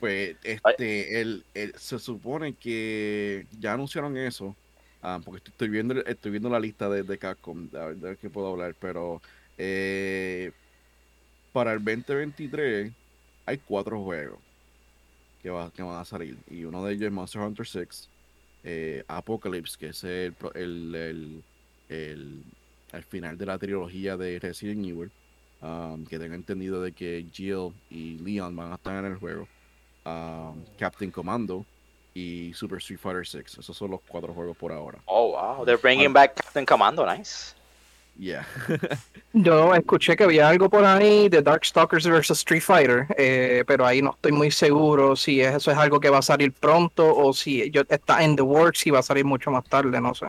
[0.00, 1.44] Pues este, el,
[1.78, 4.56] se supone que ya anunciaron eso.
[5.02, 8.48] Ah, porque estoy viendo estoy viendo la lista de, de a ver de qué puedo
[8.48, 9.20] hablar, pero
[9.58, 10.52] eh,
[11.52, 12.92] para el 2023
[13.46, 14.38] hay cuatro juegos
[15.42, 16.36] que, va, que van a salir.
[16.50, 18.08] Y uno de ellos es Monster Hunter 6,
[18.64, 21.44] eh, Apocalypse, que es el, el,
[21.88, 22.42] el,
[22.92, 25.10] el, final de la trilogía de Resident Evil.
[25.62, 29.48] Um, que tenga entendido de que Jill y Leon van a estar en el juego.
[30.04, 31.64] Um, Captain Commando
[32.16, 33.58] y Super Street Fighter 6.
[33.58, 34.98] Esos son los cuatro juegos por ahora.
[35.04, 35.66] Oh, wow.
[35.66, 37.04] They're bringing back Captain Commando.
[37.04, 37.54] Nice.
[38.18, 38.46] Yeah.
[39.34, 44.00] Yo escuché que había algo por ahí de Darkstalkers vs Street Fighter, eh, pero ahí
[44.00, 47.70] no estoy muy seguro si eso es algo que va a salir pronto o si
[47.70, 50.28] yo, está en the works y va a salir mucho más tarde, no sé.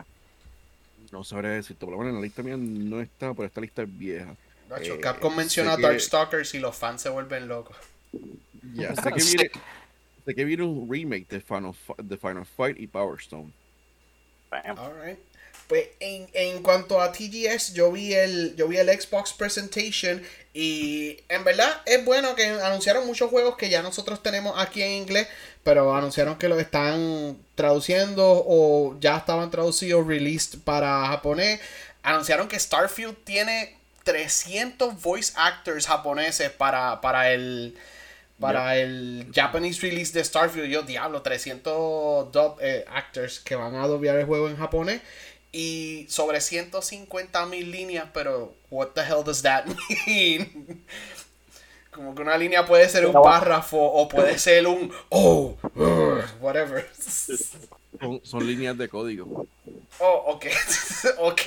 [1.10, 3.80] No sabré decirte, por lo menos en la lista mía no está, pero esta lista
[3.80, 4.36] es vieja.
[4.78, 7.78] Eh, Capcom menciona Darkstalkers y los fans se vuelven locos.
[8.74, 9.50] Ya, sé que viene,
[10.28, 13.50] sé que viene un remake de Final, de Final Fight y Power Stone.
[14.50, 15.18] Alright.
[15.66, 20.22] Pues en, en, cuanto a TGS, yo vi el yo vi el Xbox Presentation
[20.54, 24.92] y en verdad es bueno que anunciaron muchos juegos que ya nosotros tenemos aquí en
[24.92, 25.28] inglés,
[25.62, 31.60] pero anunciaron que lo están traduciendo o ya estaban traducidos, released para japonés.
[32.02, 37.76] Anunciaron que Starfield tiene 300 voice actors japoneses para, para el
[38.40, 43.86] para el Japanese release de Starfield, yo diablo, 300 dub eh, actors que van a
[43.86, 45.00] doblar el juego en japonés
[45.50, 49.64] y sobre 150 mil líneas, pero what the hell does that
[50.06, 50.84] mean?
[51.90, 55.56] Como que una línea puede ser un párrafo o puede ser un oh,
[56.40, 56.88] whatever.
[58.22, 59.48] Son, líneas de código.
[59.98, 60.46] Oh, ok.
[61.18, 61.40] ok.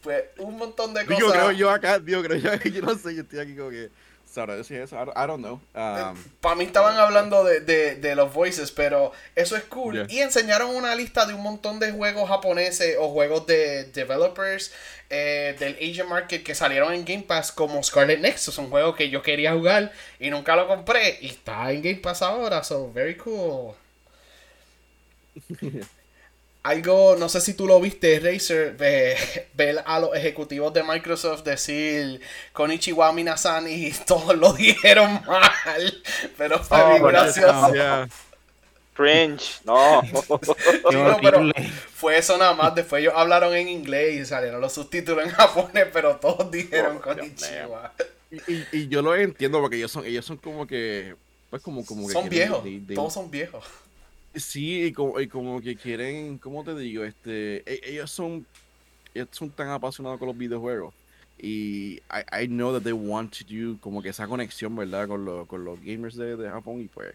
[0.00, 1.20] Pues un montón de cosas.
[1.20, 3.90] Yo creo yo acá, yo creo yo, yo no sé, yo estoy aquí como que
[4.36, 5.60] I don't, know.
[5.74, 10.06] Um, Para mí estaban hablando de, los voices, pero eso es cool.
[10.08, 14.72] Y enseñaron una lista de un montón de juegos japoneses o juegos de developers
[15.08, 19.10] eh, del Asian Market que salieron en Game Pass, como Scarlet Nexus, un juego que
[19.10, 21.18] yo quería jugar y nunca lo compré.
[21.20, 23.74] Y está en Game Pass ahora, so very cool.
[26.62, 28.76] algo, no sé si tú lo viste, Razer,
[29.54, 32.20] ver a los ejecutivos de Microsoft decir
[32.52, 36.02] con Ichiwa Minasan y todos lo dijeron mal,
[36.36, 37.72] pero fue oh, gracioso.
[38.92, 40.02] Cringe, no.
[41.22, 41.50] pero
[41.94, 42.74] fue eso nada más.
[42.74, 47.00] Después ellos hablaron en inglés y salieron los subtítulos en japonés, pero todos dijeron oh,
[47.00, 47.92] con Ichiwa.
[48.46, 51.16] Y, y, yo lo entiendo porque ellos son, ellos son como que,
[51.48, 52.62] pues como, como que son viejos,
[52.94, 53.64] todos son viejos.
[54.34, 57.04] Sí, y como, y como, que quieren, ¿cómo te digo?
[57.04, 58.46] Este, e, ellos son,
[59.12, 60.94] ellos son tan apasionados con los videojuegos.
[61.42, 65.08] Y I, I know that they want to do como que esa conexión, ¿verdad?
[65.08, 67.14] Con, lo, con los gamers de, de, Japón y pues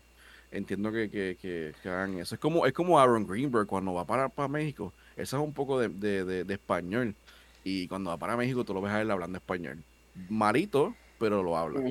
[0.51, 2.35] entiendo que, que, que, hagan eso.
[2.35, 4.93] Es como, es como Aaron Greenberg cuando va para, para México.
[5.15, 7.15] Eso es un poco de, de, de, español.
[7.63, 9.83] Y cuando va para México tú lo ves a él hablando español.
[10.29, 11.81] Marito, pero lo habla.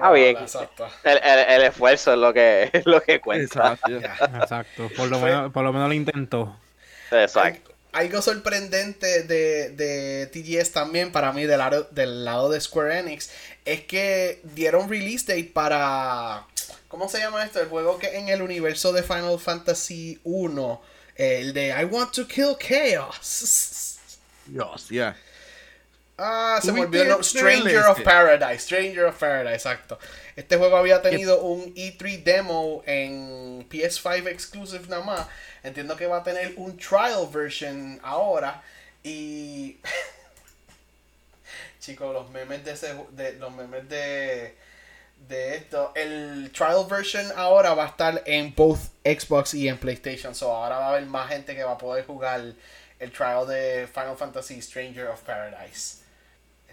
[0.00, 0.36] ah, bien.
[1.04, 3.78] El, el, esfuerzo es lo que, es lo que cuenta.
[4.40, 4.88] Exacto.
[4.96, 6.56] Por, lo menos, por lo menos lo intentó.
[7.10, 7.72] Exacto.
[7.92, 13.30] Algo sorprendente de, de TGS también para mí del lado, del lado de Square Enix
[13.64, 16.46] es que dieron release date para...
[16.88, 17.60] ¿Cómo se llama esto?
[17.60, 20.82] El juego que en el universo de Final Fantasy 1
[21.16, 23.98] El de I Want to Kill Chaos.
[24.46, 25.16] Dios, ya.
[26.20, 27.22] Ah, se volvió.
[27.22, 28.64] Stranger of Paradise.
[28.64, 30.00] Stranger of Paradise, exacto.
[30.34, 35.26] Este juego había tenido un E3 demo en PS5 exclusive nada más.
[35.62, 38.60] Entiendo que va a tener un trial version ahora.
[39.04, 39.78] Y.
[41.80, 42.96] Chicos, los memes de ese.
[43.12, 44.56] De, los memes de.
[45.28, 45.92] De esto.
[45.94, 50.34] El trial version ahora va a estar en both Xbox y en PlayStation.
[50.34, 52.40] So ahora va a haber más gente que va a poder jugar
[52.98, 56.07] el trial de Final Fantasy Stranger of Paradise.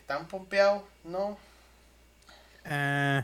[0.05, 0.83] ¿Están pompeados?
[1.03, 1.35] ¿No?
[2.63, 3.23] Eh,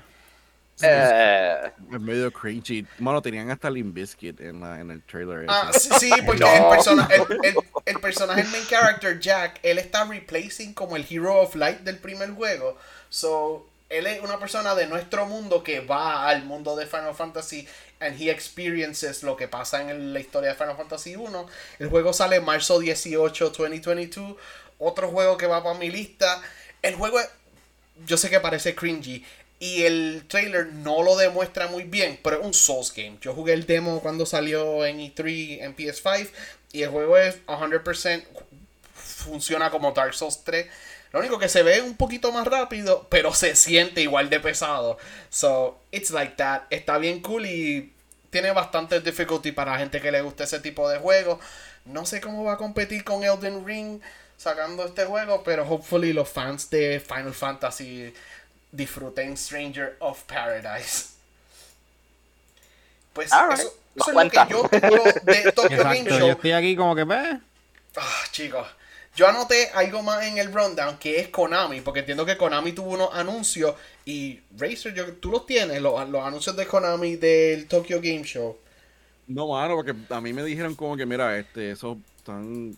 [0.81, 2.87] eh, es medio cringy.
[2.97, 5.45] Bueno, tenían hasta Limp Bizkit en, la, en el trailer.
[5.47, 7.55] Ah, sí, sí, porque el, persona, el,
[7.85, 11.99] el, personaje, el main character, Jack, él está replacing como el Hero of Light del
[11.99, 12.75] primer juego.
[13.09, 17.67] So, él es una persona de nuestro mundo que va al mundo de Final Fantasy
[17.99, 21.45] and he experiences lo que pasa en la historia de Final Fantasy 1.
[21.77, 24.35] El juego sale marzo 18, 2022.
[24.79, 26.41] Otro juego que va para mi lista
[26.81, 27.19] el juego,
[28.05, 29.23] yo sé que parece cringy.
[29.59, 33.17] Y el trailer no lo demuestra muy bien, pero es un Souls game.
[33.21, 36.29] Yo jugué el demo cuando salió en E3 en PS5
[36.73, 38.23] y el juego es 100%
[39.21, 40.67] funciona como Dark Souls 3.
[41.11, 44.97] Lo único que se ve un poquito más rápido, pero se siente igual de pesado.
[45.29, 46.63] So, it's like that.
[46.69, 47.93] Está bien cool y
[48.29, 51.39] tiene bastante difficulty para la gente que le guste ese tipo de juego.
[51.85, 54.01] No sé cómo va a competir con Elden Ring
[54.41, 58.11] sacando este juego, pero hopefully los fans de Final Fantasy
[58.71, 61.09] disfruten Stranger of Paradise.
[63.13, 64.63] Pues eso, es lo que yo
[65.21, 66.19] de Tokyo Game Show.
[66.19, 67.39] Yo estoy aquí como que ve.
[67.97, 68.67] Ah, chicos.
[69.15, 72.91] Yo anoté algo más en el rundown que es Konami, porque entiendo que Konami tuvo
[72.91, 77.97] unos anuncios y Razer, yo, tú los tienes, los, los anuncios de Konami del Tokyo
[77.97, 78.57] Game Show.
[79.27, 82.75] No, mano, porque a mí me dijeron como que, mira, este, esos están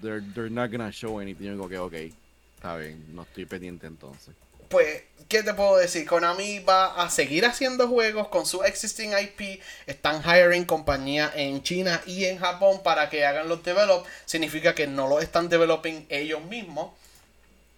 [0.00, 1.44] they're, they're not gonna show anything.
[1.46, 2.14] Yo digo que, ok,
[2.56, 4.34] está bien, no estoy pendiente entonces.
[4.68, 6.06] Pues, ¿qué te puedo decir?
[6.06, 9.60] Konami va a seguir haciendo juegos con su existing IP.
[9.86, 14.04] Están hiring compañías en China y en Japón para que hagan los develop.
[14.24, 16.92] Significa que no los están developing ellos mismos.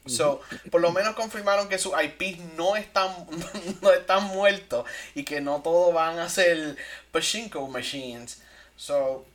[0.07, 0.41] So,
[0.71, 3.11] por lo menos confirmaron que sus IP no están,
[3.83, 6.77] no están muertos y que no todos van a ser
[7.11, 8.41] Pachinko machines.
[8.77, 9.27] So,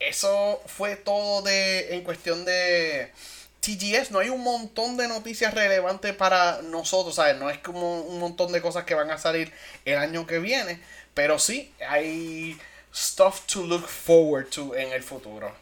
[0.00, 3.12] eso fue todo de en cuestión de
[3.60, 4.10] TGS.
[4.10, 7.36] No hay un montón de noticias relevantes para nosotros, ¿sabes?
[7.36, 9.52] No es como un montón de cosas que van a salir
[9.84, 10.80] el año que viene,
[11.14, 12.58] pero sí hay
[12.94, 15.52] stuff to look forward to en el futuro.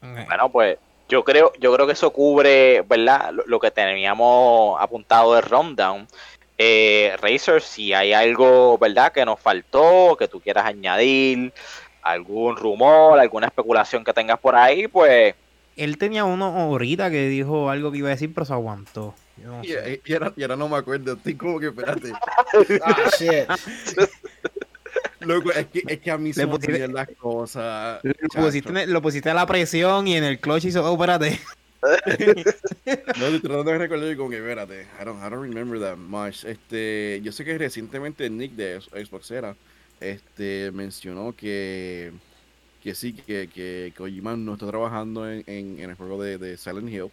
[0.00, 0.78] Bueno, pues
[1.08, 3.32] yo creo, yo creo que eso cubre, ¿verdad?
[3.46, 6.06] Lo, que teníamos apuntado de rundown.
[6.58, 9.12] Eh, Razer, si hay algo, ¿verdad?
[9.12, 11.52] Que nos faltó, que tú quieras añadir,
[12.06, 15.34] algún rumor, alguna especulación que tengas por ahí, pues...
[15.76, 19.14] Él tenía uno ahorita que dijo algo que iba a decir, pero se aguantó.
[19.62, 22.12] y, ahora, no me acuerdo, estoy como que espérate.
[22.84, 23.46] ah, shit.
[25.20, 28.00] Loco, es que, es que a mí se me pusiste, las cosas.
[28.02, 31.40] Lo pusiste, lo pusiste, a la presión y en el clutch hizo, oh, espérate.
[31.82, 36.44] no, estoy tratando de recordar como que, espérate, I don't, I don't remember that much.
[36.44, 39.56] Este, yo sé que recientemente Nick de Xbox era
[40.00, 42.12] este, mencionó que,
[42.82, 46.90] que sí, que, que Kojima no está trabajando en, en, el juego de, de Silent
[46.90, 47.10] Hill.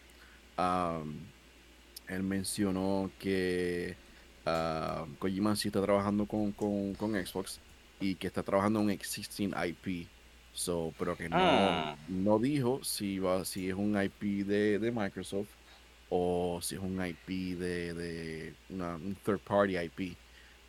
[2.07, 3.95] él mencionó que
[4.45, 7.59] uh, Kojima sí está trabajando con, con, con, Xbox
[7.99, 10.07] y que está trabajando en un existing IP.
[10.55, 11.95] So, pero que no, ah.
[12.07, 15.49] no dijo si va, si es un IP de, de Microsoft
[16.09, 20.15] o si es un IP de, de una, un third party IP.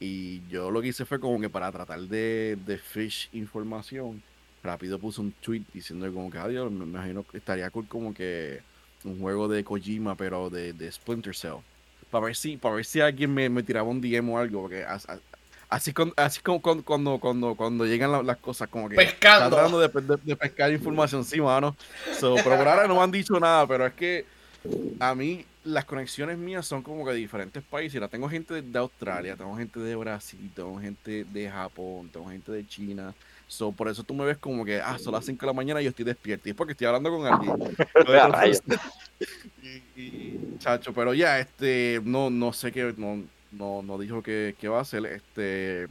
[0.00, 4.22] Y yo lo que hice fue como que para tratar de, de fish información,
[4.62, 8.60] rápido puse un tweet diciendo como que, adiós, me imagino que estaría cool como que
[9.04, 11.58] un juego de Kojima, pero de, de Splinter Cell.
[12.10, 14.84] Para ver si, para ver si alguien me, me tiraba un DM o algo, porque
[15.68, 19.56] así, así como cuando, cuando, cuando, cuando llegan las cosas, como que pescando.
[19.56, 21.76] tratando de, de, pescar información, sí, mano.
[22.18, 24.24] So, pero por ahora no me han dicho nada, pero es que
[24.98, 28.00] a mí las conexiones mías son como que de diferentes países.
[28.00, 32.52] La tengo gente de Australia, tengo gente de Brasil, tengo gente de Japón, tengo gente
[32.52, 33.14] de China.
[33.46, 35.80] So, por eso tú me ves como que, ah, son las 5 de la mañana
[35.80, 36.48] y yo estoy despierto.
[36.48, 37.56] Y es porque estoy hablando con alguien.
[39.96, 43.22] y, chacho, pero ya, este, no, no sé qué, no,
[43.52, 45.06] no, no dijo que, va a hacer.
[45.06, 45.88] Este,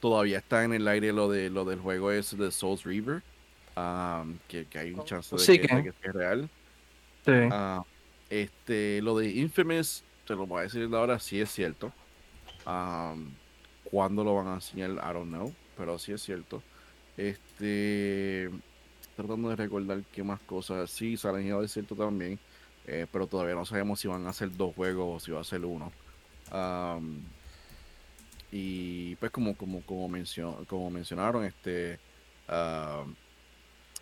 [0.00, 3.22] todavía está en el aire lo de lo del juego ese de Souls River.
[3.76, 6.48] Um, que, hay un chance de, que, que, sea real.
[7.24, 7.30] Sí.
[7.30, 7.84] Uh,
[8.30, 11.92] este, lo de Infamous, te lo voy a decir ahora, sí es cierto.
[12.66, 13.32] Um,
[13.84, 14.90] ¿Cuándo lo van a enseñar?
[14.90, 16.62] I don't know, pero sí es cierto.
[17.16, 18.48] Este,
[19.16, 20.90] tratando de recordar qué más cosas.
[20.90, 22.38] Sí, Silent Hill es cierto también.
[22.86, 25.44] Eh, pero todavía no sabemos si van a hacer dos juegos o si va a
[25.44, 25.92] ser uno.
[28.50, 30.12] y pues como, como, como,
[30.66, 31.98] como mencionaron, este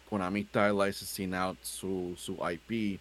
[0.08, 3.00] Konami está licensing out su, su IP.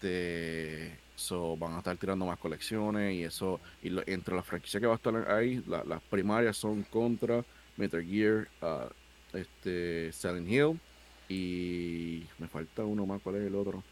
[0.00, 4.86] Este so, van a estar tirando más colecciones y eso, y entre las franquicias que
[4.86, 7.44] va a estar ahí, las primarias son contra
[7.76, 10.80] Metal Gear, uh, este, Silent Hill
[11.28, 13.82] y me falta uno más, ¿cuál es el otro?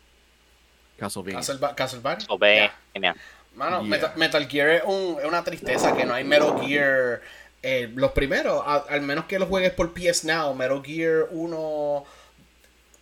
[0.96, 1.40] Castlevania.
[1.74, 2.26] Castlevania.
[2.26, 3.16] Castlevania.
[3.56, 7.22] Mano, Metal, Gear es, un, es, una tristeza que no hay Metal Gear.
[7.62, 12.04] Eh, los primeros, al menos que los juegues por PS Now, Metal Gear 1,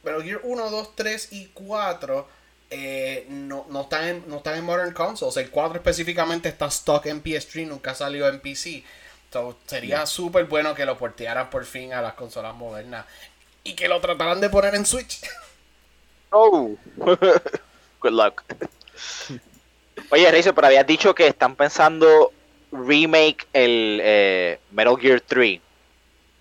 [0.05, 2.44] Metal Gear 1, 2, 3 y 4
[2.76, 5.36] eh, no, no, están en, no están en Modern Consoles.
[5.36, 8.82] El 4 específicamente está stock en PS3, nunca salió en PC.
[9.32, 13.06] So, sería súper bueno que lo portearan por fin a las consolas modernas
[13.62, 15.20] y que lo trataran de poner en Switch.
[16.30, 16.76] Oh,
[18.01, 18.42] good luck.
[20.10, 22.32] Oye, Razer, pero habías dicho que están pensando
[22.72, 25.60] remake el eh, Metal Gear 3,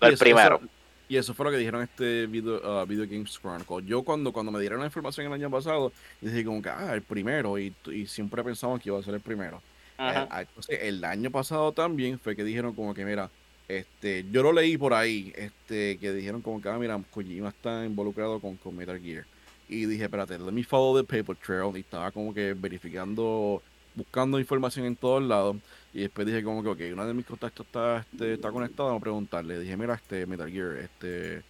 [0.00, 0.60] el primero.
[1.08, 3.84] Y eso fue lo que dijeron este video, uh, Video Games Chronicle.
[3.86, 7.02] Yo cuando, cuando me dieron la información el año pasado, dije como que, ah, el
[7.02, 9.58] primero, y, y siempre pensamos que iba a ser el primero.
[9.98, 13.30] Eh, ah, entonces, el año pasado también fue que dijeron como que, mira,
[13.68, 17.84] este, yo lo leí por ahí, este, que dijeron como que, ah, mira, Kojima está
[17.84, 19.24] involucrado con, con Metal Gear.
[19.68, 21.76] Y dije, espérate, let me follow the paper trail.
[21.76, 23.62] Y estaba como que verificando,
[23.94, 25.56] buscando información en todos lados.
[25.94, 29.00] Y después dije como que, ok, una de mis contactos está, este, está conectada, vamos
[29.00, 29.60] a preguntarle.
[29.60, 31.42] Dije, mira, este Metal Gear, este,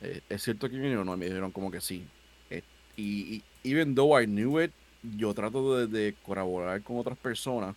[0.00, 1.14] eh, ¿es cierto que viene o no?
[1.14, 2.04] Y me dijeron como que sí.
[2.48, 2.62] Eh,
[2.96, 4.70] y, even though I knew it,
[5.16, 7.74] yo trato de, colaborar con otras personas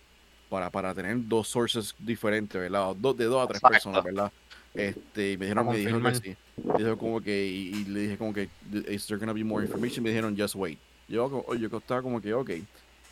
[0.48, 2.94] para, para tener dos sources diferentes, ¿verdad?
[2.94, 4.30] Dos, de dos a tres personas, ¿verdad?
[4.74, 6.36] Este, y me dijeron, me dijeron que sí.
[6.78, 8.48] dijo como que, y, le dije como que,
[8.88, 10.04] is there gonna be more information?
[10.04, 10.78] Me dijeron, just wait.
[11.08, 12.50] Yo, yo estaba como que, ok.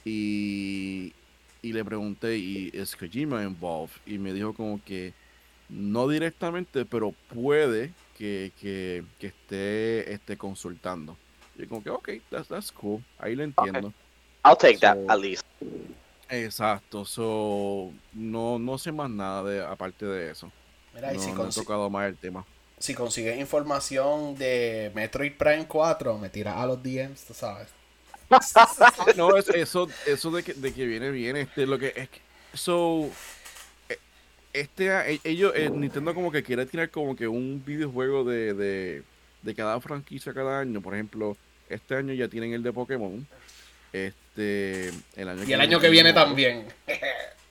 [0.04, 1.12] Y,
[1.62, 3.92] y le pregunté, ¿y es Kojima involved?
[4.06, 5.12] Y me dijo como que
[5.68, 11.16] no directamente, pero puede que, que, que esté, esté consultando.
[11.56, 13.02] Y como que, ok, that's, that's cool.
[13.18, 13.92] Ahí lo entiendo.
[14.44, 15.44] I'll take that, at least.
[16.28, 20.50] Exacto, so, no, no sé más nada de, aparte de eso.
[20.94, 22.44] Mira, no, si he tocado más el tema.
[22.78, 27.68] Si consigues información de Metroid Prime 4, me tiras a los DMs, tú sabes.
[29.16, 32.20] no, eso, eso de que, de que viene bien, este, lo que es que,
[32.54, 33.10] so,
[33.88, 33.98] e,
[34.52, 39.02] este, e, ellos, eh, Nintendo como que quiere tirar como que un videojuego de, de,
[39.42, 41.36] de cada franquicia cada año, por ejemplo,
[41.68, 43.26] este año ya tienen el de Pokémon,
[43.92, 46.66] este, el año y el año que viene también.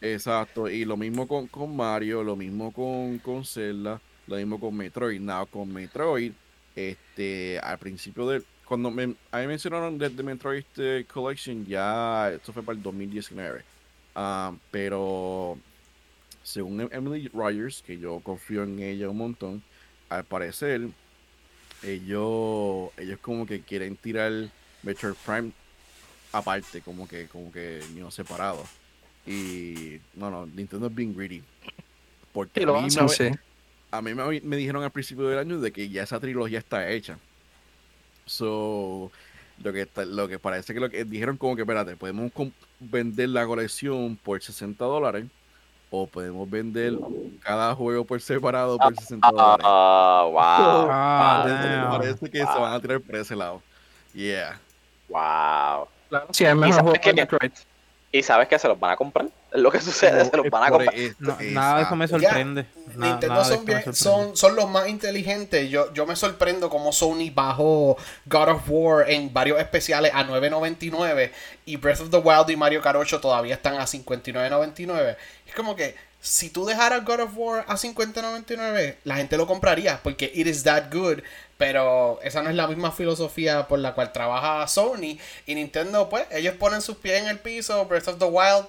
[0.02, 4.76] Exacto, y lo mismo con, con Mario, lo mismo con, con Zelda, lo mismo con
[4.76, 5.20] Metroid.
[5.20, 6.32] Nada, con Metroid,
[6.76, 12.32] este, al principio del, cuando me, a mí mencionaron de The Metroid este, Collection, ya
[12.32, 13.64] esto fue para el 2019.
[14.14, 15.58] Ah, pero
[16.44, 19.64] según em-, Emily Rogers, que yo confío en ella un montón,
[20.08, 20.88] al parecer
[21.82, 24.32] ellos, ellos como que quieren tirar
[24.84, 25.52] Metroid Prime
[26.32, 28.64] aparte, como que, como que no separado.
[29.26, 31.42] Y no, no, Nintendo es being greedy.
[32.32, 33.40] Porque a mí, me,
[33.90, 36.88] a mí me, me, dijeron al principio del año de que ya esa trilogía está
[36.92, 37.18] hecha.
[38.30, 39.12] So,
[39.64, 42.32] lo que, lo que parece que lo que dijeron como que, espérate, podemos
[42.80, 45.26] vender la colección por 60 dólares
[45.90, 46.94] o podemos vender
[47.42, 49.66] cada juego por separado por 60 ah, dólares.
[49.66, 50.88] wow.
[50.92, 53.64] Ah, parece, que se van a tirar por ese lado.
[54.14, 54.60] Yeah.
[55.08, 55.88] Wow.
[56.32, 57.28] Sí, es mejor juego que,
[58.12, 59.28] y sabes que se los van a comprar.
[59.52, 60.96] Es lo que sucede, se los van a comprar.
[61.52, 62.66] nada de eso me sorprende.
[62.96, 63.44] Nintendo
[63.94, 65.70] son, son, los más inteligentes.
[65.70, 71.32] Yo, yo me sorprendo como Sony bajó God of War en varios especiales a 9.99
[71.66, 75.16] y Breath of the Wild y Mario Kart 8 todavía están a 59.99.
[75.48, 80.00] Es como que si tú dejaras God of War a 50.99, la gente lo compraría
[80.04, 81.22] porque it is that good.
[81.60, 85.20] Pero esa no es la misma filosofía por la cual trabaja Sony.
[85.46, 87.86] Y Nintendo, pues, ellos ponen sus pies en el piso.
[87.86, 88.66] Breath of the Wild,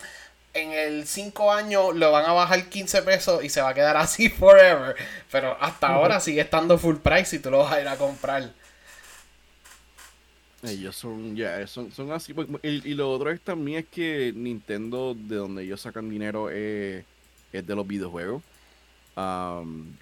[0.54, 3.96] en el 5 años lo van a bajar 15 pesos y se va a quedar
[3.96, 4.96] así forever.
[5.30, 8.50] Pero hasta ahora sigue estando full price y tú lo vas a ir a comprar.
[10.64, 12.34] Ellos son, ya, son, son así.
[12.34, 17.04] Pues, y, lo otro es también es que Nintendo, de donde ellos sacan dinero, es
[17.52, 18.42] de los videojuegos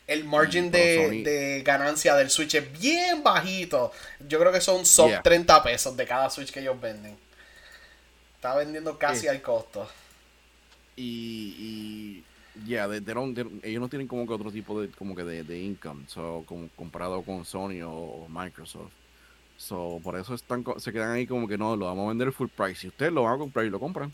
[0.06, 3.92] el margin de, ganancia del Switch es bien bajito.
[4.26, 7.16] Yo creo que son sub 30 pesos de cada Switch que ellos venden.
[8.36, 9.88] Está vendiendo casi al costo.
[10.96, 12.24] Y,
[12.66, 16.68] yeah, ellos no tienen como que otro tipo de como que de, income, so, como
[16.76, 18.92] comparado con Sony o, Microsoft.
[19.56, 22.48] So, por eso están, se quedan ahí como que no, lo vamos a vender full
[22.48, 22.80] price.
[22.80, 24.12] Si ustedes lo van a comprar y lo compran.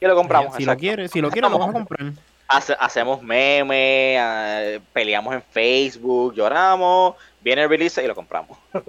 [0.00, 0.54] Y lo compramos.
[0.56, 2.12] Si lo quiere, si lo quiere, lo vamos a comprar.
[2.48, 8.58] Hacemos memes, ah, peleamos en Facebook, lloramos, viene el release y lo compramos.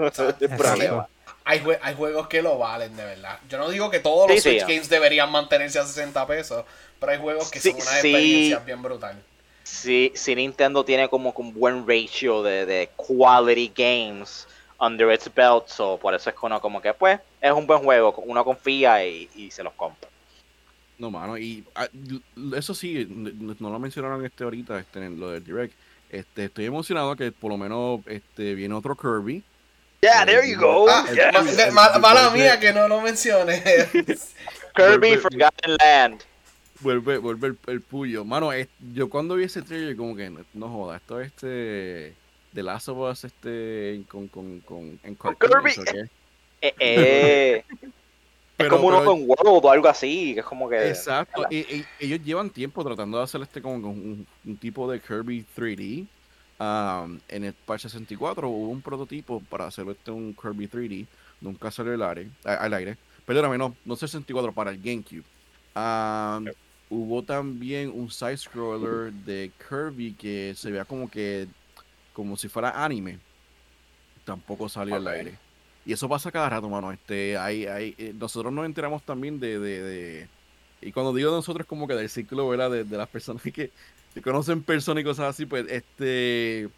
[1.45, 3.39] Hay, hay, juegos que lo valen, de verdad.
[3.49, 6.63] Yo no digo que todos los Switch Games deberían mantenerse a 60 pesos,
[6.99, 9.19] pero hay juegos que son una experiencia bien brutal.
[9.63, 14.47] Sí, sí, Nintendo tiene como un buen ratio de, de quality games
[14.79, 17.83] under its belt, so por eso es que uno como que pues es un buen
[17.83, 20.08] juego, uno confía y, se los compra.
[20.99, 21.87] No, mano, y ah,
[22.57, 25.73] eso sí, no lo mencionaron este ahorita, este, en lo del Direct.
[26.09, 29.41] Este, estoy emocionado que por lo menos este, viene otro Kirby.
[30.01, 30.87] Yeah, there you go.
[30.89, 31.05] Ah,
[31.99, 33.63] mala mía que no lo menciones.
[34.75, 36.21] Kirby Forgotten Land.
[36.81, 38.25] Vuelve, vuelve el, puyo.
[38.25, 38.51] Mano,
[38.93, 42.13] yo cuando vi ese trailer, como que no, joda, esto es este.
[42.53, 45.71] The Last of Us este, con, con, con, en Kirby.
[46.61, 47.63] Eh, eh.
[48.59, 50.89] es como un Open World o algo así, que es como que...
[50.89, 55.45] Exacto, y, ellos llevan tiempo tratando de hacer este como un, un tipo de Kirby
[55.57, 56.05] 3D.
[56.61, 61.07] Um, en el Patch 64 hubo un prototipo para hacer este un Kirby 3D,
[61.39, 62.97] nunca salió al aire, al aire.
[63.25, 65.23] Perdóname, no, no 64, para el GameCube.
[65.73, 66.47] Um,
[66.89, 71.47] hubo también un side scroller de Kirby que se veía como que
[72.11, 73.19] como si fuera anime.
[74.25, 75.37] Tampoco salió al aire.
[75.89, 76.91] Y eso pasa cada rato, mano.
[76.91, 80.27] Este, hay, hay, eh, nosotros nos enteramos también de, de,
[80.81, 83.71] y cuando digo nosotros como que del ciclo, De, de las personas que,
[84.13, 86.69] que conocen personas y cosas así, pues este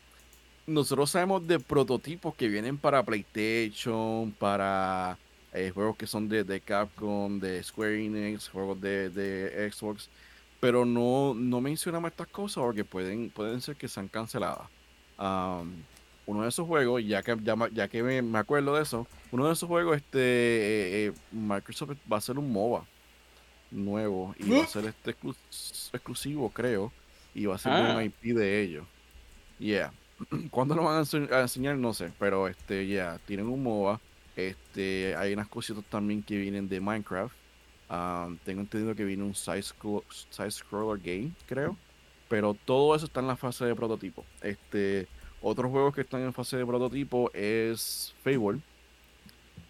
[0.66, 5.18] nosotros sabemos de prototipos que vienen para PlayStation, para
[5.52, 10.08] eh, juegos que son de, de, Capcom, de Square Enix, juegos de, de Xbox,
[10.62, 14.70] pero no, no mencionamos estas cosas porque pueden, pueden ser que sean canceladas.
[16.32, 17.38] Uno de esos juegos, ya que,
[17.74, 22.16] ya, que me, acuerdo de eso, uno de esos juegos, este eh, eh, Microsoft va
[22.16, 22.86] a hacer un MOBA
[23.70, 25.16] nuevo y va a ser este
[25.94, 26.92] exclusivo, creo,
[27.34, 28.04] y va a ser un ah.
[28.04, 28.86] IP de ellos.
[29.60, 29.94] Yeah.
[30.52, 31.78] ¿Cuándo lo van a, enseñar?
[31.78, 34.00] No sé, pero este, ya, tienen un MOBA
[34.36, 37.36] este, hay unas cositas también que vienen de Minecraft.
[37.90, 41.78] Um, tengo entendido que viene un side, scroller game, creo.
[42.30, 44.24] Pero todo eso está en la fase de prototipo.
[44.42, 45.08] Este,
[45.42, 48.60] otros juegos que están en fase de prototipo es Fable.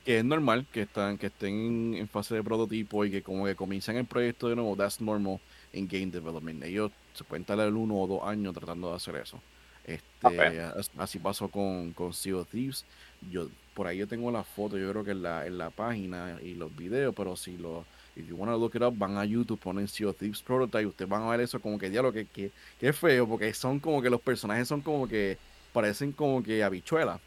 [0.05, 3.55] Que es normal que, están, que estén en fase de prototipo y que como que
[3.55, 5.39] comienzan el proyecto de nuevo, that's normal
[5.73, 6.63] en game development.
[6.63, 9.39] Ellos se pueden tardar uno o dos años tratando de hacer eso.
[9.85, 10.61] Este,
[10.97, 12.85] Así pasó con, con Sea of Thieves.
[13.31, 16.37] Yo por ahí yo tengo la foto, yo creo que en la, en la página
[16.43, 17.85] y los videos, pero si lo,
[18.15, 21.09] if you wanna look it up, van a YouTube, ponen Sea of Thieves Prototype, ustedes
[21.09, 24.09] van a ver eso como que diablo, que, que, que feo, porque son como que
[24.09, 25.37] los personajes son como que
[25.73, 27.19] parecen como que habichuelas.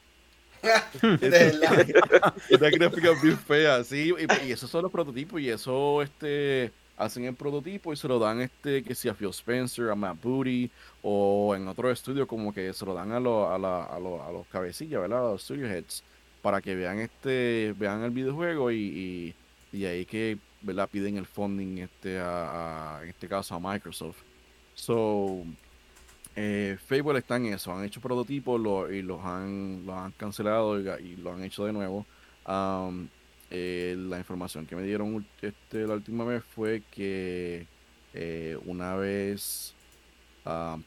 [1.20, 7.24] Esta gráfica bien fea, sí, y, y, esos son los prototipos, y eso este hacen
[7.24, 10.70] el prototipo y se lo dan este que si a Phil Spencer, a Matt Booty
[11.02, 13.98] o en otro estudio como que se lo dan a, lo, a, la, a, a
[13.98, 15.26] los cabecillas, ¿verdad?
[15.26, 16.04] A los studio heads
[16.44, 19.34] para que vean este vean el videojuego y,
[19.72, 20.88] y, ahí que ¿verdad?
[20.90, 24.18] piden el funding este a, en este caso a Microsoft
[24.74, 25.42] so
[26.36, 28.60] eh, Fable está en eso han hecho prototipos
[28.92, 29.84] y los han
[30.16, 32.06] cancelado y, lo han hecho de nuevo.
[33.50, 37.66] Eh, la información que me dieron este, la última vez fue que
[38.12, 39.74] eh, una vez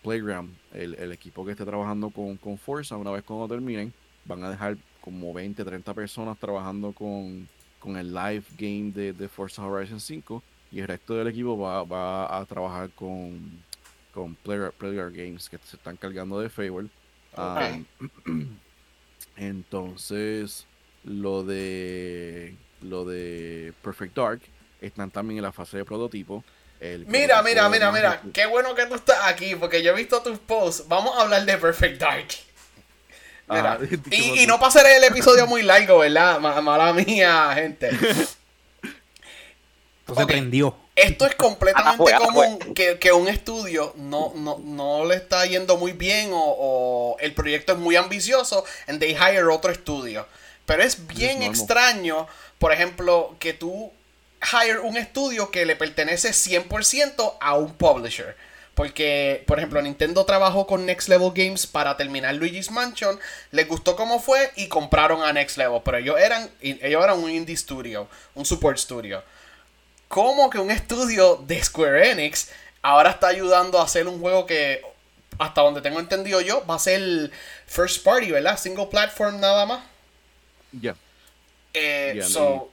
[0.04, 3.94] Playground el, equipo que esté trabajando con, Forza una vez cuando terminen
[4.26, 7.48] van a dejar como 20, 30 personas trabajando con,
[7.86, 10.44] el live game de, Forza Horizon 5
[10.74, 13.64] y el resto del equipo va, a trabajar con,
[14.18, 16.90] con Player, Player Games que se están cargando de Fable.
[17.38, 17.86] Um,
[19.38, 20.66] entonces,
[21.04, 24.42] lo de lo de Perfect Dark
[24.82, 26.44] están también en la fase de prototipo.
[27.06, 28.24] mira, mira, mira, mira.
[28.34, 30.88] Qué bueno que tú estás aquí porque yo he visto tus posts.
[30.88, 32.28] Vamos a hablar de Perfect Dark.
[34.12, 36.40] y, no pasaré el episodio muy largo, ¿verdad?
[36.40, 37.90] Mala mía, gente.
[40.08, 46.32] Entonces Esto es completamente común que, un estudio no, no, le está yendo muy bien
[46.34, 50.26] o, el proyecto es muy ambicioso and they hire otro estudio.
[50.66, 53.92] Pero es bien extraño, por ejemplo, que tú
[54.42, 58.36] hire un estudio que le pertenece 100% a un publisher.
[58.74, 63.20] Porque, por ejemplo, Nintendo trabajó con Next Level Games para terminar Luigi's Mansion.
[63.52, 65.82] Les gustó cómo fue y compraron a Next Level.
[65.84, 69.24] Pero ellos eran, ellos eran un indie studio, un support studio.
[70.08, 72.50] ¿Cómo que un estudio de Square Enix
[72.82, 74.82] ahora está ayudando a hacer un juego que,
[75.38, 77.32] hasta donde tengo entendido yo, va a ser
[77.66, 78.58] first party, ¿verdad?
[78.58, 79.84] Single platform nada más.
[80.72, 80.96] Ya.
[81.74, 82.72] Eh, so,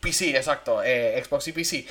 [0.00, 1.86] PC, exacto, eh, Xbox y PC.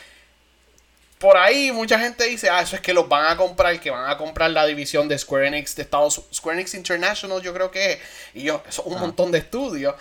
[1.17, 4.09] Por ahí mucha gente dice, ah, eso es que los van a comprar, que van
[4.09, 7.69] a comprar la división de Square Enix de Estados Unidos, Square Enix International, yo creo
[7.69, 7.99] que es.
[8.33, 9.93] Y yo, eso es un montón de estudios.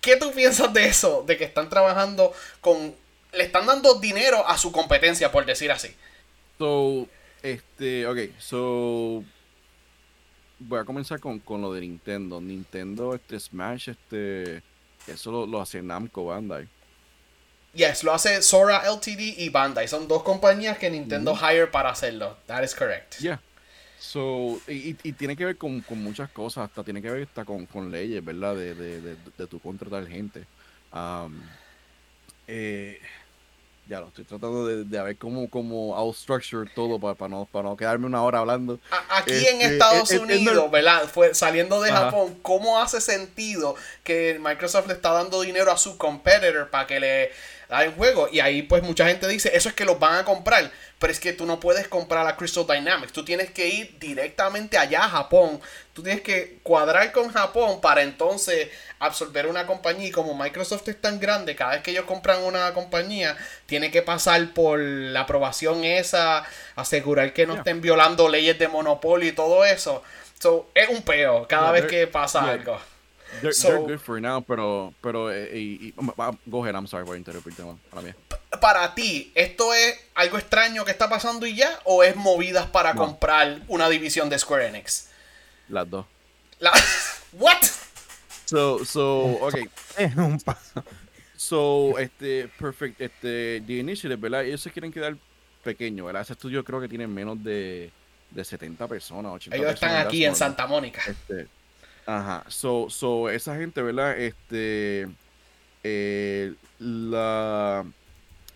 [0.00, 1.24] ¿Qué tú piensas de eso?
[1.26, 2.94] De que están trabajando con.
[3.32, 5.94] Le están dando dinero a su competencia, por decir así.
[6.58, 7.08] So,
[7.42, 9.24] este, ok, so.
[10.58, 12.40] Voy a comenzar con, con lo de Nintendo.
[12.40, 14.62] Nintendo, este Smash, este.
[15.06, 16.68] Eso lo, lo hace Namco Bandai.
[17.74, 19.88] Yes, lo hace Sora Ltd y Bandai.
[19.88, 22.36] Son dos compañías que Nintendo hire para hacerlo.
[22.46, 23.18] That is correct.
[23.18, 23.40] Yeah.
[23.98, 27.44] So, y, y, tiene que ver con, con, muchas cosas, hasta tiene que ver hasta
[27.44, 28.56] con, con leyes, ¿verdad?
[28.56, 30.44] De, de, de, de tu contratar gente.
[30.92, 31.40] Um,
[32.48, 33.00] eh,
[33.92, 37.68] ya lo estoy tratando de, de ver cómo, cómo outstructure todo para, para, no, para
[37.68, 38.80] no quedarme una hora hablando.
[39.10, 41.02] Aquí en este, Estados Unidos, ¿verdad?
[41.12, 45.98] Fue saliendo de Japón, ¿cómo hace sentido que Microsoft le está dando dinero a su
[45.98, 47.30] competitor para que le
[47.72, 48.28] hay un juego.
[48.30, 50.70] Y ahí pues mucha gente dice, eso es que los van a comprar.
[50.98, 53.12] Pero es que tú no puedes comprar a Crystal Dynamics.
[53.12, 55.60] Tú tienes que ir directamente allá a Japón.
[55.94, 58.68] Tú tienes que cuadrar con Japón para entonces
[59.00, 60.08] absorber una compañía.
[60.08, 63.36] Y como Microsoft es tan grande, cada vez que ellos compran una compañía,
[63.66, 66.44] tiene que pasar por la aprobación esa,
[66.76, 70.02] asegurar que no estén violando leyes de monopolio y todo eso.
[70.38, 72.78] So, es un peo cada vez que pasa algo.
[73.40, 75.94] They're, so, they're, good for now, pero, pero eh, y, y,
[76.46, 78.12] go ahead, I'm sorry por interrumpirte, para mí.
[78.60, 81.78] Para ti, ¿esto es algo extraño que está pasando y ya?
[81.84, 83.00] ¿O es movidas para no.
[83.00, 85.08] comprar una división de Square Enix?
[85.68, 86.06] Las dos.
[86.58, 86.72] La...
[87.32, 87.62] What?
[88.44, 89.64] So, so, okay.
[89.96, 90.84] Es un paso.
[91.36, 94.44] So, este, perfect, este, The Initiative, ¿verdad?
[94.44, 95.16] Ellos se quieren quedar
[95.64, 96.22] pequeños, ¿verdad?
[96.22, 97.90] Ese estudio creo que tiene menos de,
[98.30, 101.02] de 70 personas, 80 Ellos están personas, aquí en Santa Mónica.
[101.06, 101.48] Este,
[102.06, 104.18] Ajá, so, so esa gente, ¿verdad?
[104.18, 105.08] Este,
[105.84, 107.84] eh, la,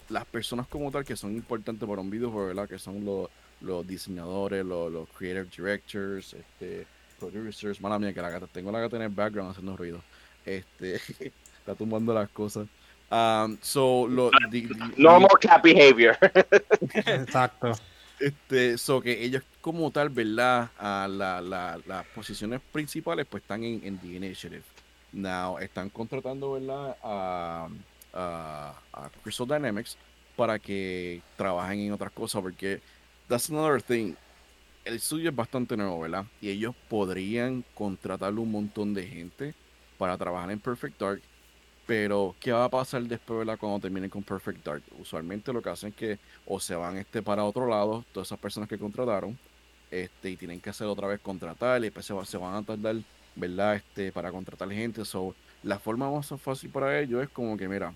[0.09, 2.69] las personas como tal que son importantes para un videojuego, ¿verdad?
[2.69, 3.29] Que son los,
[3.61, 6.87] los diseñadores, los, los creative directors, este,
[7.19, 10.03] producers, mala mía que la gata, tengo la gata en el background haciendo ruido,
[10.45, 10.97] este,
[11.59, 12.67] está tumbando las cosas.
[13.09, 16.17] Um, so, lo, di, di, Normal cat behavior.
[17.07, 17.73] Exacto.
[18.19, 20.71] Este, so que ellos como tal, ¿verdad?
[20.79, 24.63] A la, la, las posiciones principales pues están en, en The Initiative.
[25.13, 26.97] Now, están contratando, ¿verdad?
[27.03, 27.69] A,
[28.13, 29.97] a, a, Crystal Dynamics
[30.37, 32.81] para que trabajen en otras cosas porque
[33.29, 34.15] that's another thing.
[34.85, 36.25] El estudio es bastante nuevo, ¿verdad?
[36.41, 39.55] Y ellos podrían contratar un montón de gente
[39.99, 41.23] para trabajar en Perfect Dark
[41.87, 43.59] pero, ¿qué va a pasar después, ¿verdad?
[43.59, 44.83] Cuando terminen con Perfect Dark?
[44.99, 48.39] Usualmente lo que hacen es que o se van este para otro lado, todas esas
[48.39, 49.39] personas que contrataron,
[49.91, 52.63] este, y tienen que hacer otra vez contratar, y después se, va, se van a
[52.63, 52.97] tardar,
[53.37, 53.77] ¿verdad?
[53.77, 55.05] Este, para contratar gente.
[55.05, 57.95] So, la forma más fácil para ellos es como que, mira,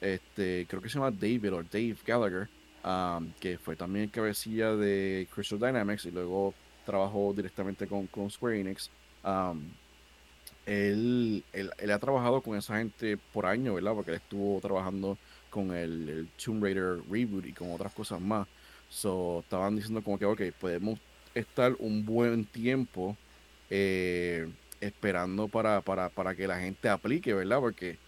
[0.00, 2.48] este, creo que se llama David o Dave Gallagher,
[2.84, 6.54] um, que fue también cabecilla de Crystal Dynamics y luego
[6.84, 8.90] trabajó directamente con, con Square Enix.
[9.24, 9.62] Um,
[10.66, 13.94] él, él, él, ha trabajado con esa gente por años, ¿verdad?
[13.94, 15.18] Porque él estuvo trabajando
[15.50, 18.48] con el, Tomb Raider Reboot y con otras cosas más.
[18.88, 20.98] So, estaban diciendo como que, ok, podemos
[21.34, 23.16] estar un buen tiempo
[23.70, 24.48] eh,
[24.80, 27.60] esperando para, para, para que la gente aplique, ¿verdad?
[27.60, 27.98] Porque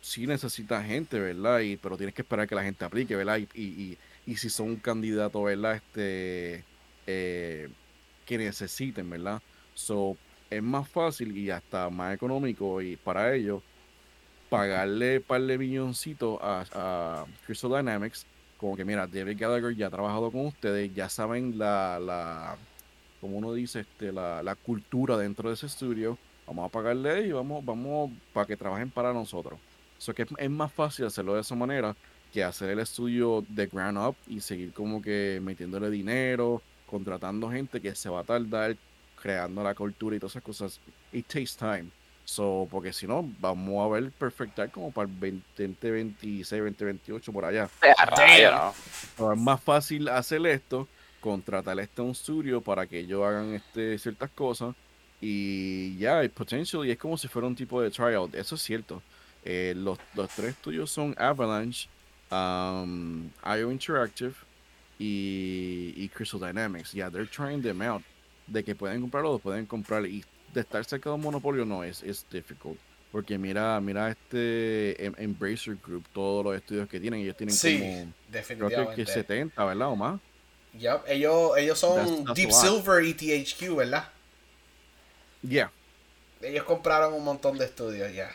[0.00, 1.60] sí necesita gente, ¿verdad?
[1.60, 3.38] Y, pero tienes que esperar que la gente aplique, ¿verdad?
[3.38, 5.76] Y, y, y, y si son un candidato, ¿verdad?
[5.76, 6.64] Este,
[7.06, 7.68] eh,
[8.26, 9.42] que necesiten, ¿verdad?
[9.74, 10.16] So,
[10.50, 13.62] es más fácil y hasta más económico y para ellos
[14.48, 18.26] pagarle un par de milloncitos a, a, Crystal Dynamics
[18.56, 22.56] como que mira David Gallagher ya ha trabajado con ustedes ya saben la, la
[23.20, 27.32] como uno dice este la, la cultura dentro de ese estudio vamos a pagarle y
[27.32, 29.58] vamos vamos para que trabajen para nosotros.
[29.98, 31.96] Eso que es, es más fácil hacerlo de esa manera
[32.32, 37.80] que hacer el estudio de ground up y seguir como que metiéndole dinero contratando gente
[37.80, 38.76] que se va a tardar
[39.24, 40.80] creando la cultura y todas esas cosas,
[41.10, 41.86] it takes time.
[42.26, 47.46] So, porque si no, vamos a ver Perfect Dark como para el 2026, 2028, por
[47.46, 47.70] allá.
[49.16, 50.86] So, es más fácil hacer esto,
[51.22, 54.74] contratar este a un estudio para que ellos hagan este, ciertas cosas
[55.22, 58.62] y ya, el potential, y es como si fuera un tipo de tryout, eso es
[58.62, 59.02] cierto.
[59.42, 61.88] Eh, los, los, tres estudios son Avalanche,
[62.30, 64.34] um, IO Interactive
[64.98, 66.92] y, y Crystal Dynamics.
[66.92, 68.02] Yeah, they're trying them out
[68.46, 72.02] de que pueden comprarlo, pueden comprar y de estar cerca de un monopolio no es,
[72.02, 72.78] es difficult.
[73.10, 78.12] Porque mira, mira este em, Embracer Group, todos los estudios que tienen, ellos tienen como
[78.28, 78.92] definitivamente.
[78.92, 79.88] creo que, 70, ¿verdad?
[79.88, 80.20] O más.
[80.76, 84.08] Yep, ellos, ellos son Deep Silver y THQ, ¿verdad?
[85.42, 85.70] Ya.
[86.40, 88.34] Ellos compraron un montón de estudios, ya.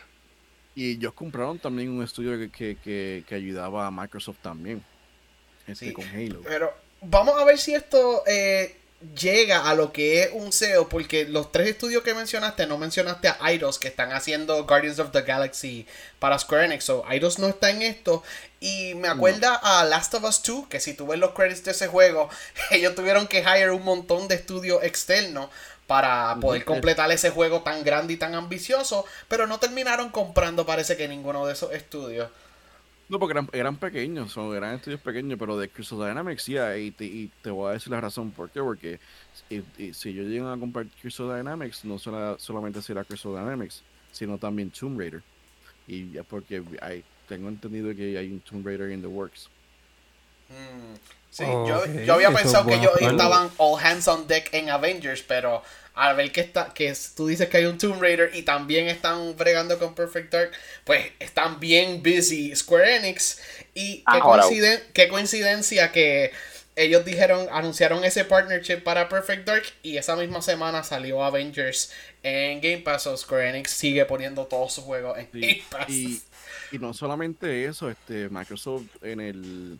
[0.74, 4.82] Y ellos compraron también un estudio que, que, que, ayudaba a Microsoft también.
[5.66, 6.40] Este, sí, con Halo.
[6.42, 6.72] Pero
[7.02, 8.79] vamos a ver si esto eh,
[9.18, 13.28] llega a lo que es un SEO, porque los tres estudios que mencionaste, no mencionaste
[13.28, 15.86] a Eidos, que están haciendo Guardians of the Galaxy
[16.18, 16.84] para Square Enix.
[16.84, 18.22] So, Eidos no está en esto.
[18.60, 21.70] Y me acuerda a Last of Us 2, que si tú ves los credits de
[21.70, 22.28] ese juego,
[22.70, 25.48] ellos tuvieron que hire un montón de estudios externos
[25.86, 30.96] para poder completar ese juego tan grande y tan ambicioso, pero no terminaron comprando, parece
[30.96, 32.30] que ninguno de esos estudios.
[33.10, 36.92] No, porque eran, eran pequeños, son, eran estudios pequeños, pero de Crystal Dynamics sí, y
[36.92, 39.00] te, y te voy a decir la razón por qué, porque
[39.92, 43.82] si yo llego a comprar Crystal Dynamics, no solamente será Crystal Dynamics,
[44.12, 45.24] sino también Tomb Raider.
[45.88, 49.48] Y porque hay, tengo entendido que hay un Tomb Raider in the works.
[50.48, 50.94] Mm,
[51.30, 55.62] sí, yo, yo, había pensado que ellos estaban all hands on deck en Avengers, pero
[55.94, 59.36] al ver que está que tú dices que hay un Tomb Raider y también están
[59.36, 60.52] bregando con Perfect Dark,
[60.84, 63.40] pues están bien busy Square Enix
[63.74, 66.32] y qué, qué coincidencia que
[66.76, 71.92] ellos dijeron, anunciaron ese partnership para Perfect Dark y esa misma semana salió Avengers
[72.22, 73.06] en Game Pass.
[73.06, 75.90] O Square Enix sigue poniendo todos sus juegos en Game Pass.
[75.90, 76.22] Y,
[76.78, 79.78] no solamente eso, este Microsoft en el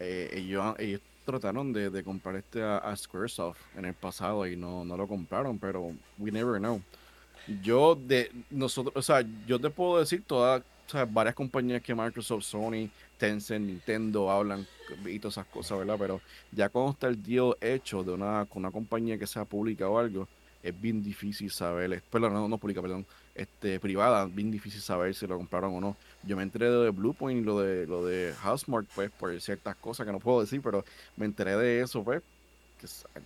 [0.00, 4.96] eh, ellos, ellos trataron de, comprar este a, Squaresoft en el pasado y no, no
[4.96, 6.80] lo compraron, pero we never know.
[7.62, 10.62] Yo de nosotros, o sea, yo te puedo decir todas,
[11.10, 14.66] varias compañías que Microsoft, Sony, Tencent, Nintendo hablan
[15.04, 15.96] y todas esas cosas, ¿verdad?
[15.98, 16.20] Pero
[16.50, 20.26] ya cuando está el deal hecho de una, una compañía que sea pública o algo,
[20.62, 25.26] es bien difícil saber, perdón, no, no pública, perdón, este, privada, bien difícil saber si
[25.26, 25.96] lo compraron o no.
[26.22, 30.06] Yo me enteré de Bluepoint y lo de, lo de Housemark, pues, por ciertas cosas
[30.06, 30.84] que no puedo decir, pero
[31.16, 32.22] me enteré de eso, pues,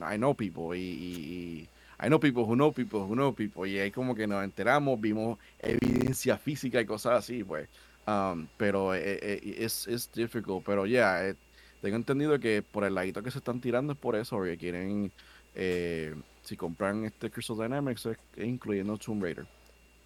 [0.01, 1.69] I know people y,
[2.01, 5.01] I know people who know people who know people y ahí como que nos enteramos,
[5.01, 7.69] vimos evidencia física y cosas así, pues.
[8.07, 11.35] Um, pero eh, eh, es, es difficult, pero ya, eh,
[11.81, 15.11] tengo entendido que por el ladito que se están tirando es por eso, porque quieren,
[16.43, 19.47] si compran este Crystal Dynamics, incluyendo Tomb Raider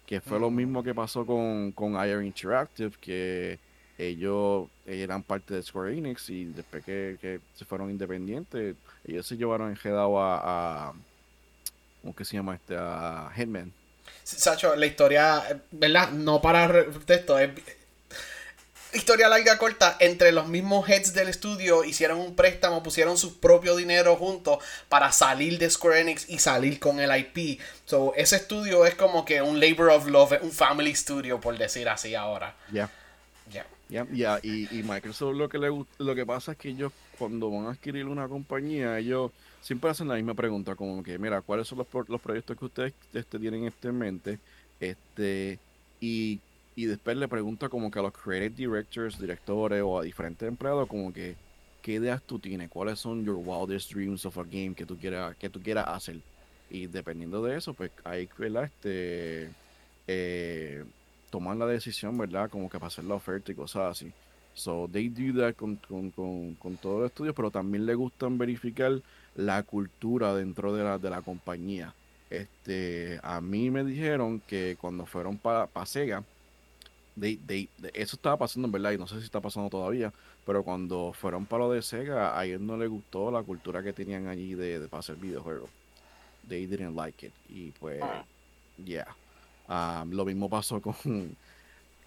[0.09, 3.59] que fue lo mismo que pasó con, con IR Interactive, que
[3.95, 8.75] ellos eran parte de Square Enix y después que, se fueron independientes,
[9.05, 10.93] ellos se llevaron enjedado a, a
[12.01, 12.75] ¿cómo que se llama este?
[12.75, 13.71] A Hitman.
[14.23, 16.09] Sacho, la historia, ¿verdad?
[16.09, 17.51] No para esto, es
[18.93, 23.75] historia larga corta, entre los mismos heads del estudio hicieron un préstamo, pusieron su propio
[23.75, 27.59] dinero juntos para salir de Square Enix y salir con el IP.
[27.85, 31.87] So, ese estudio es como que un labor of love, un family studio, por decir
[31.89, 32.55] así ahora.
[32.71, 32.89] Ya.
[33.51, 33.65] Ya.
[34.11, 37.71] Ya, y, Microsoft lo que le lo que pasa es que ellos cuando van a
[37.71, 41.87] adquirir una compañía, ellos siempre hacen la misma pregunta, como que, mira, ¿cuáles son los,
[42.07, 44.39] los proyectos que ustedes este, tienen este en mente?
[44.79, 45.59] Este,
[45.99, 46.39] y
[46.79, 50.87] y después le pregunta como que a los creative directors, directores o a diferentes empleados
[50.87, 51.35] como que
[51.81, 55.35] qué ideas tú tienes, cuáles son your wildest dreams of a game que tú quieras
[55.35, 56.21] que tú quieras hacer
[56.69, 58.63] y dependiendo de eso pues hay ¿verdad?
[58.63, 59.49] este
[60.07, 60.85] eh,
[61.29, 64.13] tomar la decisión verdad como que para hacer la oferta y cosas así.
[64.53, 68.37] So they do that con, con, con, con todos los estudios pero también le gustan
[68.37, 69.01] verificar
[69.35, 71.93] la cultura dentro de la, de la compañía.
[72.29, 76.23] Este a mí me dijeron que cuando fueron para pa Sega
[77.93, 80.13] eso estaba pasando en verdad y no sé si está pasando todavía,
[80.45, 83.93] pero cuando fueron para lo de Sega, a ellos no les gustó la cultura que
[83.93, 85.69] tenían allí de, de para hacer videojuegos.
[86.47, 87.33] They didn't like it.
[87.49, 88.25] Y pues, ah.
[88.83, 89.15] yeah.
[89.67, 90.95] Um, lo mismo pasó con,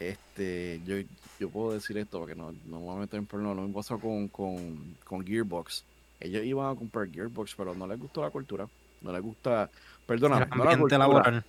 [0.00, 0.96] este, yo,
[1.38, 3.78] yo puedo decir esto porque no, no me voy a meter en problema, lo mismo
[3.78, 5.84] pasó con, con, con Gearbox.
[6.20, 8.68] Ellos iban a comprar Gearbox, pero no les gustó la cultura.
[9.00, 9.68] No les gusta,
[10.06, 11.44] perdona, no la cultura,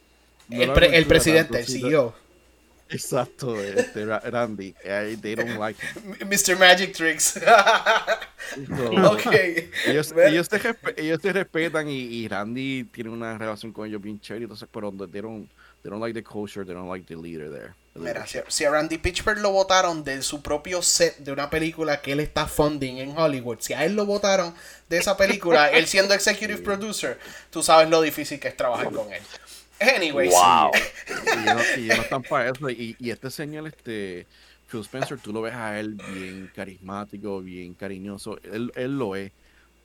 [0.49, 2.15] el, el, presidente, el CEO.
[2.93, 4.73] Exacto, este, Randy.
[5.21, 5.77] they don't like
[6.25, 6.57] Mr.
[6.57, 7.37] Magic Tricks.
[9.11, 9.69] okay.
[9.85, 10.59] Ellos, ellos, te
[10.97, 14.91] ellos, te respetan y, y, Randy tiene una relación con ellos bien chévere, entonces, pero
[14.91, 15.49] they don't,
[15.81, 17.73] they don't like the culture, they don't like the leader there.
[17.95, 22.13] Mira, si, a Randy Pitchford lo votaron de su propio set de una película que
[22.13, 24.55] él está funding en Hollywood, si a él lo votaron
[24.89, 27.19] de esa película, él siendo executive producer,
[27.51, 29.21] tú sabes lo difícil que es trabajar con él.
[29.95, 30.31] Anyways.
[30.31, 30.71] Wow.
[31.77, 32.69] y, no están para eso.
[32.69, 34.25] Y, este señor, este
[34.67, 38.39] Phil Spencer, tú lo ves a él bien carismático, bien cariñoso.
[38.43, 39.31] Él, él lo es.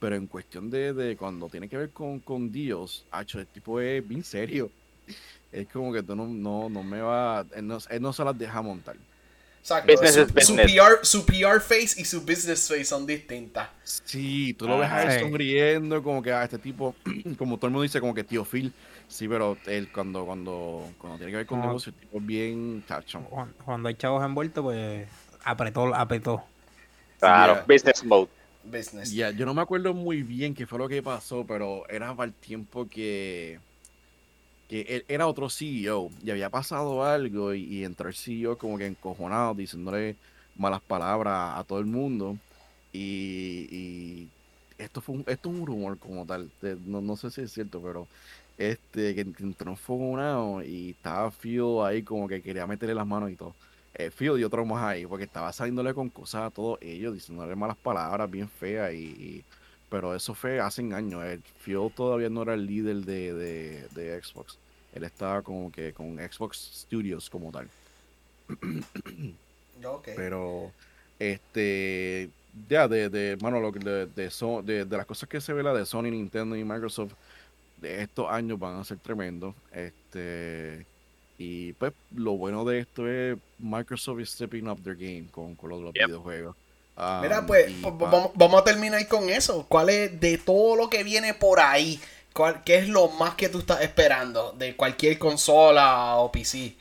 [0.01, 3.81] Pero en cuestión de, de cuando tiene que ver con, con Dios, hecho, el tipo
[3.81, 4.71] es bien serio.
[5.51, 8.39] es como que tú no, no, no me va, él no, él no se las
[8.39, 8.97] deja montar.
[9.61, 9.93] Exacto.
[10.43, 13.69] Su, PR, su, PR, face y su business face son distintas.
[13.83, 16.95] Sí, tú lo ves a él sonriendo, como que a este tipo,
[17.39, 18.73] como todo el mundo dice, como que tío Phil.
[19.09, 22.85] Sí, pero él cuando, cuando, cuando tiene que ver con negocio, el tipo es bien
[22.87, 23.21] chacho.
[23.65, 25.09] Cuando hay chavos envueltos, pues
[25.45, 26.45] apretó, apretó.
[27.19, 28.29] Claro, business mode.
[28.65, 29.13] Business.
[29.13, 32.29] Ya, yo no me acuerdo muy bien qué fue lo que pasó, pero era para
[32.29, 33.59] el tiempo que
[34.69, 38.87] que él era otro CEO y había pasado algo y, entró el CEO como que
[38.87, 40.17] encojonado diciéndole
[40.57, 42.37] malas palabras a todo el mundo.
[42.93, 44.29] Y,
[44.79, 46.51] esto fue un, esto es un rumor como tal
[46.87, 48.07] no, no sé si es cierto pero
[48.57, 53.37] este que entró encojonado y estaba Phil ahí como que quería meterle las manos y
[53.37, 53.55] todo.
[53.95, 57.77] Eh, y otro más ahí porque estaba saliéndole con cosas a todos ellos diciéndole malas
[57.77, 59.45] palabras bien feas y,
[59.91, 61.25] pero eso fue hace años.
[61.25, 64.59] El Phil todavía no era el líder de, de, Xbox.
[64.93, 67.69] Él estaba como que con Xbox Studios como tal.
[70.17, 70.73] Pero,
[71.19, 72.31] este,
[72.69, 75.73] ya, de, de, mano, lo que de, de, de, las cosas que se ve la
[75.73, 77.13] de Sony, Nintendo y Microsoft
[77.81, 79.55] de estos años van a ser tremendos.
[79.73, 80.85] Este,
[81.39, 85.71] y pues lo bueno de esto es Microsoft is stepping up their game con, con
[85.71, 86.57] los, videojuegos.
[87.23, 87.95] Mira, pues, pues
[88.35, 89.65] vamos, a terminar con eso.
[89.69, 92.01] ¿Cuál es de todo lo que viene por ahí?
[92.33, 96.75] ¿Cuál, ¿Qué es lo más que tú estás esperando de cualquier consola o PC?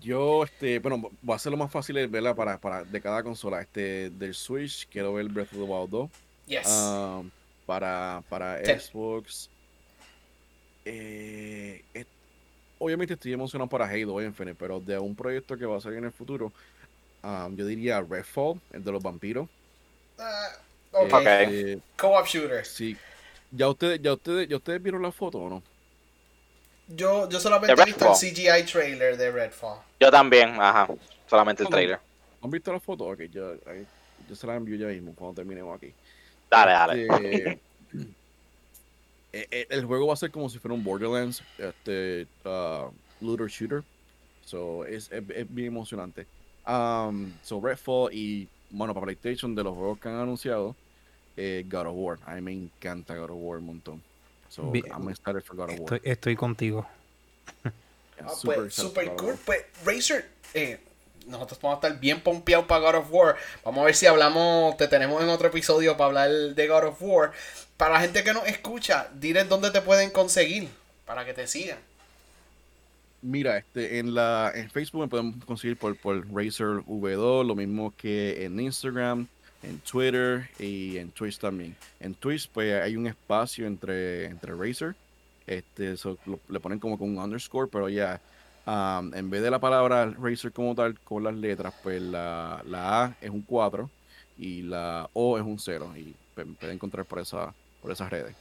[0.00, 2.34] Yo, este, bueno, voy a hacer lo más fácil, ¿verdad?
[2.34, 3.60] Para, para, de cada consola.
[3.60, 6.10] Este, del Switch, quiero ver Breath of the Wild 2.
[6.46, 6.66] Yes.
[6.66, 7.30] Um,
[7.66, 9.50] para, para Xbox.
[10.84, 11.82] Eh,
[12.78, 16.04] obviamente estoy emocionado para Halo Infinite, pero de un proyecto que va a salir en
[16.04, 16.52] el futuro,
[17.22, 19.48] Um, yo diría Redfall, el de los vampiros.
[20.18, 21.12] Uh, ok.
[21.12, 22.64] Este, Co-op shooter.
[22.64, 22.96] Sí.
[23.50, 25.62] ¿Ya ustedes, ya, ustedes, ¿Ya ustedes vieron la foto o no?
[26.88, 29.80] Yo, yo solamente he visto el CGI trailer de Redfall.
[30.00, 30.88] Yo también, ajá.
[31.26, 32.00] Solamente el trailer.
[32.42, 33.04] ¿Han visto la foto?
[33.04, 33.54] Ok, yo,
[34.28, 35.92] yo se la envío ya mismo cuando terminemos aquí.
[36.50, 37.02] Dale, dale.
[37.02, 37.50] Este,
[39.32, 42.90] eh, eh, el juego va a ser como si fuera un Borderlands, este, uh,
[43.20, 43.82] looter shooter.
[44.44, 46.26] So, es, es, es bien emocionante.
[46.68, 50.76] Um, so Redfall y, bueno, para PlayStation, de los juegos que han anunciado,
[51.36, 52.18] eh, God of War.
[52.26, 54.02] A mí me encanta God of War un montón.
[54.50, 56.00] So, I'm excited for God of War.
[56.04, 56.86] Estoy, contigo.
[58.20, 59.36] Ah, pues, super cool.
[59.46, 60.80] Pues, Razer, eh,
[61.28, 63.36] nosotros vamos a estar bien pompeados para God of War.
[63.64, 66.96] Vamos a ver si hablamos, te tenemos en otro episodio para hablar de God of
[67.00, 67.32] War.
[67.76, 70.68] Para la gente que nos escucha, diles dónde te pueden conseguir
[71.06, 71.78] para que te sigan.
[73.20, 77.92] Mira, este, en la en Facebook me pueden conseguir por, por Razer V2, lo mismo
[77.96, 79.26] que en Instagram,
[79.62, 81.74] en Twitter y en Twitch también.
[81.98, 84.94] En Twitch pues hay un espacio entre, entre Razer,
[85.48, 85.96] este,
[86.48, 88.20] le ponen como con un underscore, pero ya
[88.66, 93.04] um, en vez de la palabra Razer como tal, con las letras, pues la, la
[93.04, 93.90] A es un 4
[94.38, 98.36] y la O es un 0 y pueden encontrar por, esa, por esas redes.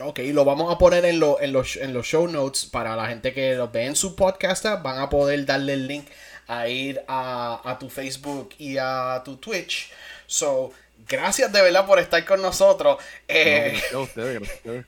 [0.00, 3.32] Ok, lo vamos a poner en, en, los, en los show notes para la gente
[3.32, 4.64] que lo ve en su podcast.
[4.64, 6.06] Van a poder darle el link
[6.46, 9.90] a ir a, tu Facebook y a tu Twitch.
[10.26, 10.72] So,
[11.08, 12.98] gracias de verdad por estar con nosotros.
[13.26, 13.80] Eh,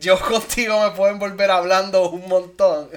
[0.00, 2.90] yo contigo me pueden volver hablando un montón.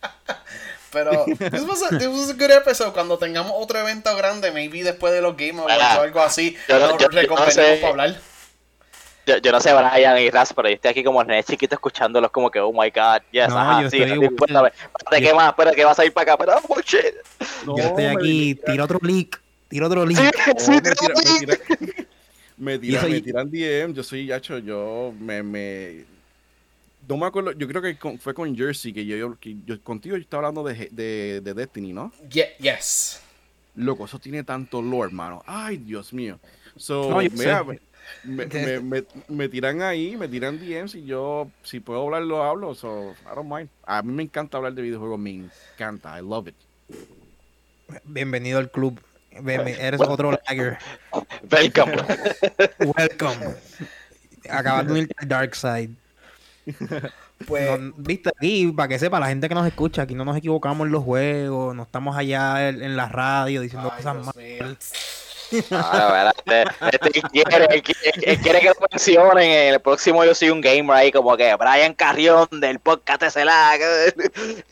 [0.90, 2.08] Pero this was, a, this
[2.38, 2.92] good episode.
[2.92, 6.98] Cuando tengamos otro evento grande, maybe después de los Game Awards o algo así, nos
[7.12, 8.27] recuperemos para hablar
[9.36, 12.50] yo, no sé Brian y Raz, pero yo estoy aquí como nene chiquito escuchándolos como
[12.50, 14.72] que, oh my god, yes, no, ajá, sí, estoy espérate,
[15.20, 15.50] ¿qué más?
[15.50, 17.14] Espérate, que vas a ir para acá, pero, oh shit.
[17.66, 20.34] yo estoy aquí, tiro otro leak, tiro otro leak.
[20.58, 20.94] Sí, sí, tiro
[22.56, 26.04] me, tira, me, tiran DM, yo soy Yacho, yo me, me
[27.08, 29.34] no me acuerdo, yo creo que fue con Jersey que yo,
[29.64, 32.12] yo, contigo yo estaba hablando de, de, de Destiny, ¿no?
[32.30, 33.22] yes.
[33.74, 35.42] Loco, eso tiene tanto lore, hermano.
[35.46, 36.38] Ay, Dios mío.
[36.76, 37.64] So, no, mira,
[38.24, 38.46] me,
[38.80, 42.74] me, me, tiran ahí, me tiran DMs y yo, si puedo hablar, lo hablo.
[42.74, 43.68] So, I don't mind.
[43.84, 45.30] A mí me encanta hablar de videojuegos, me
[45.74, 46.18] encanta.
[46.18, 46.56] I love it.
[48.04, 49.00] Bienvenido al club.
[49.30, 50.78] Eres otro lagger.
[51.50, 51.96] Welcome.
[52.98, 53.54] Welcome.
[54.50, 55.90] Acabas de unirte al Dark Side.
[57.46, 60.86] Pues, viste, aquí, para que sepa la gente que nos escucha, aquí no nos equivocamos
[60.86, 65.27] en los juegos, no estamos allá en, la radio diciendo cosas malas.
[65.70, 70.96] Ah, este, este, quiere, quiere, que lo mencionen en el próximo Yo Soy un Gamer
[70.96, 73.44] ahí, como que Brian Carrión del podcast de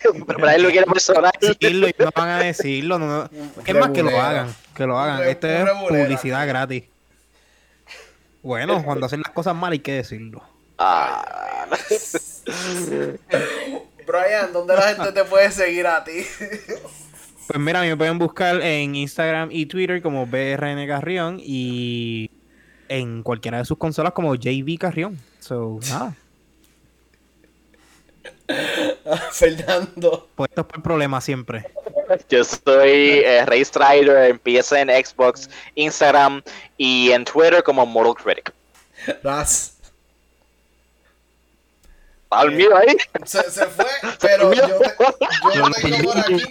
[0.02, 1.32] Pero Brian lo quiere personal.
[1.40, 2.98] Decirlo y no van a decirlo.
[2.98, 3.30] No,
[3.64, 4.54] es más que lo hagan.
[4.74, 5.28] Que lo hagan.
[5.28, 6.84] Esto es publicidad gratis.
[8.42, 10.42] Bueno, cuando hacen las cosas mal hay que decirlo.
[10.78, 11.66] Ah,
[14.06, 16.24] Brian, ¿dónde la gente te puede seguir a ti?
[17.46, 22.30] Pues mira, me pueden buscar en Instagram y Twitter como BRN Carrión y
[22.88, 25.18] en cualquiera de sus consolas como JV Carrión.
[25.38, 26.14] So, nada.
[29.32, 30.28] Fernando.
[30.34, 31.64] Puestos por problemas siempre.
[32.28, 36.42] Yo soy eh, Ray Strider en PSN, Xbox, Instagram
[36.76, 38.52] y en Twitter como Mortal Critic.
[39.22, 39.75] Raz.
[42.30, 42.96] Al mío ahí.
[43.24, 43.86] Se, se fue,
[44.20, 44.94] pero yo, te,
[45.54, 46.42] yo tengo por aquí.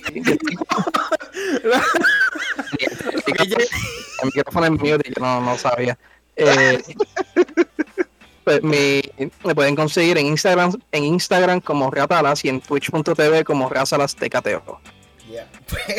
[4.22, 5.98] El micrófono es mío, yo no, no sabía.
[6.38, 6.82] Eh,
[8.44, 9.02] pues me,
[9.44, 14.80] me, pueden conseguir en Instagram, en Instagram como Reatalas y en twitch.tv como Reatalas TKTO.
[15.30, 15.48] Yeah.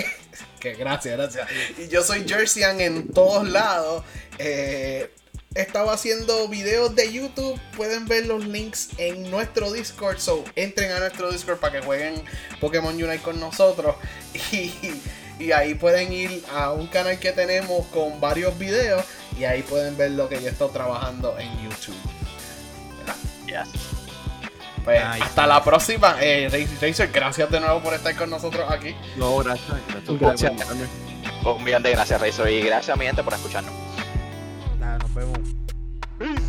[0.60, 1.48] que gracias, gracias.
[1.78, 4.04] Y yo soy Jerseyan en todos lados.
[4.38, 5.10] Eh,
[5.56, 7.58] estaba haciendo videos de YouTube.
[7.76, 10.18] Pueden ver los links en nuestro Discord.
[10.18, 12.22] So entren a nuestro Discord para que jueguen
[12.60, 13.96] Pokémon Unite con nosotros.
[14.52, 14.72] Y,
[15.38, 19.04] y, ahí pueden ir a un canal que tenemos con varios videos.
[19.38, 21.96] Y ahí pueden ver lo que yo estoy trabajando en YouTube.
[23.46, 23.68] Yes.
[24.84, 25.24] Pues nice.
[25.24, 26.16] hasta la próxima.
[26.20, 28.94] Eh, Razer, gracias de nuevo por estar con nosotros aquí.
[29.16, 29.76] No, gracias.
[30.20, 30.52] Gracias.
[30.56, 30.88] gracias.
[31.44, 32.48] Un millón de gracias, Razer.
[32.50, 33.85] Y gracias a mi gente por escucharnos.
[34.86, 36.45] Nada, nos vemos.